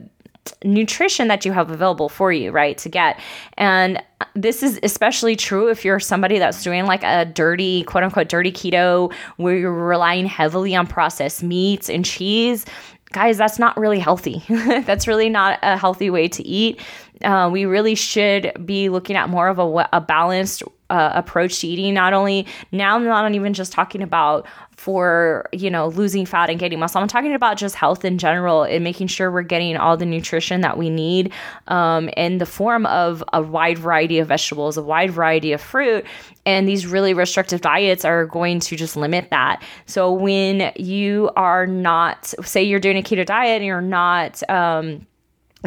nutrition 0.64 1.28
that 1.28 1.46
you 1.46 1.52
have 1.52 1.72
available 1.72 2.10
for 2.10 2.32
you, 2.32 2.52
right, 2.52 2.78
to 2.80 2.90
get. 2.90 3.20
And 3.58 4.02
this 4.36 4.64
is 4.64 4.80
especially 4.84 5.36
true 5.36 5.70
if 5.70 5.86
you're 5.86 6.00
somebody 6.00 6.40
that's 6.40 6.64
doing 6.64 6.86
like 6.86 7.04
a 7.04 7.26
dirty, 7.26 7.84
quote 7.84 8.04
unquote, 8.04 8.30
dirty 8.30 8.52
keto, 8.52 9.14
where 9.38 9.56
you're 9.56 9.74
relying 9.74 10.26
heavily 10.26 10.76
on 10.76 10.88
processed 10.88 11.44
meats 11.44 11.90
and 11.90 12.06
cheese. 12.06 12.66
Guys, 13.12 13.38
that's 13.38 13.58
not 13.58 13.76
really 13.78 14.00
healthy. 14.00 14.44
that's 14.86 15.08
really 15.08 15.30
not 15.30 15.60
a 15.64 15.78
healthy 15.78 16.10
way 16.10 16.28
to 16.28 16.46
eat. 16.46 16.80
Uh, 17.24 17.50
we 17.52 17.66
really 17.66 17.96
should 17.96 18.52
be 18.66 18.90
looking 18.90 19.16
at 19.16 19.30
more 19.30 19.48
of 19.48 19.60
a, 19.60 19.90
a 19.94 20.02
balanced 20.02 20.64
uh, 20.90 21.12
approach 21.14 21.60
to 21.62 21.68
eating. 21.68 21.94
Not 21.94 22.14
only 22.14 22.46
now, 22.72 22.96
I'm 22.96 23.06
not 23.06 23.34
even 23.34 23.54
just 23.54 23.72
talking 23.72 24.02
about 24.02 24.48
for 24.80 25.50
you 25.52 25.70
know 25.70 25.90
losing 25.90 26.26
fat 26.26 26.50
and 26.50 26.58
getting 26.58 26.80
muscle. 26.80 27.02
I'm 27.02 27.08
talking 27.08 27.34
about 27.34 27.58
just 27.58 27.76
health 27.76 28.06
in 28.06 28.18
general 28.18 28.64
and 28.64 28.84
making 28.84 29.08
sure 29.08 29.30
we're 29.30 29.42
getting 29.42 29.76
all 29.76 29.98
the 29.98 30.06
nutrition 30.06 30.62
that 30.62 30.78
we 30.78 30.90
need 30.90 31.34
um, 31.68 32.10
in 32.16 32.38
the 32.38 32.46
form 32.46 32.86
of 32.86 33.24
a 33.34 33.42
wide 33.42 33.78
variety 33.78 34.20
of 34.20 34.30
vegetables, 34.30 34.78
a 34.78 34.84
wide 34.84 35.12
variety 35.12 35.52
of 35.52 35.62
fruit. 35.62 36.06
And 36.46 36.68
these 36.68 36.88
really 36.88 37.14
restrictive 37.14 37.62
diets 37.62 38.06
are 38.06 38.26
going 38.26 38.62
to 38.62 38.76
just 38.76 38.96
limit 38.96 39.30
that. 39.32 39.62
So 39.86 40.14
when 40.14 40.72
you 40.78 41.30
are 41.36 41.68
not, 41.68 42.34
say, 42.44 42.64
you're 42.64 42.80
doing 42.80 42.98
a 42.98 43.02
keto 43.02 43.26
diet 43.26 43.58
and 43.58 43.66
you're 43.66 43.82
not. 43.82 44.42
Um, 44.50 45.06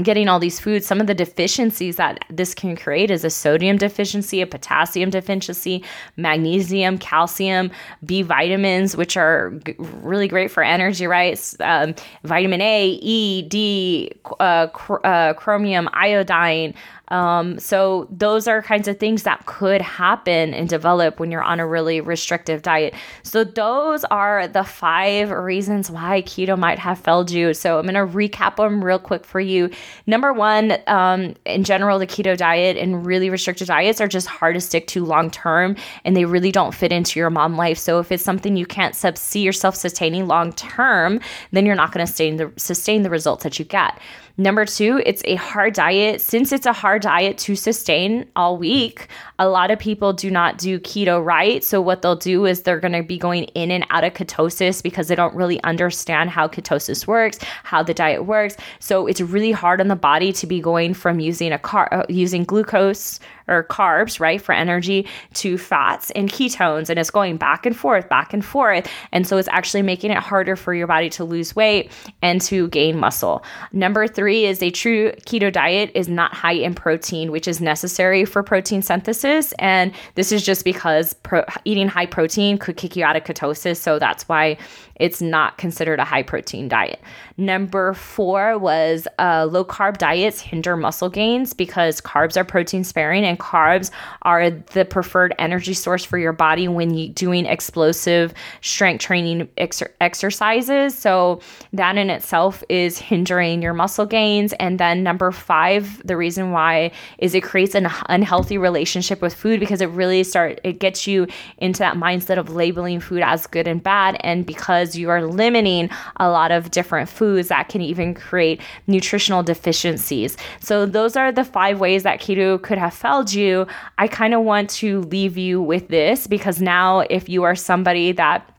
getting 0.02 0.28
all 0.28 0.38
these 0.38 0.58
foods, 0.58 0.86
some 0.86 1.00
of 1.00 1.06
the 1.06 1.14
deficiencies 1.14 1.96
that 1.96 2.24
this 2.30 2.54
can 2.54 2.76
create 2.76 3.10
is 3.10 3.24
a 3.24 3.30
sodium 3.30 3.76
deficiency, 3.76 4.40
a 4.40 4.46
potassium 4.46 5.10
deficiency, 5.10 5.84
magnesium, 6.16 6.96
calcium, 6.96 7.70
B 8.04 8.22
vitamins, 8.22 8.96
which 8.96 9.16
are 9.18 9.50
g- 9.66 9.74
really 9.78 10.28
great 10.28 10.50
for 10.50 10.62
energy, 10.62 11.06
right? 11.06 11.38
Um, 11.60 11.94
vitamin 12.24 12.62
A, 12.62 12.86
E, 13.02 13.42
D, 13.42 14.12
uh, 14.40 14.68
cr- 14.68 15.04
uh, 15.04 15.34
chromium, 15.34 15.90
iodine, 15.92 16.72
um, 17.12 17.58
so 17.58 18.08
those 18.10 18.48
are 18.48 18.62
kinds 18.62 18.88
of 18.88 18.98
things 18.98 19.24
that 19.24 19.44
could 19.44 19.82
happen 19.82 20.54
and 20.54 20.66
develop 20.66 21.20
when 21.20 21.30
you're 21.30 21.42
on 21.42 21.60
a 21.60 21.66
really 21.66 22.00
restrictive 22.00 22.62
diet. 22.62 22.94
So 23.22 23.44
those 23.44 24.02
are 24.04 24.48
the 24.48 24.64
five 24.64 25.30
reasons 25.30 25.90
why 25.90 26.22
keto 26.22 26.58
might 26.58 26.78
have 26.78 26.98
failed 26.98 27.30
you. 27.30 27.52
So 27.52 27.78
I'm 27.78 27.86
going 27.86 27.94
to 27.94 28.16
recap 28.16 28.56
them 28.56 28.82
real 28.82 28.98
quick 28.98 29.26
for 29.26 29.40
you. 29.40 29.68
Number 30.06 30.32
one, 30.32 30.78
um, 30.86 31.34
in 31.44 31.64
general, 31.64 31.98
the 31.98 32.06
keto 32.06 32.34
diet 32.34 32.78
and 32.78 33.04
really 33.04 33.28
restrictive 33.28 33.68
diets 33.68 34.00
are 34.00 34.08
just 34.08 34.26
hard 34.26 34.54
to 34.54 34.60
stick 34.60 34.86
to 34.88 35.04
long 35.04 35.30
term, 35.30 35.76
and 36.06 36.16
they 36.16 36.24
really 36.24 36.50
don't 36.50 36.74
fit 36.74 36.92
into 36.92 37.20
your 37.20 37.28
mom 37.28 37.56
life. 37.56 37.76
So 37.76 37.98
if 37.98 38.10
it's 38.10 38.24
something 38.24 38.56
you 38.56 38.64
can't 38.64 38.96
see 38.96 39.42
yourself 39.42 39.76
sustaining 39.76 40.26
long 40.26 40.54
term, 40.54 41.20
then 41.50 41.66
you're 41.66 41.74
not 41.74 41.92
going 41.92 42.06
to 42.06 42.10
sustain 42.10 42.36
the 42.36 42.50
sustain 42.56 43.02
the 43.02 43.10
results 43.10 43.44
that 43.44 43.58
you 43.58 43.66
get. 43.66 43.98
Number 44.38 44.64
two, 44.64 45.02
it's 45.04 45.22
a 45.26 45.34
hard 45.34 45.74
diet. 45.74 46.20
Since 46.20 46.52
it's 46.52 46.64
a 46.64 46.72
hard 46.72 47.02
diet 47.02 47.36
to 47.38 47.54
sustain 47.54 48.26
all 48.34 48.56
week, 48.56 49.08
a 49.38 49.46
lot 49.46 49.70
of 49.70 49.78
people 49.78 50.14
do 50.14 50.30
not 50.30 50.56
do 50.56 50.78
keto 50.80 51.22
right. 51.22 51.62
So, 51.62 51.82
what 51.82 52.00
they'll 52.00 52.16
do 52.16 52.46
is 52.46 52.62
they're 52.62 52.80
going 52.80 52.94
to 52.94 53.02
be 53.02 53.18
going 53.18 53.44
in 53.44 53.70
and 53.70 53.86
out 53.90 54.04
of 54.04 54.14
ketosis 54.14 54.82
because 54.82 55.08
they 55.08 55.14
don't 55.14 55.34
really 55.34 55.62
understand 55.64 56.30
how 56.30 56.48
ketosis 56.48 57.06
works, 57.06 57.38
how 57.62 57.82
the 57.82 57.92
diet 57.92 58.24
works. 58.24 58.56
So, 58.80 59.06
it's 59.06 59.20
really 59.20 59.52
hard 59.52 59.82
on 59.82 59.88
the 59.88 59.96
body 59.96 60.32
to 60.32 60.46
be 60.46 60.60
going 60.60 60.94
from 60.94 61.20
using 61.20 61.52
a 61.52 61.58
car, 61.58 61.88
uh, 61.92 62.06
using 62.08 62.44
glucose 62.44 63.20
or 63.48 63.64
carbs, 63.64 64.20
right, 64.20 64.40
for 64.40 64.52
energy 64.52 65.06
to 65.34 65.58
fats 65.58 66.10
and 66.12 66.30
ketones. 66.30 66.88
And 66.88 66.98
it's 66.98 67.10
going 67.10 67.36
back 67.36 67.66
and 67.66 67.76
forth, 67.76 68.08
back 68.08 68.32
and 68.32 68.44
forth. 68.44 68.88
And 69.12 69.26
so 69.26 69.36
it's 69.38 69.48
actually 69.48 69.82
making 69.82 70.10
it 70.10 70.18
harder 70.18 70.56
for 70.56 70.74
your 70.74 70.86
body 70.86 71.10
to 71.10 71.24
lose 71.24 71.54
weight 71.54 71.90
and 72.22 72.40
to 72.42 72.68
gain 72.68 72.98
muscle. 72.98 73.44
Number 73.72 74.06
three 74.06 74.46
is 74.46 74.62
a 74.62 74.70
true 74.70 75.12
keto 75.26 75.52
diet 75.52 75.90
is 75.94 76.08
not 76.08 76.34
high 76.34 76.52
in 76.52 76.74
protein, 76.74 77.30
which 77.30 77.48
is 77.48 77.60
necessary 77.60 78.24
for 78.24 78.42
protein 78.42 78.82
synthesis. 78.82 79.52
And 79.58 79.92
this 80.14 80.32
is 80.32 80.44
just 80.44 80.64
because 80.64 81.14
pro- 81.14 81.44
eating 81.64 81.88
high 81.88 82.06
protein 82.06 82.58
could 82.58 82.76
kick 82.76 82.96
you 82.96 83.04
out 83.04 83.16
of 83.16 83.24
ketosis. 83.24 83.76
So 83.76 83.98
that's 83.98 84.28
why 84.28 84.56
it's 85.02 85.20
not 85.20 85.58
considered 85.58 85.98
a 85.98 86.04
high 86.04 86.22
protein 86.22 86.68
diet. 86.68 87.00
Number 87.36 87.92
four 87.92 88.56
was 88.56 89.08
uh, 89.18 89.48
low 89.50 89.64
carb 89.64 89.98
diets 89.98 90.40
hinder 90.40 90.76
muscle 90.76 91.08
gains 91.08 91.52
because 91.54 92.00
carbs 92.00 92.36
are 92.36 92.44
protein 92.44 92.84
sparing 92.84 93.24
and 93.24 93.36
carbs 93.36 93.90
are 94.22 94.50
the 94.50 94.84
preferred 94.84 95.34
energy 95.40 95.74
source 95.74 96.04
for 96.04 96.18
your 96.18 96.32
body 96.32 96.68
when 96.68 96.94
you're 96.94 97.12
doing 97.12 97.46
explosive 97.46 98.32
strength 98.60 99.02
training 99.02 99.48
ex- 99.58 99.82
exercises. 100.00 100.96
So 100.96 101.40
that 101.72 101.98
in 101.98 102.08
itself 102.08 102.62
is 102.68 102.96
hindering 102.96 103.60
your 103.60 103.74
muscle 103.74 104.06
gains. 104.06 104.52
And 104.60 104.78
then 104.78 105.02
number 105.02 105.32
five, 105.32 106.00
the 106.06 106.16
reason 106.16 106.52
why 106.52 106.92
is 107.18 107.34
it 107.34 107.42
creates 107.42 107.74
an 107.74 107.88
unhealthy 108.08 108.56
relationship 108.56 109.20
with 109.20 109.34
food 109.34 109.58
because 109.58 109.80
it 109.80 109.86
really 109.86 110.22
start 110.22 110.60
it 110.62 110.78
gets 110.78 111.08
you 111.08 111.26
into 111.58 111.80
that 111.80 111.96
mindset 111.96 112.38
of 112.38 112.50
labeling 112.50 113.00
food 113.00 113.22
as 113.22 113.48
good 113.48 113.66
and 113.66 113.82
bad. 113.82 114.16
And 114.20 114.46
because 114.46 114.91
you 114.96 115.10
are 115.10 115.26
limiting 115.26 115.90
a 116.16 116.30
lot 116.30 116.50
of 116.52 116.70
different 116.70 117.08
foods 117.08 117.22
foods 117.22 117.48
that 117.48 117.68
can 117.68 117.80
even 117.80 118.14
create 118.14 118.60
nutritional 118.86 119.42
deficiencies. 119.42 120.36
So, 120.60 120.86
those 120.86 121.16
are 121.16 121.32
the 121.32 121.44
five 121.44 121.80
ways 121.80 122.02
that 122.02 122.20
keto 122.20 122.60
could 122.60 122.78
have 122.78 122.94
failed 122.94 123.32
you. 123.32 123.66
I 123.98 124.08
kind 124.08 124.34
of 124.34 124.42
want 124.42 124.70
to 124.82 125.00
leave 125.02 125.38
you 125.38 125.62
with 125.62 125.88
this 125.88 126.26
because 126.26 126.60
now, 126.60 127.00
if 127.10 127.28
you 127.28 127.42
are 127.44 127.54
somebody 127.54 128.12
that 128.12 128.51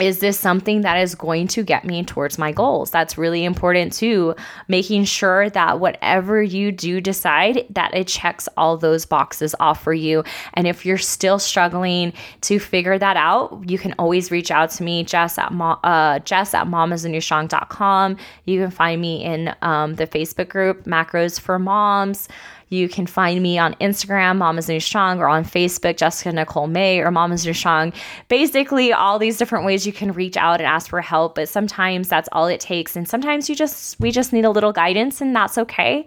is 0.00 0.20
this 0.20 0.38
something 0.38 0.82
that 0.82 0.98
is 0.98 1.14
going 1.14 1.48
to 1.48 1.62
get 1.62 1.84
me 1.84 2.04
towards 2.04 2.38
my 2.38 2.52
goals? 2.52 2.90
That's 2.90 3.18
really 3.18 3.44
important 3.44 3.92
too 3.92 4.34
making 4.68 5.04
sure 5.04 5.50
that 5.50 5.80
whatever 5.80 6.42
you 6.42 6.72
do 6.72 7.00
decide 7.00 7.66
that 7.70 7.94
it 7.94 8.06
checks 8.06 8.48
all 8.56 8.76
those 8.76 9.06
boxes 9.06 9.54
off 9.60 9.82
for 9.82 9.92
you. 9.92 10.24
And 10.54 10.66
if 10.66 10.84
you're 10.86 10.98
still 10.98 11.38
struggling 11.38 12.12
to 12.42 12.58
figure 12.58 12.98
that 12.98 13.16
out 13.16 13.68
you 13.68 13.78
can 13.78 13.94
always 13.98 14.30
reach 14.30 14.50
out 14.50 14.70
to 14.70 14.82
me 14.82 15.04
jess 15.04 15.38
at 15.38 15.52
mo- 15.52 15.78
uh, 15.84 16.18
jess 16.20 16.54
at 16.54 16.66
mamasnewstrong.com 16.66 18.16
you 18.44 18.60
can 18.60 18.70
find 18.70 19.00
me 19.00 19.24
in 19.24 19.54
um, 19.62 19.94
the 19.94 20.06
facebook 20.06 20.48
group 20.48 20.84
macros 20.84 21.40
for 21.40 21.58
moms 21.58 22.28
you 22.68 22.88
can 22.88 23.06
find 23.06 23.42
me 23.42 23.58
on 23.58 23.74
Instagram, 23.74 24.38
Mamas 24.38 24.68
New 24.68 24.80
Strong, 24.80 25.20
or 25.20 25.28
on 25.28 25.44
Facebook, 25.44 25.96
Jessica 25.96 26.32
Nicole 26.32 26.66
May 26.66 27.00
or 27.00 27.10
Mamas 27.10 27.44
New 27.46 27.54
Strong. 27.54 27.92
Basically, 28.28 28.92
all 28.92 29.18
these 29.18 29.38
different 29.38 29.64
ways 29.64 29.86
you 29.86 29.92
can 29.92 30.12
reach 30.12 30.36
out 30.36 30.60
and 30.60 30.66
ask 30.66 30.88
for 30.88 31.00
help. 31.00 31.34
But 31.34 31.48
sometimes 31.48 32.08
that's 32.08 32.28
all 32.32 32.46
it 32.46 32.60
takes. 32.60 32.96
And 32.96 33.08
sometimes 33.08 33.48
you 33.48 33.54
just, 33.54 33.98
we 34.00 34.10
just 34.10 34.32
need 34.32 34.44
a 34.44 34.50
little 34.50 34.72
guidance, 34.72 35.20
and 35.20 35.34
that's 35.34 35.58
okay. 35.58 36.04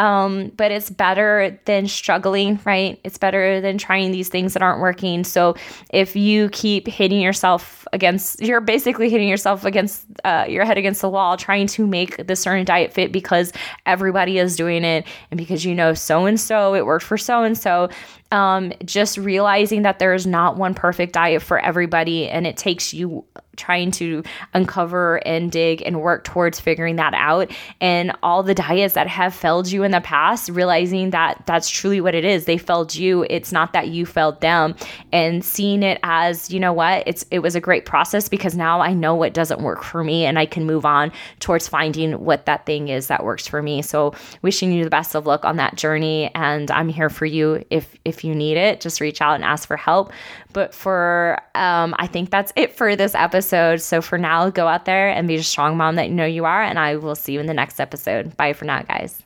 Um, 0.00 0.50
but 0.56 0.72
it's 0.72 0.88
better 0.88 1.60
than 1.66 1.86
struggling, 1.86 2.58
right? 2.64 2.98
It's 3.04 3.18
better 3.18 3.60
than 3.60 3.76
trying 3.76 4.12
these 4.12 4.30
things 4.30 4.54
that 4.54 4.62
aren't 4.62 4.80
working. 4.80 5.24
So 5.24 5.56
if 5.92 6.16
you 6.16 6.48
keep 6.48 6.88
hitting 6.88 7.20
yourself 7.20 7.86
against, 7.92 8.40
you're 8.40 8.62
basically 8.62 9.10
hitting 9.10 9.28
yourself 9.28 9.66
against 9.66 10.06
uh, 10.24 10.46
your 10.48 10.64
head 10.64 10.78
against 10.78 11.02
the 11.02 11.10
wall, 11.10 11.36
trying 11.36 11.66
to 11.66 11.86
make 11.86 12.26
the 12.26 12.34
certain 12.34 12.64
diet 12.64 12.94
fit 12.94 13.12
because 13.12 13.52
everybody 13.84 14.38
is 14.38 14.56
doing 14.56 14.84
it 14.84 15.06
and 15.30 15.36
because 15.36 15.66
you 15.66 15.74
know 15.74 15.92
so 15.92 16.24
and 16.24 16.40
so, 16.40 16.74
it 16.74 16.86
worked 16.86 17.04
for 17.04 17.18
so 17.18 17.42
and 17.42 17.58
so. 17.58 17.90
Um, 18.32 18.72
just 18.84 19.18
realizing 19.18 19.82
that 19.82 19.98
there 19.98 20.14
is 20.14 20.26
not 20.26 20.56
one 20.56 20.74
perfect 20.74 21.14
diet 21.14 21.42
for 21.42 21.58
everybody, 21.58 22.28
and 22.28 22.46
it 22.46 22.56
takes 22.56 22.94
you 22.94 23.24
trying 23.60 23.90
to 23.90 24.22
uncover 24.54 25.16
and 25.26 25.52
dig 25.52 25.82
and 25.82 26.00
work 26.00 26.24
towards 26.24 26.58
figuring 26.58 26.96
that 26.96 27.14
out. 27.14 27.50
And 27.80 28.12
all 28.22 28.42
the 28.42 28.54
diets 28.54 28.94
that 28.94 29.06
have 29.06 29.34
failed 29.34 29.70
you 29.70 29.82
in 29.82 29.90
the 29.90 30.00
past, 30.00 30.48
realizing 30.48 31.10
that 31.10 31.42
that's 31.46 31.68
truly 31.68 32.00
what 32.00 32.14
it 32.14 32.24
is. 32.24 32.46
They 32.46 32.56
failed 32.56 32.94
you. 32.94 33.26
It's 33.28 33.52
not 33.52 33.72
that 33.74 33.88
you 33.88 34.06
failed 34.06 34.40
them. 34.40 34.74
And 35.12 35.44
seeing 35.44 35.82
it 35.82 36.00
as, 36.02 36.50
you 36.50 36.58
know 36.58 36.72
what, 36.72 37.04
it's 37.06 37.24
it 37.30 37.40
was 37.40 37.54
a 37.54 37.60
great 37.60 37.84
process 37.84 38.28
because 38.28 38.56
now 38.56 38.80
I 38.80 38.94
know 38.94 39.14
what 39.14 39.34
doesn't 39.34 39.60
work 39.60 39.82
for 39.82 40.02
me 40.02 40.24
and 40.24 40.38
I 40.38 40.46
can 40.46 40.64
move 40.64 40.86
on 40.86 41.12
towards 41.40 41.68
finding 41.68 42.24
what 42.24 42.46
that 42.46 42.64
thing 42.64 42.88
is 42.88 43.08
that 43.08 43.24
works 43.24 43.46
for 43.46 43.62
me. 43.62 43.82
So 43.82 44.14
wishing 44.42 44.72
you 44.72 44.84
the 44.84 44.90
best 44.90 45.14
of 45.14 45.26
luck 45.26 45.44
on 45.44 45.56
that 45.56 45.76
journey. 45.76 46.30
And 46.34 46.70
I'm 46.70 46.88
here 46.88 47.10
for 47.10 47.26
you 47.26 47.64
if 47.70 47.94
if 48.04 48.19
you 48.24 48.34
need 48.34 48.56
it. 48.56 48.80
Just 48.80 49.00
reach 49.00 49.20
out 49.20 49.34
and 49.34 49.44
ask 49.44 49.66
for 49.66 49.76
help. 49.76 50.12
But 50.52 50.74
for 50.74 51.38
um, 51.54 51.94
I 51.98 52.06
think 52.06 52.30
that's 52.30 52.52
it 52.56 52.76
for 52.76 52.96
this 52.96 53.14
episode. 53.14 53.80
So 53.80 54.00
for 54.00 54.18
now, 54.18 54.50
go 54.50 54.66
out 54.66 54.84
there 54.84 55.08
and 55.08 55.28
be 55.28 55.36
a 55.36 55.42
strong 55.42 55.76
mom 55.76 55.96
that 55.96 56.08
you 56.08 56.14
know 56.14 56.26
you 56.26 56.44
are. 56.44 56.62
And 56.62 56.78
I 56.78 56.96
will 56.96 57.14
see 57.14 57.32
you 57.32 57.40
in 57.40 57.46
the 57.46 57.54
next 57.54 57.80
episode. 57.80 58.36
Bye 58.36 58.52
for 58.52 58.64
now, 58.64 58.82
guys. 58.82 59.22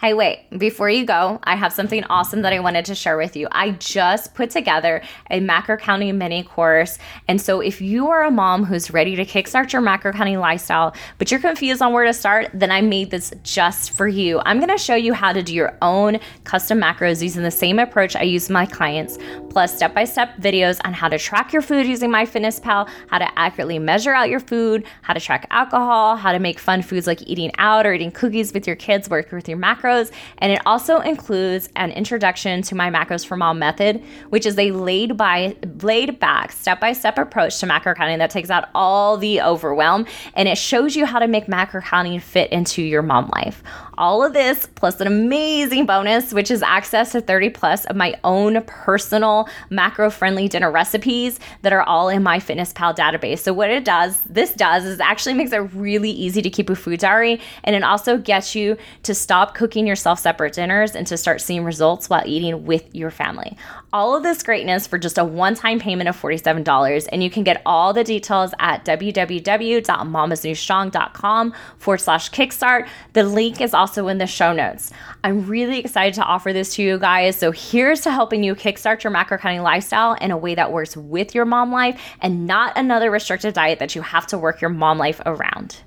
Hey, 0.00 0.14
wait, 0.14 0.46
before 0.56 0.88
you 0.88 1.04
go, 1.04 1.40
I 1.42 1.56
have 1.56 1.72
something 1.72 2.04
awesome 2.04 2.42
that 2.42 2.52
I 2.52 2.60
wanted 2.60 2.84
to 2.84 2.94
share 2.94 3.16
with 3.16 3.34
you. 3.34 3.48
I 3.50 3.72
just 3.72 4.32
put 4.32 4.48
together 4.50 5.02
a 5.28 5.40
macro 5.40 5.76
counting 5.76 6.16
mini 6.16 6.44
course. 6.44 7.00
And 7.26 7.40
so, 7.40 7.60
if 7.60 7.80
you 7.80 8.06
are 8.06 8.22
a 8.22 8.30
mom 8.30 8.62
who's 8.64 8.92
ready 8.92 9.16
to 9.16 9.24
kickstart 9.24 9.72
your 9.72 9.82
macro 9.82 10.12
counting 10.12 10.38
lifestyle, 10.38 10.94
but 11.18 11.32
you're 11.32 11.40
confused 11.40 11.82
on 11.82 11.92
where 11.92 12.04
to 12.04 12.12
start, 12.12 12.48
then 12.54 12.70
I 12.70 12.80
made 12.80 13.10
this 13.10 13.32
just 13.42 13.90
for 13.90 14.06
you. 14.06 14.40
I'm 14.44 14.60
gonna 14.60 14.78
show 14.78 14.94
you 14.94 15.14
how 15.14 15.32
to 15.32 15.42
do 15.42 15.52
your 15.52 15.76
own 15.82 16.20
custom 16.44 16.80
macros 16.80 17.20
using 17.20 17.42
the 17.42 17.50
same 17.50 17.80
approach 17.80 18.14
I 18.14 18.22
use 18.22 18.48
my 18.48 18.66
clients, 18.66 19.18
plus 19.50 19.74
step 19.74 19.96
by 19.96 20.04
step 20.04 20.36
videos 20.36 20.78
on 20.84 20.92
how 20.92 21.08
to 21.08 21.18
track 21.18 21.52
your 21.52 21.60
food 21.60 21.88
using 21.88 22.08
MyFitnessPal, 22.08 22.88
how 23.08 23.18
to 23.18 23.36
accurately 23.36 23.80
measure 23.80 24.12
out 24.12 24.28
your 24.28 24.38
food, 24.38 24.84
how 25.02 25.12
to 25.12 25.18
track 25.18 25.48
alcohol, 25.50 26.14
how 26.14 26.30
to 26.30 26.38
make 26.38 26.60
fun 26.60 26.82
foods 26.82 27.08
like 27.08 27.20
eating 27.26 27.50
out 27.58 27.84
or 27.84 27.92
eating 27.92 28.12
cookies 28.12 28.52
with 28.52 28.64
your 28.64 28.76
kids, 28.76 29.10
work 29.10 29.32
with 29.32 29.48
your 29.48 29.58
macros 29.58 29.87
macros. 29.88 30.10
And 30.38 30.52
it 30.52 30.60
also 30.66 31.00
includes 31.00 31.68
an 31.76 31.92
introduction 31.92 32.62
to 32.62 32.74
my 32.74 32.90
macros 32.90 33.26
for 33.26 33.36
mom 33.36 33.58
method, 33.58 34.02
which 34.30 34.46
is 34.46 34.58
a 34.58 34.70
laid 34.72 35.16
by 35.16 35.56
laid 35.80 36.18
back 36.18 36.52
step-by-step 36.52 37.18
approach 37.18 37.58
to 37.60 37.66
macro 37.66 37.94
counting 37.94 38.18
that 38.18 38.30
takes 38.30 38.50
out 38.50 38.68
all 38.74 39.16
the 39.16 39.40
overwhelm 39.40 40.06
and 40.34 40.48
it 40.48 40.58
shows 40.58 40.96
you 40.96 41.06
how 41.06 41.18
to 41.18 41.28
make 41.28 41.48
macro 41.48 41.80
counting 41.80 42.20
fit 42.20 42.50
into 42.52 42.82
your 42.82 43.02
mom 43.02 43.30
life. 43.34 43.62
All 43.96 44.24
of 44.24 44.32
this 44.32 44.66
plus 44.76 45.00
an 45.00 45.08
amazing 45.08 45.84
bonus, 45.84 46.32
which 46.32 46.52
is 46.52 46.62
access 46.62 47.12
to 47.12 47.20
30 47.20 47.50
plus 47.50 47.84
of 47.86 47.96
my 47.96 48.14
own 48.22 48.62
personal 48.64 49.48
macro 49.70 50.08
friendly 50.08 50.46
dinner 50.46 50.70
recipes 50.70 51.40
that 51.62 51.72
are 51.72 51.82
all 51.82 52.08
in 52.08 52.22
MyFitnessPal 52.22 52.96
database. 52.96 53.40
So, 53.40 53.52
what 53.52 53.70
it 53.70 53.84
does, 53.84 54.22
this 54.22 54.52
does, 54.52 54.84
is 54.84 55.00
actually 55.00 55.34
makes 55.34 55.52
it 55.52 55.58
really 55.74 56.10
easy 56.10 56.42
to 56.42 56.50
keep 56.50 56.70
a 56.70 56.76
food 56.76 57.00
diary. 57.00 57.40
And 57.64 57.74
it 57.74 57.82
also 57.82 58.18
gets 58.18 58.54
you 58.54 58.76
to 59.02 59.14
stop 59.14 59.54
cooking 59.78 59.86
yourself 59.86 60.18
separate 60.18 60.54
dinners 60.54 60.96
and 60.96 61.06
to 61.06 61.16
start 61.16 61.40
seeing 61.40 61.62
results 61.62 62.10
while 62.10 62.24
eating 62.26 62.64
with 62.64 62.92
your 62.92 63.12
family. 63.12 63.56
All 63.92 64.16
of 64.16 64.24
this 64.24 64.42
greatness 64.42 64.88
for 64.88 64.98
just 64.98 65.18
a 65.18 65.24
one 65.24 65.54
time 65.54 65.78
payment 65.78 66.08
of 66.08 66.20
$47. 66.20 67.06
And 67.12 67.22
you 67.22 67.30
can 67.30 67.44
get 67.44 67.62
all 67.64 67.92
the 67.92 68.02
details 68.02 68.52
at 68.58 68.84
www.mamasnewstrong.com 68.84 71.54
forward 71.78 71.98
slash 71.98 72.28
kickstart. 72.32 72.88
The 73.12 73.22
link 73.22 73.60
is 73.60 73.72
also 73.72 74.08
in 74.08 74.18
the 74.18 74.26
show 74.26 74.52
notes. 74.52 74.90
I'm 75.22 75.46
really 75.46 75.78
excited 75.78 76.14
to 76.14 76.24
offer 76.24 76.52
this 76.52 76.74
to 76.74 76.82
you 76.82 76.98
guys. 76.98 77.36
So 77.36 77.52
here's 77.52 78.00
to 78.00 78.10
helping 78.10 78.42
you 78.42 78.56
kickstart 78.56 79.04
your 79.04 79.12
macro 79.12 79.38
counting 79.38 79.62
lifestyle 79.62 80.14
in 80.14 80.32
a 80.32 80.36
way 80.36 80.56
that 80.56 80.72
works 80.72 80.96
with 80.96 81.36
your 81.36 81.44
mom 81.44 81.70
life 81.70 82.00
and 82.20 82.48
not 82.48 82.76
another 82.76 83.12
restrictive 83.12 83.54
diet 83.54 83.78
that 83.78 83.94
you 83.94 84.02
have 84.02 84.26
to 84.26 84.38
work 84.38 84.60
your 84.60 84.70
mom 84.70 84.98
life 84.98 85.20
around. 85.24 85.82